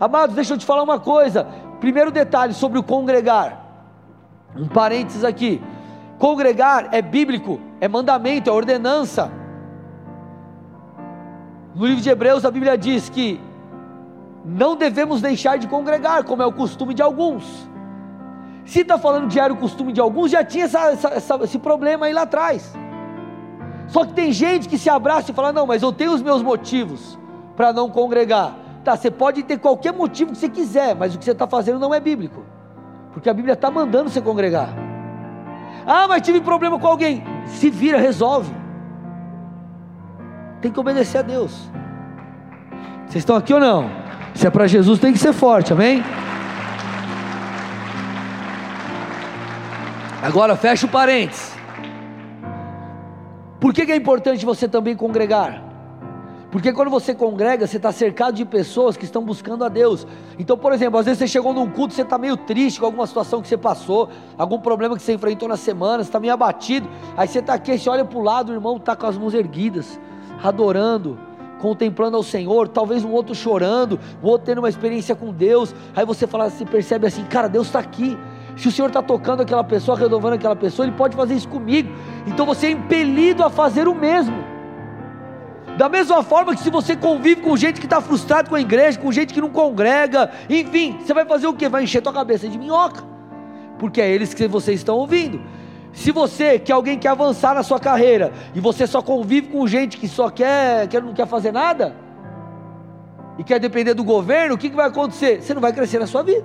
Amados, 0.00 0.34
deixa 0.34 0.54
eu 0.54 0.58
te 0.58 0.66
falar 0.66 0.82
uma 0.82 0.98
coisa. 0.98 1.46
Primeiro 1.80 2.10
detalhe 2.10 2.54
sobre 2.54 2.78
o 2.78 2.82
congregar. 2.82 3.60
Um 4.56 4.68
parênteses 4.68 5.24
aqui. 5.24 5.62
Congregar 6.18 6.88
é 6.92 7.00
bíblico, 7.00 7.60
é 7.80 7.88
mandamento, 7.88 8.50
é 8.50 8.52
ordenança. 8.52 9.30
No 11.74 11.86
livro 11.86 12.02
de 12.02 12.10
Hebreus 12.10 12.44
a 12.44 12.50
Bíblia 12.50 12.76
diz 12.76 13.08
que 13.08 13.40
não 14.44 14.76
devemos 14.76 15.22
deixar 15.22 15.56
de 15.56 15.68
congregar, 15.68 16.24
como 16.24 16.42
é 16.42 16.46
o 16.46 16.52
costume 16.52 16.94
de 16.94 17.02
alguns. 17.02 17.68
Se 18.64 18.80
está 18.80 18.98
falando 18.98 19.28
que 19.28 19.34
já 19.34 19.46
o 19.46 19.56
costume 19.56 19.92
de 19.92 20.00
alguns, 20.00 20.30
já 20.30 20.44
tinha 20.44 20.64
essa, 20.64 20.90
essa, 20.90 21.36
esse 21.42 21.58
problema 21.58 22.06
aí 22.06 22.12
lá 22.12 22.22
atrás. 22.22 22.72
Só 23.88 24.04
que 24.04 24.12
tem 24.12 24.32
gente 24.32 24.68
que 24.68 24.78
se 24.78 24.88
abraça 24.88 25.30
e 25.30 25.34
fala: 25.34 25.52
Não, 25.52 25.66
mas 25.66 25.82
eu 25.82 25.92
tenho 25.92 26.12
os 26.12 26.22
meus 26.22 26.42
motivos 26.42 27.18
para 27.56 27.72
não 27.72 27.90
congregar. 27.90 28.56
Tá, 28.84 28.96
você 28.96 29.10
pode 29.10 29.42
ter 29.42 29.58
qualquer 29.58 29.92
motivo 29.92 30.32
que 30.32 30.38
você 30.38 30.48
quiser, 30.48 30.94
mas 30.94 31.14
o 31.14 31.18
que 31.18 31.24
você 31.24 31.30
está 31.30 31.46
fazendo 31.46 31.78
não 31.78 31.94
é 31.94 32.00
bíblico, 32.00 32.44
porque 33.12 33.30
a 33.30 33.34
Bíblia 33.34 33.54
está 33.54 33.70
mandando 33.70 34.10
você 34.10 34.20
congregar. 34.20 34.70
Ah, 35.86 36.06
mas 36.08 36.22
tive 36.22 36.40
problema 36.40 36.78
com 36.78 36.86
alguém. 36.86 37.22
Se 37.46 37.70
vira, 37.70 37.98
resolve. 37.98 38.52
Tem 40.60 40.70
que 40.70 40.78
obedecer 40.78 41.18
a 41.18 41.22
Deus. 41.22 41.70
Vocês 43.06 43.22
estão 43.22 43.36
aqui 43.36 43.52
ou 43.52 43.60
não? 43.60 43.90
Se 44.34 44.46
é 44.46 44.50
para 44.50 44.66
Jesus, 44.66 44.98
tem 44.98 45.12
que 45.12 45.18
ser 45.18 45.32
forte, 45.32 45.72
amém? 45.72 46.02
Agora 50.22 50.56
fecha 50.56 50.86
o 50.86 50.88
parênteses. 50.88 51.52
Por 53.62 53.72
que, 53.72 53.86
que 53.86 53.92
é 53.92 53.96
importante 53.96 54.44
você 54.44 54.66
também 54.66 54.96
congregar? 54.96 55.62
Porque 56.50 56.72
quando 56.72 56.90
você 56.90 57.14
congrega, 57.14 57.64
você 57.64 57.76
está 57.76 57.92
cercado 57.92 58.34
de 58.34 58.44
pessoas 58.44 58.96
que 58.96 59.04
estão 59.04 59.22
buscando 59.22 59.64
a 59.64 59.68
Deus. 59.68 60.04
Então, 60.36 60.58
por 60.58 60.72
exemplo, 60.72 60.98
às 60.98 61.04
vezes 61.06 61.20
você 61.20 61.28
chegou 61.28 61.54
num 61.54 61.70
culto, 61.70 61.94
você 61.94 62.02
está 62.02 62.18
meio 62.18 62.36
triste 62.36 62.80
com 62.80 62.86
alguma 62.86 63.06
situação 63.06 63.40
que 63.40 63.46
você 63.46 63.56
passou, 63.56 64.08
algum 64.36 64.58
problema 64.58 64.96
que 64.96 65.02
você 65.02 65.12
enfrentou 65.12 65.48
na 65.48 65.56
semana, 65.56 66.02
você 66.02 66.08
está 66.08 66.18
meio 66.18 66.32
abatido. 66.32 66.88
Aí 67.16 67.28
você 67.28 67.38
está 67.38 67.54
aqui, 67.54 67.78
você 67.78 67.88
olha 67.88 68.04
para 68.04 68.18
o 68.18 68.20
lado, 68.20 68.50
o 68.50 68.52
irmão 68.52 68.78
está 68.78 68.96
com 68.96 69.06
as 69.06 69.16
mãos 69.16 69.32
erguidas, 69.32 70.00
adorando, 70.42 71.16
contemplando 71.60 72.16
ao 72.16 72.24
Senhor, 72.24 72.66
talvez 72.66 73.04
um 73.04 73.12
outro 73.12 73.32
chorando, 73.32 74.00
o 74.20 74.26
outro 74.26 74.46
tendo 74.46 74.58
uma 74.58 74.68
experiência 74.68 75.14
com 75.14 75.32
Deus. 75.32 75.72
Aí 75.94 76.04
você 76.04 76.26
fala, 76.26 76.50
se 76.50 76.64
percebe 76.64 77.06
assim, 77.06 77.22
cara, 77.26 77.48
Deus 77.48 77.68
está 77.68 77.78
aqui. 77.78 78.18
Se 78.56 78.68
o 78.68 78.72
Senhor 78.72 78.88
está 78.88 79.00
tocando 79.00 79.40
aquela 79.40 79.64
pessoa, 79.64 79.96
renovando 79.96 80.34
aquela 80.34 80.56
pessoa, 80.56 80.84
Ele 80.84 80.96
pode 80.96 81.16
fazer 81.16 81.34
isso 81.34 81.48
comigo. 81.48 81.90
Então 82.26 82.46
você 82.46 82.68
é 82.68 82.70
impelido 82.70 83.44
a 83.44 83.50
fazer 83.50 83.88
o 83.88 83.94
mesmo. 83.94 84.52
Da 85.76 85.88
mesma 85.88 86.22
forma 86.22 86.54
que 86.54 86.62
se 86.62 86.70
você 86.70 86.94
convive 86.94 87.40
com 87.40 87.56
gente 87.56 87.80
que 87.80 87.86
está 87.86 88.00
frustrado 88.00 88.50
com 88.50 88.56
a 88.56 88.60
igreja, 88.60 88.98
com 88.98 89.10
gente 89.10 89.32
que 89.32 89.40
não 89.40 89.48
congrega, 89.48 90.30
enfim, 90.48 90.98
você 91.00 91.14
vai 91.14 91.24
fazer 91.24 91.46
o 91.46 91.54
que? 91.54 91.68
Vai 91.68 91.84
encher 91.84 92.02
tua 92.02 92.12
cabeça 92.12 92.46
de 92.46 92.58
minhoca, 92.58 93.02
porque 93.78 94.00
é 94.00 94.10
eles 94.10 94.34
que 94.34 94.46
vocês 94.46 94.80
estão 94.80 94.96
ouvindo. 94.96 95.40
Se 95.92 96.10
você, 96.10 96.58
que 96.58 96.70
alguém 96.70 96.98
quer 96.98 97.08
avançar 97.08 97.54
na 97.54 97.62
sua 97.62 97.78
carreira, 97.80 98.32
e 98.54 98.60
você 98.60 98.86
só 98.86 99.02
convive 99.02 99.48
com 99.48 99.66
gente 99.66 99.98
que 99.98 100.08
só 100.08 100.30
quer, 100.30 100.88
que 100.88 101.00
não 101.00 101.12
quer 101.12 101.26
fazer 101.26 101.52
nada, 101.52 101.94
e 103.38 103.44
quer 103.44 103.58
depender 103.58 103.94
do 103.94 104.04
governo, 104.04 104.54
o 104.54 104.58
que, 104.58 104.70
que 104.70 104.76
vai 104.76 104.88
acontecer? 104.88 105.42
Você 105.42 105.54
não 105.54 105.60
vai 105.60 105.72
crescer 105.72 105.98
na 105.98 106.06
sua 106.06 106.22
vida. 106.22 106.44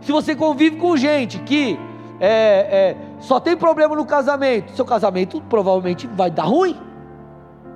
Se 0.00 0.12
você 0.12 0.34
convive 0.34 0.76
com 0.76 0.96
gente 0.96 1.38
que 1.40 1.78
é, 2.20 2.28
é, 2.28 2.96
só 3.18 3.40
tem 3.40 3.56
problema 3.56 3.96
no 3.96 4.04
casamento, 4.04 4.74
seu 4.74 4.84
casamento 4.84 5.40
provavelmente 5.48 6.06
vai 6.06 6.30
dar 6.30 6.44
ruim. 6.44 6.76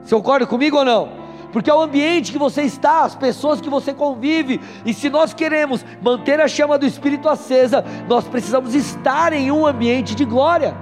Você 0.02 0.14
concorda 0.14 0.46
comigo 0.46 0.76
ou 0.76 0.84
não? 0.84 1.08
Porque 1.52 1.70
é 1.70 1.74
o 1.74 1.80
ambiente 1.80 2.30
que 2.30 2.38
você 2.38 2.62
está, 2.62 3.02
as 3.04 3.14
pessoas 3.14 3.60
que 3.60 3.70
você 3.70 3.94
convive, 3.94 4.60
e 4.84 4.92
se 4.92 5.08
nós 5.08 5.32
queremos 5.32 5.84
manter 6.02 6.40
a 6.40 6.48
chama 6.48 6.78
do 6.78 6.84
Espírito 6.84 7.28
acesa, 7.28 7.84
nós 8.06 8.28
precisamos 8.28 8.74
estar 8.74 9.32
em 9.32 9.50
um 9.50 9.66
ambiente 9.66 10.14
de 10.14 10.24
glória. 10.24 10.76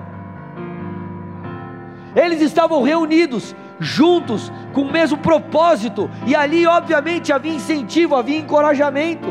Eles 2.16 2.40
estavam 2.40 2.82
reunidos, 2.82 3.54
juntos, 3.78 4.50
com 4.72 4.82
o 4.82 4.90
mesmo 4.90 5.18
propósito, 5.18 6.10
e 6.26 6.34
ali, 6.34 6.66
obviamente, 6.66 7.32
havia 7.32 7.54
incentivo, 7.54 8.16
havia 8.16 8.38
encorajamento, 8.38 9.28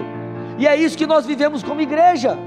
e 0.57 0.65
é 0.65 0.75
isso 0.75 0.97
que 0.97 1.07
nós 1.07 1.25
vivemos 1.25 1.63
como 1.63 1.81
igreja. 1.81 2.37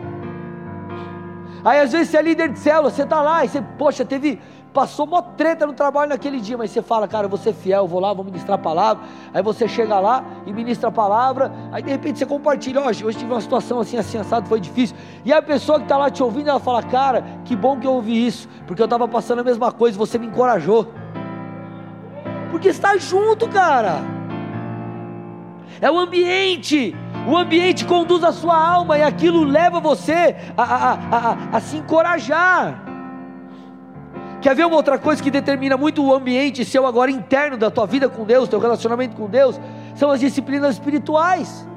Aí 1.65 1.81
às 1.81 1.93
vezes 1.93 2.09
você 2.09 2.17
é 2.17 2.23
líder 2.23 2.51
de 2.51 2.59
célula, 2.59 2.91
você 2.91 3.03
está 3.03 3.21
lá 3.21 3.45
e 3.45 3.49
você, 3.49 3.63
poxa, 3.77 4.05
teve 4.05 4.41
passou 4.73 5.07
uma 5.07 5.23
treta 5.23 5.67
no 5.67 5.73
trabalho 5.73 6.11
naquele 6.11 6.41
dia, 6.41 6.57
mas 6.57 6.71
você 6.71 6.83
fala, 6.83 7.09
cara, 7.09 7.25
eu 7.25 7.29
vou 7.29 7.39
ser 7.39 7.53
fiel, 7.53 7.87
vou 7.87 7.99
lá, 8.01 8.13
vou 8.13 8.25
ministrar 8.25 8.59
a 8.59 8.63
palavra. 8.63 9.03
Aí 9.33 9.43
você 9.43 9.67
chega 9.67 9.99
lá 9.99 10.25
e 10.47 10.53
ministra 10.53 10.89
a 10.89 10.93
palavra, 10.93 11.53
aí 11.73 11.83
de 11.83 11.91
repente 11.91 12.19
você 12.19 12.27
compartilha, 12.27 12.81
hoje, 12.81 13.05
hoje 13.05 13.19
tive 13.19 13.33
uma 13.33 13.41
situação 13.41 13.81
assim, 13.81 13.97
assim, 13.97 14.19
assado, 14.19 14.49
foi 14.49 14.61
difícil. 14.61 14.97
E 15.25 15.33
a 15.33 15.43
pessoa 15.43 15.79
que 15.79 15.85
está 15.85 15.97
lá 15.97 16.11
te 16.11 16.23
ouvindo, 16.23 16.49
ela 16.51 16.61
fala, 16.61 16.83
cara, 16.83 17.25
que 17.45 17.57
bom 17.57 17.79
que 17.79 17.87
eu 17.87 17.93
ouvi 17.95 18.27
isso, 18.27 18.49
porque 18.67 18.81
eu 18.81 18.87
estava 18.87 19.09
passando 19.09 19.41
a 19.41 19.45
mesma 19.45 19.73
coisa, 19.73 19.99
você 19.99 20.19
me 20.19 20.27
encorajou. 20.27 20.87
Porque 22.51 22.69
está 22.69 22.97
junto, 22.97 23.49
cara. 23.49 23.97
É 25.81 25.91
o 25.91 25.99
ambiente. 25.99 26.95
O 27.29 27.37
ambiente 27.37 27.85
conduz 27.85 28.25
a 28.25 28.33
sua 28.33 28.57
alma 28.57 28.97
e 28.97 29.03
aquilo 29.03 29.45
leva 29.45 29.79
você 29.81 30.35
a, 30.57 30.63
a, 30.63 30.93
a, 30.93 31.57
a 31.59 31.61
se 31.61 31.77
encorajar. 31.77 32.83
Quer 34.41 34.55
ver 34.55 34.65
uma 34.65 34.77
outra 34.77 34.99
coisa 34.99 35.23
que 35.23 35.31
determina 35.31 35.77
muito 35.77 36.03
o 36.03 36.15
ambiente 36.15 36.65
seu 36.65 36.87
agora 36.87 37.11
interno 37.11 37.59
da 37.59 37.71
tua 37.71 37.87
vida 37.87 38.09
com 38.09 38.25
Deus, 38.25 38.49
teu 38.49 38.59
relacionamento 38.59 39.15
com 39.15 39.29
Deus? 39.29 39.61
São 39.95 40.11
as 40.11 40.21
disciplinas 40.21 40.77
espirituais. 40.77 41.69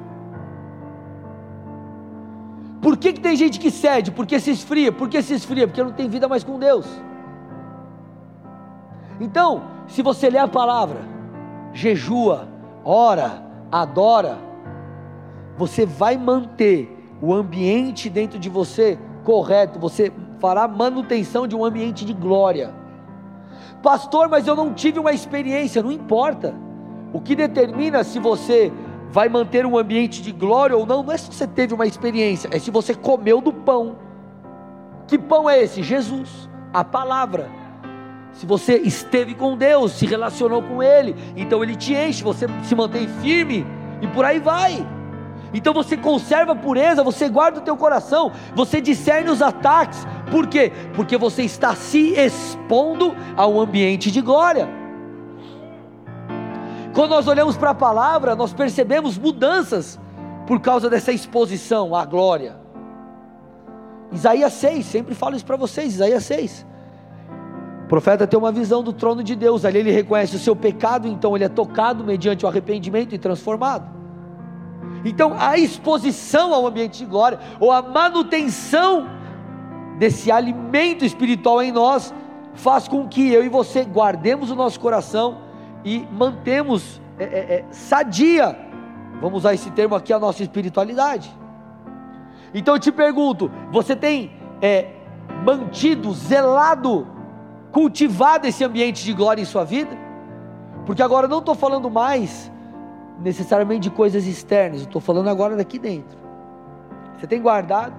Por 2.80 2.96
que, 2.96 3.12
que 3.12 3.20
tem 3.20 3.36
gente 3.36 3.60
que 3.60 3.70
cede? 3.70 4.10
Porque 4.10 4.40
se 4.40 4.50
esfria. 4.50 4.90
Por 4.90 5.06
que 5.06 5.20
se 5.20 5.34
esfria? 5.34 5.68
Porque 5.68 5.82
não 5.82 5.92
tem 5.92 6.08
vida 6.08 6.26
mais 6.28 6.42
com 6.42 6.58
Deus. 6.58 6.86
Então, 9.20 9.64
se 9.86 10.00
você 10.00 10.30
lê 10.30 10.38
a 10.38 10.48
palavra, 10.48 11.00
jejua, 11.74 12.48
ora, 12.82 13.44
adora, 13.70 14.51
você 15.56 15.84
vai 15.86 16.16
manter 16.16 16.88
o 17.20 17.32
ambiente 17.32 18.10
dentro 18.10 18.38
de 18.38 18.48
você 18.48 18.98
correto, 19.24 19.78
você 19.78 20.12
fará 20.40 20.66
manutenção 20.66 21.46
de 21.46 21.54
um 21.54 21.64
ambiente 21.64 22.04
de 22.04 22.12
glória. 22.12 22.74
Pastor, 23.82 24.28
mas 24.28 24.46
eu 24.46 24.56
não 24.56 24.72
tive 24.72 24.98
uma 24.98 25.12
experiência, 25.12 25.82
não 25.82 25.92
importa. 25.92 26.54
O 27.12 27.20
que 27.20 27.36
determina 27.36 28.02
se 28.02 28.18
você 28.18 28.72
vai 29.10 29.28
manter 29.28 29.66
um 29.66 29.76
ambiente 29.76 30.22
de 30.22 30.32
glória 30.32 30.76
ou 30.76 30.86
não, 30.86 31.02
não 31.02 31.12
é 31.12 31.18
se 31.18 31.30
você 31.30 31.46
teve 31.46 31.74
uma 31.74 31.86
experiência, 31.86 32.48
é 32.50 32.58
se 32.58 32.70
você 32.70 32.94
comeu 32.94 33.40
do 33.40 33.52
pão. 33.52 33.96
Que 35.06 35.18
pão 35.18 35.48
é 35.48 35.62
esse? 35.62 35.82
Jesus, 35.82 36.48
a 36.72 36.82
palavra. 36.82 37.50
Se 38.32 38.46
você 38.46 38.78
esteve 38.78 39.34
com 39.34 39.56
Deus, 39.56 39.92
se 39.92 40.06
relacionou 40.06 40.62
com 40.62 40.82
Ele, 40.82 41.14
então 41.36 41.62
Ele 41.62 41.76
te 41.76 41.94
enche, 41.94 42.24
você 42.24 42.46
se 42.62 42.74
mantém 42.74 43.06
firme 43.20 43.66
e 44.00 44.06
por 44.06 44.24
aí 44.24 44.38
vai. 44.38 44.84
Então 45.54 45.74
você 45.74 45.96
conserva 45.96 46.52
a 46.52 46.56
pureza, 46.56 47.02
você 47.02 47.28
guarda 47.28 47.58
o 47.58 47.62
teu 47.62 47.76
coração, 47.76 48.32
você 48.54 48.80
discerne 48.80 49.30
os 49.30 49.42
ataques. 49.42 50.06
Por 50.30 50.46
quê? 50.46 50.72
Porque 50.94 51.16
você 51.16 51.42
está 51.42 51.74
se 51.74 52.14
expondo 52.14 53.14
a 53.36 53.46
um 53.46 53.60
ambiente 53.60 54.10
de 54.10 54.20
glória. 54.20 54.68
Quando 56.94 57.10
nós 57.10 57.26
olhamos 57.26 57.56
para 57.56 57.70
a 57.70 57.74
palavra, 57.74 58.36
nós 58.36 58.52
percebemos 58.52 59.16
mudanças 59.16 59.98
por 60.46 60.60
causa 60.60 60.90
dessa 60.90 61.12
exposição 61.12 61.94
à 61.94 62.04
glória. 62.04 62.56
Isaías 64.10 64.52
6, 64.54 64.84
sempre 64.84 65.14
falo 65.14 65.34
isso 65.36 65.44
para 65.44 65.56
vocês, 65.56 65.94
Isaías 65.94 66.24
6. 66.24 66.66
O 67.84 67.88
profeta 67.88 68.26
tem 68.26 68.38
uma 68.38 68.52
visão 68.52 68.82
do 68.82 68.92
trono 68.92 69.22
de 69.22 69.34
Deus, 69.34 69.64
ali 69.64 69.78
ele 69.78 69.90
reconhece 69.90 70.36
o 70.36 70.38
seu 70.38 70.54
pecado, 70.54 71.08
então 71.08 71.34
ele 71.34 71.44
é 71.44 71.48
tocado 71.48 72.04
mediante 72.04 72.44
o 72.44 72.48
arrependimento 72.48 73.14
e 73.14 73.18
transformado. 73.18 74.01
Então, 75.04 75.34
a 75.38 75.58
exposição 75.58 76.54
ao 76.54 76.66
ambiente 76.66 76.98
de 76.98 77.06
glória, 77.06 77.38
ou 77.58 77.72
a 77.72 77.82
manutenção 77.82 79.08
desse 79.98 80.30
alimento 80.30 81.04
espiritual 81.04 81.62
em 81.62 81.72
nós, 81.72 82.14
faz 82.54 82.86
com 82.86 83.08
que 83.08 83.32
eu 83.32 83.44
e 83.44 83.48
você 83.48 83.84
guardemos 83.84 84.50
o 84.50 84.54
nosso 84.54 84.78
coração 84.78 85.38
e 85.84 86.06
mantemos 86.12 87.00
é, 87.18 87.24
é, 87.24 87.26
é, 87.26 87.64
sadia, 87.70 88.56
vamos 89.20 89.38
usar 89.38 89.54
esse 89.54 89.70
termo 89.70 89.94
aqui, 89.94 90.12
a 90.12 90.18
nossa 90.18 90.42
espiritualidade. 90.42 91.30
Então 92.54 92.74
eu 92.74 92.80
te 92.80 92.92
pergunto: 92.92 93.50
você 93.70 93.96
tem 93.96 94.32
é, 94.60 94.90
mantido, 95.44 96.12
zelado, 96.12 97.06
cultivado 97.70 98.46
esse 98.46 98.64
ambiente 98.64 99.04
de 99.04 99.12
glória 99.12 99.42
em 99.42 99.46
sua 99.46 99.64
vida? 99.64 99.96
Porque 100.86 101.02
agora 101.02 101.26
eu 101.26 101.30
não 101.30 101.38
estou 101.38 101.54
falando 101.54 101.90
mais 101.90 102.50
necessariamente 103.20 103.80
de 103.80 103.90
coisas 103.90 104.26
externas, 104.26 104.80
eu 104.80 104.86
estou 104.86 105.00
falando 105.00 105.28
agora 105.28 105.56
daqui 105.56 105.78
dentro. 105.78 106.18
Você 107.16 107.26
tem 107.26 107.40
guardado? 107.40 107.94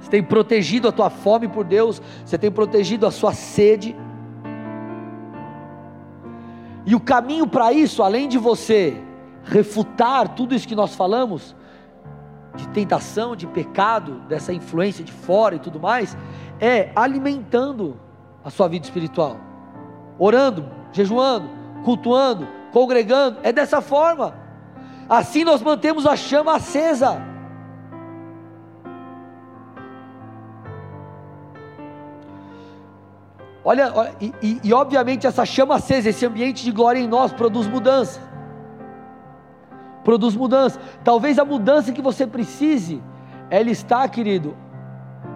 Você 0.00 0.10
tem 0.10 0.22
protegido 0.22 0.88
a 0.88 0.92
tua 0.92 1.10
fome 1.10 1.48
por 1.48 1.64
Deus? 1.64 2.00
Você 2.24 2.38
tem 2.38 2.50
protegido 2.50 3.06
a 3.06 3.10
sua 3.10 3.32
sede? 3.34 3.96
E 6.86 6.94
o 6.94 7.00
caminho 7.00 7.46
para 7.46 7.72
isso, 7.72 8.02
além 8.02 8.28
de 8.28 8.38
você 8.38 8.96
refutar 9.44 10.28
tudo 10.28 10.54
isso 10.54 10.66
que 10.66 10.74
nós 10.74 10.94
falamos, 10.94 11.54
de 12.54 12.66
tentação, 12.68 13.36
de 13.36 13.46
pecado, 13.46 14.20
dessa 14.28 14.52
influência 14.52 15.04
de 15.04 15.12
fora 15.12 15.56
e 15.56 15.58
tudo 15.58 15.78
mais, 15.78 16.16
é 16.58 16.90
alimentando 16.94 17.98
a 18.44 18.50
sua 18.50 18.68
vida 18.68 18.84
espiritual, 18.84 19.36
orando, 20.18 20.68
jejuando, 20.92 21.48
cultuando, 21.84 22.46
congregando, 22.72 23.38
é 23.42 23.52
dessa 23.52 23.80
forma. 23.80 24.34
Assim 25.08 25.44
nós 25.44 25.62
mantemos 25.62 26.06
a 26.06 26.16
chama 26.16 26.54
acesa. 26.54 27.20
Olha, 33.62 33.92
olha 33.94 34.14
e, 34.20 34.32
e, 34.42 34.60
e, 34.64 34.72
obviamente 34.72 35.26
essa 35.26 35.44
chama 35.44 35.76
acesa, 35.76 36.08
esse 36.08 36.24
ambiente 36.24 36.64
de 36.64 36.72
glória 36.72 36.98
em 36.98 37.06
nós 37.06 37.32
produz 37.32 37.66
mudança. 37.66 38.20
Produz 40.02 40.34
mudança. 40.34 40.80
Talvez 41.04 41.38
a 41.38 41.44
mudança 41.44 41.92
que 41.92 42.00
você 42.00 42.26
precise, 42.26 43.02
ela 43.50 43.70
está, 43.70 44.08
querido, 44.08 44.56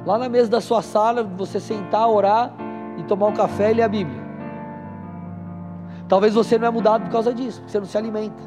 lá 0.07 0.17
na 0.17 0.29
mesa 0.29 0.49
da 0.49 0.61
sua 0.61 0.81
sala, 0.81 1.23
você 1.23 1.61
sentar, 1.61 2.09
orar 2.09 2.53
e 2.97 3.03
tomar 3.03 3.27
um 3.27 3.35
café 3.35 3.71
e 3.71 3.75
ler 3.75 3.83
a 3.83 3.89
Bíblia. 3.89 4.24
Talvez 6.15 6.33
você 6.33 6.57
não 6.57 6.69
é 6.69 6.71
mudado 6.71 7.03
por 7.03 7.11
causa 7.11 7.35
disso, 7.35 7.59
porque 7.59 7.73
você 7.73 7.81
não 7.81 7.87
se 7.87 7.99
alimenta. 7.99 8.41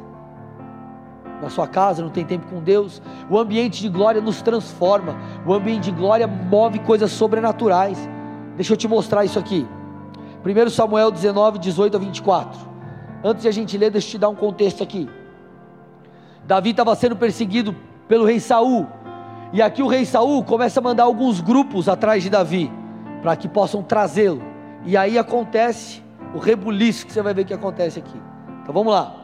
Na 1.42 1.50
sua 1.50 1.66
casa, 1.68 2.02
não 2.02 2.08
tem 2.08 2.24
tempo 2.24 2.46
com 2.46 2.62
Deus. 2.62 3.02
O 3.28 3.38
ambiente 3.38 3.82
de 3.82 3.90
glória 3.90 4.22
nos 4.22 4.40
transforma. 4.40 5.14
O 5.44 5.52
ambiente 5.52 5.84
de 5.84 5.90
glória 5.90 6.26
move 6.26 6.78
coisas 6.78 7.12
sobrenaturais. 7.12 8.08
Deixa 8.56 8.72
eu 8.72 8.76
te 8.78 8.88
mostrar 8.88 9.22
isso 9.26 9.38
aqui. 9.38 9.68
1 10.42 10.70
Samuel 10.70 11.10
19, 11.10 11.58
18 11.58 11.94
a 11.94 12.00
24. 12.00 12.58
Antes 13.22 13.42
de 13.42 13.48
a 13.48 13.52
gente 13.52 13.76
ler, 13.76 13.90
deixa 13.90 14.06
eu 14.06 14.10
te 14.12 14.18
dar 14.18 14.30
um 14.30 14.34
contexto 14.34 14.82
aqui. 14.82 15.06
Davi 16.46 16.70
estava 16.70 16.94
sendo 16.94 17.16
perseguido 17.16 17.76
pelo 18.08 18.24
rei 18.24 18.40
Saul. 18.40 18.86
E 19.52 19.60
aqui 19.60 19.82
o 19.82 19.88
rei 19.88 20.06
Saul 20.06 20.42
começa 20.42 20.80
a 20.80 20.82
mandar 20.82 21.02
alguns 21.02 21.42
grupos 21.42 21.86
atrás 21.86 22.22
de 22.22 22.30
Davi, 22.30 22.72
para 23.20 23.36
que 23.36 23.46
possam 23.46 23.82
trazê-lo. 23.82 24.40
E 24.86 24.96
aí 24.96 25.18
acontece 25.18 26.07
o 26.34 26.38
rebuliço 26.38 27.06
que 27.06 27.12
você 27.12 27.22
vai 27.22 27.34
ver 27.34 27.44
que 27.44 27.54
acontece 27.54 27.98
aqui. 27.98 28.20
Então 28.62 28.72
vamos 28.72 28.92
lá. 28.92 29.14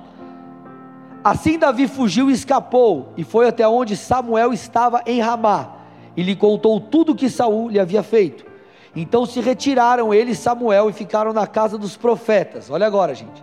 Assim 1.22 1.58
Davi 1.58 1.88
fugiu 1.88 2.30
e 2.30 2.34
escapou, 2.34 3.12
e 3.16 3.24
foi 3.24 3.48
até 3.48 3.66
onde 3.66 3.96
Samuel 3.96 4.52
estava 4.52 5.02
em 5.06 5.20
Ramá, 5.20 5.76
e 6.16 6.22
lhe 6.22 6.36
contou 6.36 6.78
tudo 6.78 7.12
o 7.12 7.14
que 7.14 7.30
Saul 7.30 7.70
lhe 7.70 7.80
havia 7.80 8.02
feito. 8.02 8.44
Então 8.94 9.26
se 9.26 9.40
retiraram 9.40 10.12
ele 10.14 10.32
e 10.32 10.36
Samuel 10.36 10.90
e 10.90 10.92
ficaram 10.92 11.32
na 11.32 11.46
casa 11.46 11.76
dos 11.76 11.96
profetas. 11.96 12.70
Olha 12.70 12.86
agora, 12.86 13.14
gente. 13.14 13.42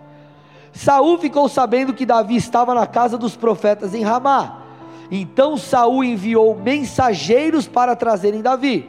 Saul 0.72 1.18
ficou 1.18 1.48
sabendo 1.48 1.92
que 1.92 2.06
Davi 2.06 2.36
estava 2.36 2.74
na 2.74 2.86
casa 2.86 3.18
dos 3.18 3.36
profetas 3.36 3.94
em 3.94 4.02
Ramá. 4.02 4.62
Então 5.10 5.58
Saul 5.58 6.02
enviou 6.02 6.56
mensageiros 6.56 7.68
para 7.68 7.94
trazerem 7.94 8.40
Davi. 8.40 8.88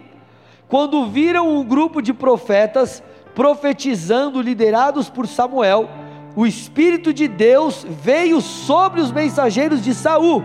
Quando 0.69 1.05
viram 1.07 1.49
um 1.49 1.63
grupo 1.63 2.01
de 2.01 2.13
profetas 2.13 3.03
profetizando 3.35 4.41
liderados 4.41 5.09
por 5.09 5.27
Samuel, 5.27 5.89
o 6.35 6.45
espírito 6.45 7.13
de 7.13 7.27
Deus 7.27 7.85
veio 7.87 8.41
sobre 8.41 9.01
os 9.01 9.11
mensageiros 9.11 9.83
de 9.83 9.93
Saul. 9.93 10.43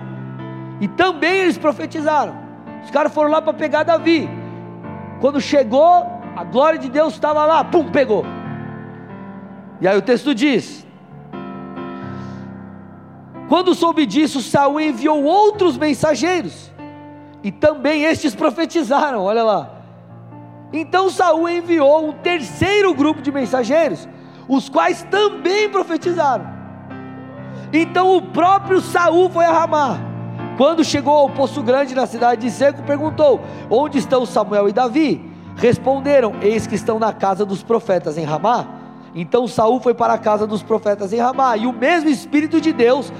E 0.80 0.88
também 0.88 1.32
eles 1.38 1.58
profetizaram. 1.58 2.36
Os 2.84 2.90
caras 2.90 3.12
foram 3.12 3.30
lá 3.30 3.42
para 3.42 3.52
pegar 3.52 3.82
Davi. 3.82 4.28
Quando 5.20 5.40
chegou, 5.40 6.06
a 6.36 6.44
glória 6.44 6.78
de 6.78 6.88
Deus 6.88 7.14
estava 7.14 7.44
lá, 7.44 7.64
pum, 7.64 7.90
pegou. 7.90 8.24
E 9.80 9.88
aí 9.88 9.96
o 9.96 10.02
texto 10.02 10.34
diz: 10.34 10.86
quando 13.48 13.74
soube 13.74 14.04
disso, 14.04 14.42
Saul 14.42 14.78
enviou 14.78 15.24
outros 15.24 15.78
mensageiros, 15.78 16.70
e 17.42 17.50
também 17.50 18.04
estes 18.04 18.34
profetizaram, 18.34 19.22
olha 19.22 19.42
lá. 19.42 19.77
Então 20.72 21.08
Saul 21.08 21.48
enviou 21.48 22.08
um 22.08 22.12
terceiro 22.12 22.92
grupo 22.94 23.22
de 23.22 23.32
mensageiros, 23.32 24.08
os 24.48 24.68
quais 24.68 25.02
também 25.10 25.68
profetizaram. 25.68 26.46
Então 27.72 28.16
o 28.16 28.22
próprio 28.22 28.80
Saul 28.80 29.30
foi 29.30 29.44
a 29.44 29.52
Ramá. 29.52 29.98
Quando 30.56 30.84
chegou 30.84 31.14
ao 31.14 31.30
poço 31.30 31.62
grande 31.62 31.94
na 31.94 32.06
cidade 32.06 32.42
de 32.42 32.50
Seco, 32.50 32.82
perguntou: 32.82 33.40
Onde 33.70 33.98
estão 33.98 34.26
Samuel 34.26 34.68
e 34.68 34.72
Davi? 34.72 35.32
Responderam: 35.56 36.34
Eis 36.42 36.66
que 36.66 36.74
estão 36.74 36.98
na 36.98 37.12
casa 37.12 37.44
dos 37.44 37.62
profetas 37.62 38.18
em 38.18 38.24
Ramá. 38.24 38.66
Então 39.14 39.48
Saul 39.48 39.80
foi 39.80 39.94
para 39.94 40.12
a 40.12 40.18
casa 40.18 40.46
dos 40.46 40.62
profetas 40.62 41.12
em 41.12 41.18
Ramá, 41.18 41.56
e 41.56 41.66
o 41.66 41.72
mesmo 41.72 42.10
Espírito 42.10 42.60
de 42.60 42.72
Deus 42.72 43.12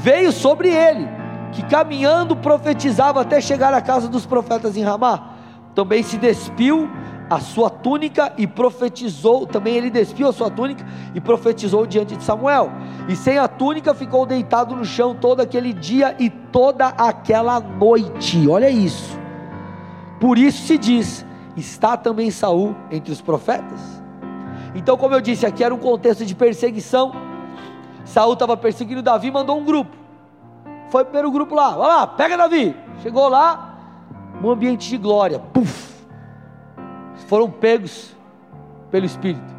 veio 0.00 0.32
sobre 0.32 0.68
ele, 0.68 1.08
que 1.52 1.62
caminhando 1.64 2.34
profetizava 2.34 3.20
até 3.20 3.40
chegar 3.40 3.74
à 3.74 3.80
casa 3.80 4.08
dos 4.08 4.24
profetas 4.24 4.76
em 4.76 4.82
Ramá. 4.82 5.33
Também 5.74 6.02
se 6.02 6.16
despiu 6.16 6.88
a 7.28 7.40
sua 7.40 7.70
túnica 7.70 8.32
e 8.36 8.46
profetizou, 8.46 9.46
também 9.46 9.76
ele 9.76 9.90
despiu 9.90 10.28
a 10.28 10.32
sua 10.32 10.50
túnica 10.50 10.84
e 11.14 11.20
profetizou 11.20 11.86
diante 11.86 12.16
de 12.16 12.22
Samuel. 12.22 12.70
E 13.08 13.16
sem 13.16 13.38
a 13.38 13.48
túnica 13.48 13.94
ficou 13.94 14.26
deitado 14.26 14.76
no 14.76 14.84
chão 14.84 15.14
todo 15.14 15.40
aquele 15.40 15.72
dia 15.72 16.14
e 16.18 16.30
toda 16.30 16.88
aquela 16.88 17.60
noite. 17.60 18.46
Olha 18.48 18.70
isso. 18.70 19.18
Por 20.20 20.38
isso 20.38 20.66
se 20.66 20.78
diz: 20.78 21.24
está 21.56 21.96
também 21.96 22.30
Saul 22.30 22.76
entre 22.90 23.12
os 23.12 23.20
profetas. 23.20 24.02
Então, 24.74 24.96
como 24.96 25.14
eu 25.14 25.20
disse, 25.20 25.46
aqui 25.46 25.62
era 25.62 25.74
um 25.74 25.78
contexto 25.78 26.26
de 26.26 26.34
perseguição 26.34 27.12
Saul 28.04 28.34
estava 28.34 28.56
perseguindo 28.56 29.02
Davi, 29.02 29.30
mandou 29.30 29.58
um 29.58 29.64
grupo. 29.64 29.96
Foi 30.90 31.02
o 31.02 31.04
primeiro 31.04 31.30
grupo 31.30 31.54
lá, 31.54 31.70
vai 31.70 31.88
lá, 31.88 32.06
pega 32.06 32.36
Davi. 32.36 32.76
Chegou 33.02 33.28
lá, 33.28 33.73
um 34.44 34.50
ambiente 34.50 34.88
de 34.88 34.98
glória. 34.98 35.38
Puf! 35.38 35.94
Foram 37.26 37.50
pegos 37.50 38.14
pelo 38.90 39.06
Espírito. 39.06 39.54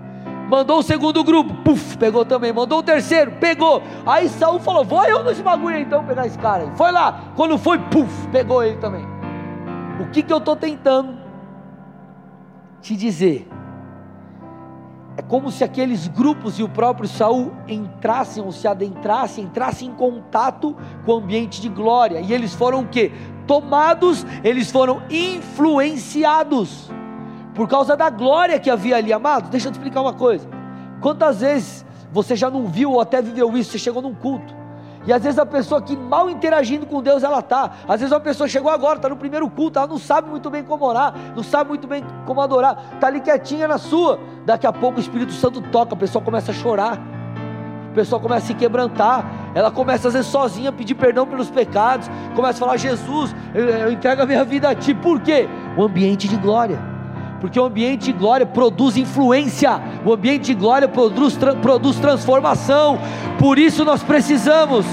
Mandou 0.49 0.79
o 0.79 0.83
segundo 0.83 1.23
grupo, 1.23 1.53
puf, 1.63 1.97
pegou 1.97 2.23
também. 2.23 2.53
Mandou 2.53 2.79
o 2.79 2.83
terceiro, 2.83 3.31
pegou. 3.39 3.81
Aí 4.05 4.29
Saul 4.29 4.59
falou: 4.59 4.85
Vou 4.85 5.03
eu 5.03 5.23
nesse 5.23 5.41
bagulho 5.41 5.79
então 5.79 6.05
pegar 6.05 6.27
esse 6.27 6.37
cara. 6.37 6.71
Foi 6.75 6.91
lá, 6.91 7.31
quando 7.35 7.57
foi, 7.57 7.79
puf, 7.79 8.27
pegou 8.27 8.63
ele 8.63 8.77
também. 8.77 9.03
O 9.99 10.09
que, 10.11 10.21
que 10.21 10.31
eu 10.31 10.37
estou 10.37 10.55
tentando 10.55 11.17
te 12.81 12.95
dizer? 12.95 13.47
É 15.17 15.21
como 15.21 15.49
se 15.49 15.63
aqueles 15.63 16.07
grupos 16.07 16.59
e 16.59 16.63
o 16.63 16.69
próprio 16.69 17.07
Saul 17.07 17.53
entrassem 17.67 18.43
ou 18.43 18.51
se 18.51 18.67
adentrassem, 18.67 19.45
entrassem 19.45 19.87
em 19.89 19.93
contato 19.93 20.75
com 21.05 21.13
o 21.13 21.17
ambiente 21.17 21.61
de 21.61 21.69
glória. 21.69 22.19
E 22.19 22.33
eles 22.33 22.53
foram 22.53 22.81
o 22.81 22.87
que? 22.87 23.11
Tomados, 23.47 24.25
eles 24.43 24.69
foram 24.71 25.01
influenciados 25.09 26.89
por 27.53 27.67
causa 27.69 27.95
da 27.95 28.09
glória 28.09 28.59
que 28.59 28.69
havia 28.69 28.97
ali, 28.97 29.13
amados. 29.13 29.49
Deixa 29.49 29.69
eu 29.69 29.71
te 29.71 29.75
explicar 29.75 30.01
uma 30.01 30.13
coisa. 30.13 30.49
Quantas 30.99 31.39
vezes 31.39 31.85
você 32.11 32.35
já 32.35 32.49
não 32.49 32.67
viu 32.67 32.91
ou 32.91 32.99
até 32.99 33.21
viveu 33.21 33.55
isso? 33.57 33.71
Você 33.71 33.79
chegou 33.79 34.01
num 34.01 34.13
culto 34.13 34.64
e 35.05 35.13
às 35.13 35.23
vezes 35.23 35.37
a 35.37 35.45
pessoa 35.45 35.81
que 35.81 35.95
mal 35.95 36.29
interagindo 36.29 36.85
com 36.85 37.01
Deus 37.01 37.23
ela 37.23 37.41
tá. 37.41 37.71
Às 37.87 37.99
vezes 37.99 38.11
uma 38.11 38.19
pessoa 38.19 38.47
chegou 38.47 38.71
agora, 38.71 38.97
está 38.97 39.09
no 39.09 39.15
primeiro 39.15 39.49
culto, 39.49 39.77
ela 39.77 39.87
não 39.87 39.97
sabe 39.97 40.29
muito 40.29 40.49
bem 40.49 40.63
como 40.63 40.85
orar, 40.85 41.13
não 41.35 41.43
sabe 41.43 41.69
muito 41.69 41.87
bem 41.87 42.03
como 42.25 42.41
adorar, 42.41 42.91
está 42.93 43.07
ali 43.07 43.21
quietinha 43.21 43.67
na 43.67 43.77
sua. 43.77 44.19
Daqui 44.45 44.65
a 44.65 44.73
pouco 44.73 44.97
o 44.97 45.01
Espírito 45.01 45.33
Santo 45.33 45.61
toca, 45.61 45.93
a 45.93 45.97
pessoa 45.97 46.23
começa 46.23 46.51
a 46.51 46.53
chorar, 46.53 46.99
a 47.91 47.93
pessoa 47.93 48.19
começa 48.19 48.45
a 48.45 48.47
se 48.47 48.53
quebrantar, 48.55 49.25
ela 49.53 49.69
começa 49.71 50.07
às 50.07 50.13
vezes 50.13 50.29
sozinha 50.29 50.69
a 50.69 50.73
pedir 50.73 50.95
perdão 50.95 51.25
pelos 51.27 51.49
pecados, 51.49 52.09
começa 52.35 52.57
a 52.57 52.59
falar: 52.59 52.77
Jesus, 52.77 53.35
eu, 53.53 53.65
eu 53.65 53.91
entrego 53.91 54.23
a 54.23 54.25
minha 54.25 54.43
vida 54.43 54.69
a 54.69 54.75
Ti. 54.75 54.93
Por 54.93 55.21
quê? 55.21 55.47
O 55.77 55.83
ambiente 55.83 56.27
de 56.27 56.37
glória 56.37 56.94
porque 57.39 57.59
o 57.59 57.65
ambiente 57.65 58.05
de 58.05 58.13
glória 58.13 58.45
produz 58.45 58.97
influência, 58.97 59.81
o 60.05 60.13
ambiente 60.13 60.45
de 60.45 60.53
glória 60.53 60.87
produz, 60.87 61.37
produz 61.61 61.97
transformação, 61.97 62.99
por 63.37 63.59
isso 63.59 63.83
nós 63.83 64.01
precisamos. 64.01 64.85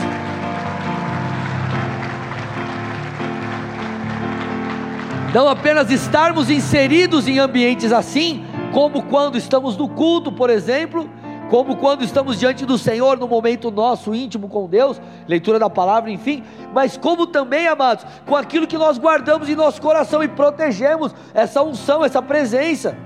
Não 5.35 5.49
apenas 5.49 5.91
estarmos 5.91 6.51
inseridos 6.51 7.27
em 7.27 7.39
ambientes 7.39 7.91
assim, 7.91 8.45
como 8.71 9.03
quando 9.05 9.39
estamos 9.39 9.77
no 9.77 9.89
culto, 9.89 10.31
por 10.31 10.51
exemplo, 10.51 11.09
como 11.53 11.77
quando 11.77 12.03
estamos 12.03 12.39
diante 12.39 12.65
do 12.65 12.79
Senhor 12.79 13.19
no 13.19 13.29
momento 13.29 13.71
nosso 13.71 14.15
íntimo 14.15 14.49
com 14.49 14.67
Deus, 14.67 14.99
leitura 15.29 15.59
da 15.59 15.69
palavra, 15.69 16.11
enfim, 16.11 16.43
mas 16.73 16.97
como 16.97 17.27
também, 17.27 17.69
amados, 17.69 18.07
com 18.27 18.35
aquilo 18.35 18.67
que 18.67 18.79
nós 18.79 18.97
guardamos 18.97 19.51
em 19.51 19.55
nosso 19.55 19.79
coração 19.83 20.23
e 20.23 20.29
protegemos 20.29 21.15
essa 21.35 21.63
unção, 21.63 22.03
essa 22.03 22.23
presença. 22.23 22.97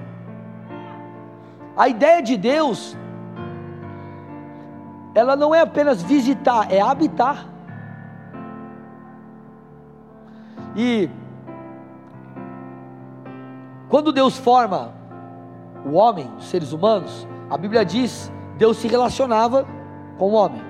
A 1.76 1.88
ideia 1.88 2.22
de 2.22 2.36
Deus, 2.36 2.96
ela 5.12 5.34
não 5.34 5.52
é 5.52 5.62
apenas 5.62 6.00
visitar, 6.00 6.70
é 6.70 6.80
habitar. 6.80 7.48
E 10.76 11.10
quando 13.88 14.12
Deus 14.12 14.38
forma 14.38 14.94
o 15.84 15.94
homem, 15.94 16.30
os 16.38 16.44
seres 16.44 16.70
humanos, 16.70 17.26
a 17.50 17.58
Bíblia 17.58 17.84
diz 17.84 18.30
Deus 18.56 18.78
se 18.78 18.88
relacionava 18.88 19.66
com 20.18 20.30
o 20.30 20.32
homem 20.32 20.60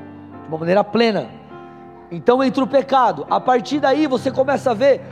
de 0.42 0.48
uma 0.48 0.58
maneira 0.58 0.82
plena. 0.82 1.28
Então 2.10 2.42
entra 2.42 2.62
o 2.62 2.66
pecado. 2.66 3.26
A 3.30 3.40
partir 3.40 3.80
daí 3.80 4.06
você 4.06 4.30
começa 4.30 4.70
a 4.70 4.74
ver 4.74 5.02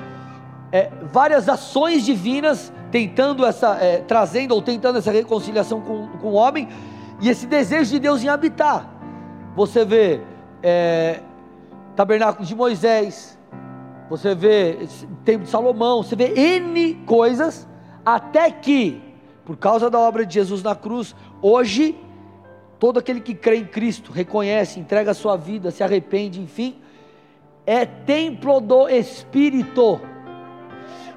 é, 0.73 0.91
várias 1.13 1.49
ações 1.49 2.05
divinas 2.05 2.73
tentando 2.91 3.45
essa, 3.45 3.77
é, 3.81 3.99
trazendo 3.99 4.55
ou 4.55 4.63
tentando 4.63 4.99
essa 4.99 5.11
reconciliação 5.11 5.81
com, 5.81 6.09
com 6.21 6.29
o 6.29 6.35
homem 6.35 6.69
e 7.21 7.29
esse 7.29 7.47
desejo 7.47 7.91
de 7.91 7.99
Deus 7.99 8.23
em 8.23 8.29
habitar. 8.29 8.89
Você 9.57 9.85
vê 9.85 10.21
é, 10.63 11.21
tabernáculo 11.95 12.47
de 12.47 12.55
Moisés, 12.55 13.39
você 14.11 14.35
vê 14.35 14.87
templo 15.25 15.45
de 15.45 15.51
Salomão, 15.51 16.03
você 16.03 16.17
vê 16.17 16.35
N 16.35 16.95
coisas, 17.07 17.67
até 18.05 18.51
que, 18.51 19.03
por 19.45 19.57
causa 19.57 19.89
da 19.89 19.99
obra 19.99 20.27
de 20.27 20.35
Jesus 20.35 20.63
na 20.63 20.75
cruz, 20.75 21.15
hoje 21.41 21.99
Todo 22.85 22.99
aquele 22.99 23.23
que 23.23 23.33
crê 23.35 23.57
em 23.57 23.65
Cristo, 23.65 24.13
reconhece, 24.13 24.79
entrega 24.79 25.13
a 25.13 25.15
sua 25.15 25.39
vida, 25.39 25.71
se 25.71 25.83
arrepende, 25.83 26.39
enfim, 26.39 26.77
é 27.65 27.87
templo 27.87 28.61
do 28.61 28.91
Espírito. 28.91 29.99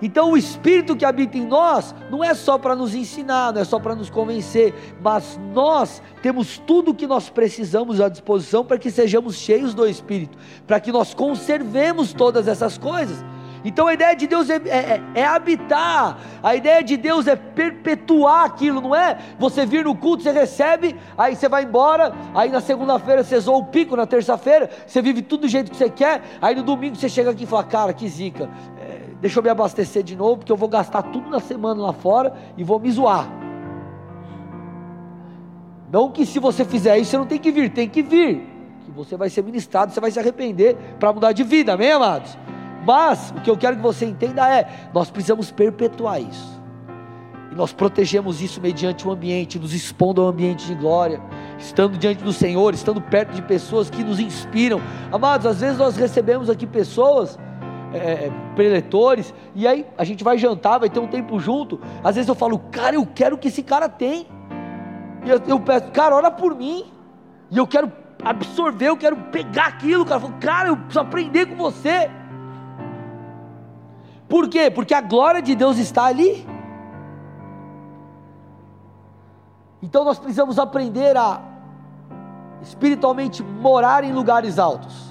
Então, 0.01 0.31
o 0.31 0.37
Espírito 0.37 0.95
que 0.95 1.03
habita 1.03 1.37
em 1.37 1.45
nós 1.45 1.93
não 2.09 2.23
é 2.23 2.33
só 2.33 2.57
para 2.57 2.73
nos 2.73 2.95
ensinar, 2.95 3.51
não 3.51 3.59
é 3.59 3.65
só 3.65 3.81
para 3.81 3.95
nos 3.95 4.09
convencer, 4.09 4.73
mas 5.01 5.37
nós 5.53 6.01
temos 6.21 6.57
tudo 6.57 6.91
o 6.91 6.95
que 6.95 7.05
nós 7.05 7.29
precisamos 7.29 7.99
à 7.99 8.07
disposição 8.07 8.63
para 8.63 8.77
que 8.77 8.89
sejamos 8.89 9.35
cheios 9.35 9.73
do 9.73 9.85
Espírito, 9.85 10.37
para 10.65 10.79
que 10.79 10.89
nós 10.89 11.13
conservemos 11.13 12.13
todas 12.13 12.47
essas 12.47 12.77
coisas. 12.77 13.21
Então 13.67 13.85
a 13.85 13.93
ideia 13.93 14.15
de 14.15 14.27
Deus 14.27 14.49
é, 14.49 14.55
é, 14.55 15.01
é, 15.13 15.25
habitar, 15.25 16.17
a 16.41 16.55
ideia 16.55 16.81
de 16.81 16.95
Deus 16.95 17.27
é 17.27 17.35
perpetuar 17.35 18.45
aquilo, 18.45 18.79
não 18.79 18.95
é? 18.95 19.17
Você 19.37 19.65
vir 19.65 19.83
no 19.83 19.93
culto, 19.93 20.23
você 20.23 20.31
recebe, 20.31 20.95
aí 21.17 21.35
você 21.35 21.49
vai 21.49 21.65
embora, 21.65 22.13
aí 22.33 22.49
na 22.49 22.61
segunda-feira 22.61 23.25
você 23.25 23.37
zoa 23.37 23.57
o 23.57 23.65
pico, 23.65 23.97
na 23.97 24.07
terça-feira 24.07 24.69
você 24.87 25.01
vive 25.01 25.21
tudo 25.21 25.41
do 25.41 25.47
jeito 25.49 25.69
que 25.69 25.75
você 25.75 25.89
quer, 25.89 26.21
aí 26.41 26.55
no 26.55 26.63
domingo 26.63 26.95
você 26.95 27.09
chega 27.09 27.31
aqui 27.31 27.43
e 27.43 27.45
fala: 27.45 27.65
Cara, 27.65 27.91
que 27.91 28.07
zica, 28.07 28.49
é, 28.79 29.01
deixa 29.19 29.37
eu 29.37 29.43
me 29.43 29.49
abastecer 29.49 30.01
de 30.01 30.15
novo, 30.15 30.37
porque 30.37 30.51
eu 30.51 30.57
vou 30.57 30.69
gastar 30.69 31.01
tudo 31.03 31.29
na 31.29 31.41
semana 31.41 31.81
lá 31.81 31.91
fora 31.91 32.33
e 32.55 32.63
vou 32.63 32.79
me 32.79 32.89
zoar. 32.89 33.27
Não 35.91 36.09
que 36.09 36.25
se 36.25 36.39
você 36.39 36.63
fizer 36.63 36.97
isso, 36.99 37.11
você 37.11 37.17
não 37.17 37.25
tem 37.25 37.37
que 37.37 37.51
vir, 37.51 37.69
tem 37.69 37.89
que 37.89 38.01
vir. 38.01 38.47
Que 38.85 38.91
você 38.91 39.17
vai 39.17 39.29
ser 39.29 39.43
ministrado, 39.43 39.91
você 39.91 39.99
vai 39.99 40.09
se 40.09 40.19
arrepender 40.19 40.77
para 40.97 41.11
mudar 41.11 41.33
de 41.33 41.43
vida, 41.43 41.73
amém, 41.73 41.91
amados? 41.91 42.37
Mas 42.87 43.33
o 43.35 43.41
que 43.41 43.49
eu 43.51 43.57
quero 43.57 43.75
que 43.75 43.81
você 43.81 44.05
entenda 44.05 44.49
é: 44.49 44.65
nós 44.93 45.11
precisamos 45.11 45.51
perpetuar 45.51 46.21
isso. 46.21 46.57
E 47.51 47.55
nós 47.55 47.73
protegemos 47.73 48.41
isso 48.41 48.61
mediante 48.61 49.05
o 49.05 49.11
ambiente, 49.11 49.59
nos 49.59 49.73
expondo 49.73 50.21
ao 50.21 50.29
ambiente 50.29 50.65
de 50.65 50.73
glória, 50.73 51.19
estando 51.59 51.97
diante 51.97 52.23
do 52.23 52.31
Senhor, 52.31 52.73
estando 52.73 53.01
perto 53.01 53.33
de 53.33 53.41
pessoas 53.41 53.89
que 53.89 54.01
nos 54.01 54.21
inspiram. 54.21 54.81
Amados, 55.11 55.45
às 55.45 55.59
vezes 55.59 55.77
nós 55.77 55.97
recebemos 55.97 56.49
aqui 56.49 56.65
pessoas, 56.65 57.37
é, 57.93 57.97
é 57.97 58.31
preletores, 58.55 59.33
e 59.53 59.67
aí 59.67 59.85
a 59.97 60.05
gente 60.05 60.23
vai 60.23 60.37
jantar, 60.37 60.79
vai 60.79 60.89
ter 60.89 61.01
um 61.01 61.07
tempo 61.07 61.37
junto. 61.41 61.81
Às 62.01 62.15
vezes 62.15 62.29
eu 62.29 62.35
falo, 62.35 62.57
cara, 62.71 62.95
eu 62.95 63.05
quero 63.05 63.35
o 63.35 63.37
que 63.37 63.49
esse 63.49 63.63
cara 63.63 63.89
tem. 63.89 64.27
E 65.25 65.29
eu, 65.29 65.41
eu 65.45 65.59
peço, 65.59 65.91
cara, 65.91 66.15
ora 66.15 66.31
por 66.31 66.55
mim. 66.55 66.85
E 67.51 67.57
eu 67.57 67.67
quero 67.67 67.91
absorver, 68.23 68.87
eu 68.87 68.97
quero 68.97 69.17
pegar 69.17 69.65
aquilo, 69.65 70.05
cara. 70.05 70.15
Eu 70.15 70.21
falo, 70.21 70.39
cara, 70.39 70.69
eu 70.69 70.77
preciso 70.77 70.99
aprender 71.01 71.47
com 71.47 71.57
você. 71.57 72.09
Por 74.27 74.49
quê? 74.49 74.69
Porque 74.69 74.93
a 74.93 75.01
glória 75.01 75.41
de 75.41 75.55
Deus 75.55 75.77
está 75.77 76.05
ali. 76.05 76.45
Então 79.81 80.03
nós 80.03 80.19
precisamos 80.19 80.59
aprender 80.59 81.15
a 81.15 81.41
espiritualmente 82.61 83.43
morar 83.43 84.03
em 84.03 84.11
lugares 84.11 84.59
altos. 84.59 85.07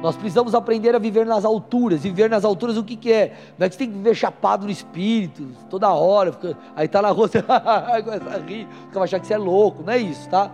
Nós 0.00 0.16
precisamos 0.16 0.54
aprender 0.54 0.94
a 0.94 0.98
viver 0.98 1.24
nas 1.24 1.44
alturas. 1.44 2.02
Viver 2.02 2.28
nas 2.28 2.44
alturas 2.44 2.76
o 2.76 2.84
que, 2.84 2.94
que 2.94 3.10
é? 3.10 3.36
Não 3.58 3.66
é 3.66 3.68
que 3.68 3.74
você 3.74 3.78
tem 3.78 3.88
que 3.90 3.96
viver 3.96 4.14
chapado 4.14 4.66
no 4.66 4.70
espírito, 4.70 5.48
toda 5.70 5.90
hora, 5.92 6.30
fica, 6.32 6.58
aí 6.76 6.84
está 6.86 7.00
na 7.00 7.08
rua, 7.08 7.26
você 7.28 7.42
começa 7.42 8.30
a 8.30 8.38
rir, 8.38 8.68
vai 8.92 9.04
achar 9.04 9.18
que 9.18 9.26
você 9.26 9.34
é 9.34 9.38
louco, 9.38 9.82
não 9.82 9.92
é 9.92 9.98
isso, 9.98 10.28
tá? 10.28 10.50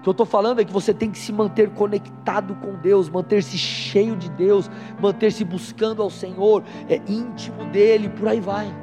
O 0.00 0.02
que 0.02 0.08
eu 0.08 0.12
estou 0.12 0.24
falando 0.24 0.62
é 0.62 0.64
que 0.64 0.72
você 0.72 0.94
tem 0.94 1.10
que 1.10 1.18
se 1.18 1.30
manter 1.30 1.68
conectado 1.70 2.54
com 2.54 2.74
Deus, 2.74 3.10
manter-se 3.10 3.58
cheio 3.58 4.16
de 4.16 4.30
Deus, 4.30 4.70
manter-se 4.98 5.44
buscando 5.44 6.02
ao 6.02 6.08
Senhor, 6.08 6.64
é 6.88 6.96
íntimo 7.06 7.66
dEle, 7.66 8.08
por 8.08 8.26
aí 8.26 8.40
vai. 8.40 8.74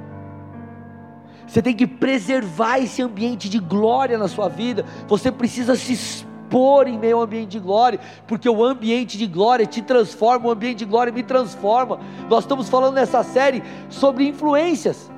Você 1.48 1.60
tem 1.60 1.76
que 1.76 1.88
preservar 1.88 2.78
esse 2.78 3.02
ambiente 3.02 3.50
de 3.50 3.58
glória 3.58 4.16
na 4.16 4.28
sua 4.28 4.48
vida. 4.48 4.86
Você 5.08 5.32
precisa 5.32 5.76
se 5.76 5.94
expor 5.94 6.88
em 6.88 7.00
meio 7.00 7.18
ao 7.18 7.24
ambiente 7.24 7.50
de 7.50 7.60
glória, 7.60 8.00
porque 8.28 8.48
o 8.48 8.64
ambiente 8.64 9.18
de 9.18 9.26
glória 9.26 9.66
te 9.66 9.82
transforma, 9.82 10.48
o 10.48 10.52
ambiente 10.52 10.80
de 10.80 10.86
glória 10.86 11.12
me 11.12 11.24
transforma. 11.24 12.00
Nós 12.30 12.44
estamos 12.44 12.70
falando 12.70 12.94
nessa 12.94 13.24
série 13.24 13.64
sobre 13.90 14.28
influências. 14.28 15.10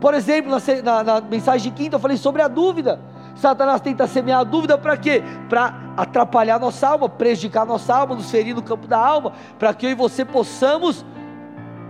Por 0.00 0.12
exemplo, 0.12 0.50
na, 0.50 0.82
na, 0.82 1.04
na 1.04 1.20
mensagem 1.20 1.70
de 1.70 1.76
quinta 1.76 1.94
eu 1.96 2.00
falei 2.00 2.16
sobre 2.16 2.42
a 2.42 2.48
dúvida. 2.48 3.00
Satanás 3.38 3.80
tenta 3.80 4.06
semear 4.08 4.40
a 4.40 4.44
dúvida 4.44 4.76
para 4.76 4.96
quê? 4.96 5.22
Para 5.48 5.72
atrapalhar 5.96 6.58
nossa 6.58 6.88
alma, 6.88 7.08
prejudicar 7.08 7.64
nossa 7.64 7.94
alma, 7.94 8.16
nos 8.16 8.30
ferir 8.30 8.54
no 8.54 8.62
campo 8.62 8.88
da 8.88 8.98
alma, 8.98 9.32
para 9.58 9.72
que 9.72 9.86
eu 9.86 9.90
e 9.90 9.94
você 9.94 10.24
possamos 10.24 11.06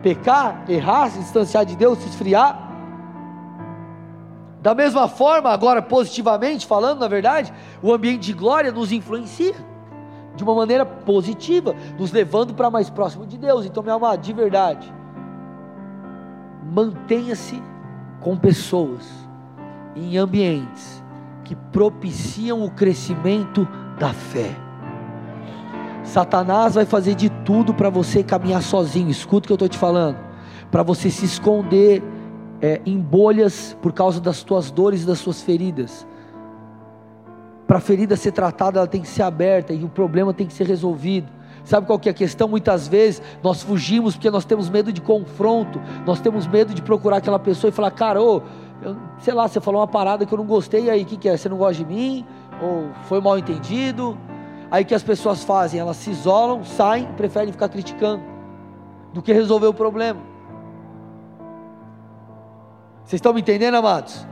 pecar, 0.03 0.65
errar, 0.69 1.11
se 1.11 1.19
distanciar 1.19 1.65
de 1.65 1.75
Deus, 1.75 1.99
se 1.99 2.09
esfriar. 2.09 2.69
Da 4.61 4.75
mesma 4.75 5.09
forma, 5.09 5.51
agora 5.51 5.81
positivamente 5.81 6.67
falando, 6.67 7.01
na 7.01 7.09
verdade, 7.09 7.53
o 7.83 7.95
ambiente 7.95 8.27
de 8.27 8.35
glória 8.35 8.71
nos 8.71 8.93
influencia 8.93 9.55
de 10.37 10.45
uma 10.45 10.55
maneira 10.55 10.85
positiva, 10.85 11.75
nos 11.99 12.13
levando 12.13 12.53
para 12.53 12.69
mais 12.69 12.91
próximo 12.91 13.27
de 13.27 13.39
Deus. 13.39 13.65
Então, 13.65 13.83
meu 13.83 13.95
amado, 13.95 14.21
de 14.21 14.33
verdade, 14.35 14.93
mantenha-se 16.63 17.63
com 18.21 18.37
pessoas, 18.37 19.09
em 19.97 20.19
ambientes 20.19 20.98
que 21.49 21.57
propiciam 21.57 22.63
o 22.63 22.71
crescimento 22.71 23.67
da 23.99 24.13
fé. 24.13 24.55
Satanás 26.05 26.75
vai 26.75 26.85
fazer 26.85 27.15
de 27.15 27.31
tudo 27.31 27.73
para 27.73 27.89
você 27.89 28.23
caminhar 28.23 28.63
sozinho, 28.63 29.09
escuta 29.09 29.47
o 29.47 29.47
que 29.47 29.53
eu 29.53 29.55
estou 29.55 29.69
te 29.69 29.79
falando, 29.79 30.19
para 30.71 30.83
você 30.83 31.11
se 31.11 31.25
esconder 31.25 32.03
é, 32.61 32.83
em 32.85 32.99
bolhas 32.99 33.75
por 33.81 33.95
causa 33.95 34.21
das 34.21 34.43
tuas 34.43 34.71
dores 34.71 35.05
e 35.05 35.07
das 35.07 35.21
suas 35.21 35.41
feridas. 35.41 36.07
Para 37.67 37.79
a 37.79 37.81
ferida 37.81 38.15
ser 38.15 38.33
tratada, 38.33 38.81
ela 38.81 38.87
tem 38.87 39.01
que 39.01 39.09
ser 39.09 39.23
aberta 39.23 39.73
e 39.73 39.83
o 39.85 39.89
problema 39.89 40.35
tem 40.35 40.47
que 40.47 40.53
ser 40.53 40.67
resolvido. 40.67 41.33
Sabe 41.65 41.87
qual 41.87 41.99
que 41.99 42.11
é 42.11 42.13
a 42.13 42.15
questão? 42.15 42.47
Muitas 42.47 42.89
vezes 42.89 43.23
nós 43.43 43.63
fugimos 43.63 44.17
porque 44.17 44.31
nós 44.31 44.45
temos 44.45 44.69
medo 44.69 44.93
de 44.93 45.01
confronto, 45.01 45.81
nós 46.07 46.21
temos 46.21 46.47
medo 46.47 46.75
de 46.75 46.83
procurar 46.83 47.19
aquela 47.19 47.39
pessoa 47.39 47.71
e 47.71 47.73
falar, 47.73 47.91
cara, 47.91 48.23
ô, 48.23 48.43
eu, 48.81 48.97
sei 49.19 49.35
lá, 49.35 49.49
você 49.49 49.61
falou 49.61 49.81
uma 49.81 49.87
parada 49.87 50.25
que 50.25 50.33
eu 50.33 50.39
não 50.39 50.47
gostei, 50.47 50.89
aí 50.89 51.03
o 51.03 51.07
que, 51.07 51.17
que 51.17 51.29
é? 51.29 51.37
Você 51.37 51.49
não 51.49 51.57
gosta 51.57 51.83
de 51.83 51.85
mim? 51.85 52.27
Ou 52.63 52.91
foi 53.05 53.21
mal 53.21 53.39
entendido? 53.39 54.17
Aí 54.71 54.85
o 54.85 54.87
que 54.87 54.95
as 54.95 55.03
pessoas 55.03 55.43
fazem? 55.43 55.81
Elas 55.81 55.97
se 55.97 56.11
isolam, 56.11 56.65
saem, 56.65 57.07
preferem 57.17 57.53
ficar 57.53 57.69
criticando 57.69 58.23
do 59.13 59.23
que 59.23 59.33
resolver 59.33 59.67
o 59.67 59.75
problema. 59.75 60.21
Vocês 63.05 63.19
estão 63.19 63.33
me 63.33 63.41
entendendo, 63.41 63.75
amados? 63.75 64.27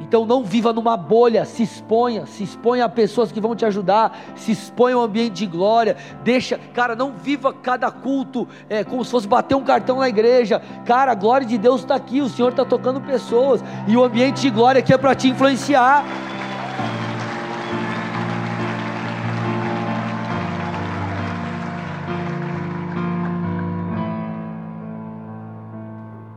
Então 0.00 0.26
não 0.26 0.44
viva 0.44 0.72
numa 0.72 0.96
bolha, 0.96 1.44
se 1.44 1.62
exponha, 1.62 2.26
se 2.26 2.44
exponha 2.44 2.84
a 2.84 2.88
pessoas 2.88 3.32
que 3.32 3.40
vão 3.40 3.56
te 3.56 3.64
ajudar, 3.64 4.16
se 4.36 4.52
exponha 4.52 4.96
ao 4.96 5.02
ambiente 5.02 5.34
de 5.34 5.46
glória, 5.46 5.96
deixa, 6.22 6.58
cara, 6.72 6.94
não 6.94 7.12
viva 7.12 7.52
cada 7.52 7.90
culto 7.90 8.46
é, 8.68 8.84
como 8.84 9.04
se 9.04 9.10
fosse 9.10 9.26
bater 9.26 9.54
um 9.54 9.64
cartão 9.64 9.98
na 9.98 10.08
igreja, 10.08 10.60
cara, 10.84 11.12
a 11.12 11.14
glória 11.14 11.46
de 11.46 11.58
Deus 11.58 11.80
está 11.80 11.94
aqui, 11.94 12.20
o 12.20 12.28
Senhor 12.28 12.50
está 12.50 12.64
tocando 12.64 13.00
pessoas, 13.00 13.64
e 13.88 13.96
o 13.96 14.04
ambiente 14.04 14.42
de 14.42 14.50
glória 14.50 14.78
aqui 14.78 14.92
é 14.92 14.98
para 14.98 15.14
te 15.14 15.28
influenciar. 15.28 16.04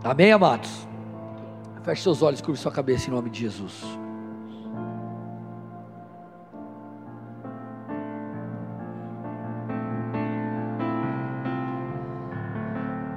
Amém, 0.03 0.32
amados? 0.32 0.86
Feche 1.88 2.01
seus 2.01 2.21
olhos, 2.21 2.41
curve 2.41 2.59
sua 2.59 2.69
cabeça 2.69 3.07
em 3.07 3.13
nome 3.13 3.29
de 3.29 3.39
Jesus. 3.39 3.81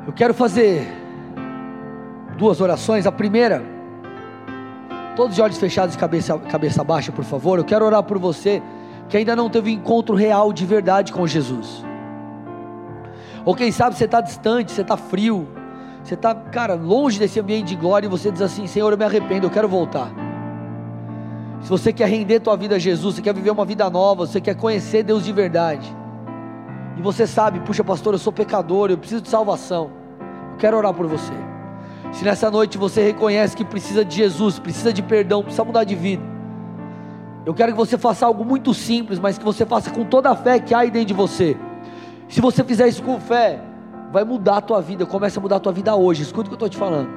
Eu 0.07 0.13
quero 0.13 0.33
fazer 0.33 0.87
duas 2.39 2.61
orações. 2.61 3.09
A 3.09 3.11
primeira, 3.11 3.61
todos 5.17 5.35
de 5.35 5.43
olhos 5.43 5.59
fechados 5.59 5.97
e 5.97 5.99
cabeça, 5.99 6.39
cabeça 6.39 6.85
baixa, 6.85 7.11
por 7.11 7.25
favor. 7.25 7.59
Eu 7.59 7.65
quero 7.65 7.85
orar 7.85 8.05
por 8.05 8.21
você 8.21 8.63
que 9.09 9.17
ainda 9.17 9.35
não 9.35 9.51
teve 9.51 9.71
um 9.71 9.75
encontro 9.75 10.15
real 10.15 10.53
de 10.53 10.65
verdade 10.65 11.13
com 11.13 11.27
Jesus. 11.27 11.85
Ou 13.45 13.53
quem 13.53 13.73
sabe 13.73 13.97
você 13.97 14.05
está 14.05 14.21
distante, 14.21 14.71
você 14.71 14.83
está 14.83 14.97
frio, 14.97 15.49
você 16.03 16.15
está, 16.15 16.35
cara, 16.35 16.75
longe 16.75 17.19
desse 17.19 17.39
ambiente 17.39 17.69
de 17.69 17.77
glória 17.77 18.07
e 18.07 18.11
você 18.11 18.31
diz 18.31 18.43
assim: 18.43 18.67
Senhor, 18.67 18.91
eu 18.91 18.99
me 18.99 19.05
arrependo, 19.05 19.47
eu 19.47 19.51
quero 19.51 19.69
voltar. 19.69 20.11
Se 21.63 21.69
você 21.69 21.93
quer 21.93 22.09
render 22.09 22.41
tua 22.41 22.57
vida 22.57 22.77
a 22.77 22.79
Jesus, 22.79 23.17
você 23.17 23.23
quer 23.23 23.35
viver 23.35 23.51
uma 23.51 23.65
vida 23.65 23.89
nova, 23.91 24.27
você 24.27 24.41
quer 24.41 24.55
conhecer 24.55 25.03
Deus 25.03 25.25
de 25.25 25.33
verdade, 25.33 25.95
e 26.97 27.03
você 27.03 27.27
sabe, 27.27 27.61
puxa, 27.61 27.85
pastor, 27.85 28.15
eu 28.15 28.19
sou 28.19 28.33
pecador, 28.33 28.91
eu 28.91 28.97
preciso 28.97 29.21
de 29.21 29.29
salvação, 29.29 29.91
eu 30.53 30.57
quero 30.57 30.77
orar 30.77 30.95
por 30.95 31.07
você. 31.07 31.33
Se 32.13 32.25
nessa 32.25 32.51
noite 32.51 32.79
você 32.79 33.03
reconhece 33.03 33.55
que 33.55 33.65
precisa 33.65 34.05
de 34.05 34.17
Jesus, 34.17 34.59
precisa 34.59 34.93
de 34.93 35.03
perdão, 35.03 35.43
precisa 35.43 35.65
mudar 35.65 35.85
de 35.85 35.95
vida, 35.95 36.23
eu 37.45 37.55
quero 37.55 37.73
que 37.73 37.79
você 37.79 37.97
faça 37.97 38.27
algo 38.27 38.45
muito 38.45 38.73
simples, 38.75 39.19
mas 39.19 39.39
que 39.39 39.45
você 39.45 39.65
faça 39.65 39.91
com 39.91 40.05
toda 40.05 40.31
a 40.31 40.37
fé 40.37 40.59
que 40.59 40.75
há 40.75 40.81
aí 40.81 40.91
dentro 40.91 41.09
de 41.09 41.15
você. 41.15 41.57
Se 42.29 42.41
você 42.41 42.63
fizer 42.63 42.87
isso 42.89 43.03
com 43.03 43.19
fé, 43.19 43.61
vai 44.13 44.25
mudar 44.25 44.59
a 44.59 44.61
tua 44.61 44.81
vida, 44.81 45.07
começa 45.07 45.39
a 45.39 45.43
mudar 45.43 45.57
a 45.57 45.61
tua 45.61 45.73
vida 45.73 45.95
hoje. 45.95 46.23
Escuta 46.23 46.43
o 46.43 46.45
que 46.45 46.53
eu 46.53 46.55
estou 46.55 46.69
te 46.69 46.77
falando. 46.77 47.09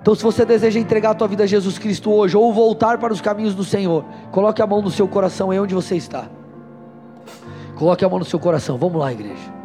Então, 0.00 0.14
se 0.14 0.22
você 0.22 0.44
deseja 0.44 0.80
entregar 0.80 1.10
a 1.10 1.14
tua 1.14 1.28
vida 1.28 1.44
a 1.44 1.46
Jesus 1.46 1.78
Cristo 1.78 2.10
hoje, 2.10 2.36
ou 2.36 2.52
voltar 2.52 2.98
para 2.98 3.12
os 3.12 3.20
caminhos 3.20 3.54
do 3.54 3.64
Senhor, 3.64 4.04
coloque 4.30 4.62
a 4.62 4.66
mão 4.66 4.80
no 4.80 4.90
seu 4.90 5.06
coração 5.06 5.50
aí 5.50 5.60
onde 5.60 5.74
você 5.74 5.96
está. 5.96 6.24
Coloque 7.76 8.04
a 8.04 8.08
mão 8.08 8.18
no 8.18 8.24
seu 8.24 8.38
coração. 8.38 8.78
Vamos 8.78 8.98
lá, 8.98 9.12
igreja. 9.12 9.59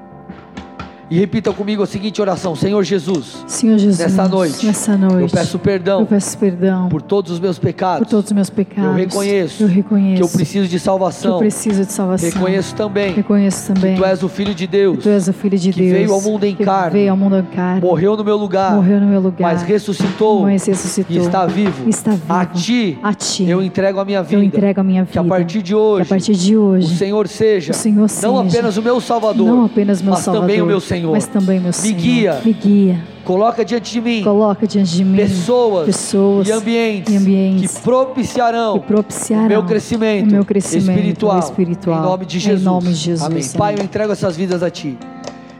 E 1.09 1.19
repita 1.19 1.53
comigo 1.53 1.83
a 1.83 1.85
seguinte 1.85 2.19
oração: 2.19 2.55
Senhor 2.55 2.81
Jesus, 2.83 3.43
Senhor 3.47 3.77
Jesus, 3.77 3.99
Nessa 3.99 4.27
noite, 4.27 4.65
nessa 4.65 4.97
noite, 4.97 5.21
eu 5.21 5.29
peço 5.29 5.59
perdão 5.59 5.99
eu 5.99 6.05
peço 6.07 6.35
perdão 6.37 6.89
por 6.89 7.01
todos 7.01 7.31
os 7.31 7.39
meus 7.39 7.59
pecados. 7.59 7.99
por 8.07 8.09
todos 8.09 8.25
os 8.25 8.31
meus 8.35 8.49
pecados. 8.49 8.89
Eu 8.89 8.93
reconheço 8.95 9.63
eu 9.63 9.67
reconheço 9.67 10.15
que 10.17 10.23
eu 10.23 10.29
preciso 10.29 10.63
de 10.65 10.69
que 10.71 10.75
eu 10.75 10.79
salvação. 10.79 11.37
preciso 11.37 11.85
de 11.85 11.91
salvação. 11.91 12.29
Reconheço 12.29 12.73
também 12.75 13.13
reconheço 13.13 13.71
também 13.73 13.93
que 13.95 14.01
tu 14.01 14.05
és 14.05 14.23
o 14.23 14.27
Filho 14.29 14.55
de 14.55 14.65
que 14.65 14.71
Deus, 14.71 14.97
tu 15.03 15.09
és 15.09 15.27
o 15.27 15.33
Filho 15.33 15.57
de 15.59 15.71
que 15.71 15.79
Deus, 15.79 15.91
veio 15.91 16.13
ao 16.13 16.21
mundo 16.21 16.43
em 16.43 16.55
que 16.55 16.65
carne, 16.65 16.91
veio 16.91 17.11
ao 17.11 17.17
mundo 17.17 17.37
em 17.37 17.43
carne, 17.43 17.81
morreu 17.81 18.17
no 18.17 18.23
meu 18.23 18.35
lugar, 18.37 18.73
morreu 18.73 18.99
no 18.99 19.05
meu 19.07 19.21
lugar, 19.21 19.53
mas 19.53 19.61
ressuscitou 19.61 20.41
mas 20.41 20.65
ressuscitou 20.65 21.15
e 21.15 21.19
está 21.19 21.45
vivo. 21.45 21.87
está 21.87 22.11
vivo. 22.11 22.23
A 22.33 22.45
ti, 22.45 22.97
A 23.03 23.13
ti 23.13 23.47
eu 23.47 23.61
entrego 23.61 23.99
a 23.99 24.05
minha 24.05 24.23
vida. 24.23 24.41
eu 24.41 24.43
entrego 24.43 24.81
a 24.81 24.83
minha 24.83 25.05
Que 25.05 25.19
a 25.19 25.21
vida. 25.21 25.35
partir 25.35 25.61
de 25.61 25.65
Que 25.65 25.75
hoje, 25.75 26.01
a 26.01 26.05
partir 26.05 26.33
de 26.35 26.57
hoje 26.57 26.93
o 26.93 26.97
Senhor 26.97 27.27
seja, 27.27 27.71
o 27.73 27.75
Senhor 27.75 27.99
não 28.01 28.07
seja 28.07 28.39
apenas 28.41 28.77
o 28.77 28.81
meu 28.81 28.99
Salvador, 28.99 29.45
não 29.47 29.65
apenas 29.65 30.01
meu 30.01 30.11
mas 30.13 30.21
Salvador, 30.21 30.47
também 30.47 30.61
o 30.63 30.65
meu 30.65 30.79
Senhor. 30.79 30.94
Mas 31.03 31.25
também 31.27 31.59
meu 31.59 31.67
Me 31.67 31.73
Senhor. 31.73 31.97
guia. 31.97 32.41
me 32.43 32.53
guia, 32.53 32.99
Coloca 33.23 33.65
diante 33.65 33.91
de 33.91 34.01
mim 34.01 34.23
coloca 34.23 34.67
diante 34.67 34.95
de 34.95 35.03
mim 35.03 35.17
pessoas, 35.17 35.85
pessoas 35.87 36.47
e 36.47 36.51
ambientes, 36.51 37.11
e 37.13 37.17
ambientes 37.17 37.75
que 37.77 37.81
propiciarão 37.81 38.79
que 38.79 38.85
propiciarão 38.85 39.47
meu 39.47 39.63
crescimento, 39.63 40.31
meu 40.31 40.45
crescimento 40.45 40.97
espiritual, 40.99 41.39
espiritual. 41.39 41.99
em 41.99 42.01
nome 42.03 42.25
de 42.25 42.39
Jesus. 42.39 42.63
Nome 42.63 42.89
de 42.89 42.93
Jesus, 42.93 43.23
Amém. 43.29 43.41
Senhor. 43.41 43.57
Pai, 43.57 43.75
eu 43.79 43.83
entrego 43.83 44.11
essas 44.13 44.37
vidas 44.37 44.61
a 44.61 44.69
Ti. 44.69 44.97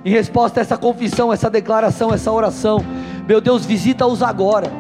Em 0.06 0.12
resposta 0.12 0.60
a 0.60 0.62
essa 0.62 0.78
confissão, 0.78 1.34
essa 1.34 1.50
declaração, 1.50 2.14
essa 2.14 2.32
oração, 2.32 2.86
meu 3.28 3.42
Deus, 3.42 3.66
visita-os 3.66 4.22
agora. 4.22 4.72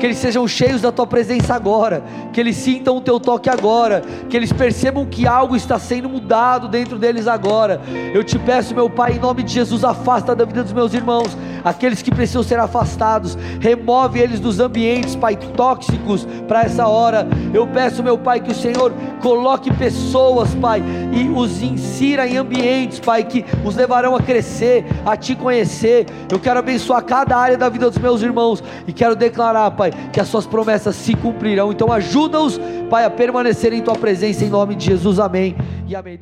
Que 0.00 0.06
eles 0.06 0.16
sejam 0.16 0.48
cheios 0.48 0.80
da 0.80 0.90
tua 0.90 1.06
presença 1.06 1.54
agora, 1.54 2.02
que 2.32 2.40
eles 2.40 2.56
sintam 2.56 2.96
o 2.96 3.02
teu 3.02 3.20
toque 3.20 3.50
agora, 3.50 4.02
que 4.30 4.36
eles 4.36 4.50
percebam 4.50 5.04
que 5.04 5.26
algo 5.26 5.54
está 5.54 5.78
sendo 5.78 6.08
mudado 6.08 6.68
dentro 6.68 6.98
deles 6.98 7.28
agora. 7.28 7.82
Eu 8.14 8.24
te 8.24 8.38
peço, 8.38 8.74
meu 8.74 8.88
Pai, 8.88 9.12
em 9.12 9.18
nome 9.18 9.42
de 9.42 9.52
Jesus, 9.52 9.84
afasta 9.84 10.34
da 10.34 10.46
vida 10.46 10.62
dos 10.62 10.72
meus 10.72 10.94
irmãos, 10.94 11.36
aqueles 11.62 12.00
que 12.00 12.10
precisam 12.10 12.42
ser 12.42 12.58
afastados, 12.58 13.36
remove 13.60 14.18
eles 14.18 14.40
dos 14.40 14.58
ambientes, 14.58 15.14
Pai, 15.14 15.36
tóxicos 15.36 16.26
para 16.48 16.62
essa 16.62 16.88
hora. 16.88 17.28
Eu 17.52 17.66
peço, 17.66 18.02
meu 18.02 18.16
Pai, 18.16 18.40
que 18.40 18.52
o 18.52 18.54
Senhor 18.54 18.94
coloque 19.20 19.70
pessoas, 19.74 20.54
Pai, 20.54 20.82
e 21.12 21.28
os 21.28 21.62
insira 21.62 22.26
em 22.26 22.38
ambientes, 22.38 22.98
Pai, 22.98 23.22
que 23.24 23.44
os 23.62 23.76
levarão 23.76 24.16
a 24.16 24.22
crescer, 24.22 24.86
a 25.04 25.14
te 25.14 25.36
conhecer. 25.36 26.06
Eu 26.32 26.40
quero 26.40 26.58
abençoar 26.58 27.04
cada 27.04 27.36
área 27.36 27.58
da 27.58 27.68
vida 27.68 27.90
dos 27.90 27.98
meus 27.98 28.22
irmãos 28.22 28.64
e 28.86 28.94
quero 28.94 29.14
declarar, 29.14 29.70
Pai, 29.90 30.10
que 30.12 30.20
as 30.20 30.28
suas 30.28 30.46
promessas 30.46 30.94
se 30.96 31.14
cumprirão. 31.14 31.72
Então 31.72 31.92
ajuda-os, 31.92 32.58
Pai, 32.88 33.04
a 33.04 33.10
permanecer 33.10 33.72
em 33.72 33.82
tua 33.82 33.94
presença 33.94 34.44
em 34.44 34.48
nome 34.48 34.74
de 34.74 34.86
Jesus. 34.86 35.18
Amém. 35.18 35.56
E 35.86 35.94
amém. 35.94 36.18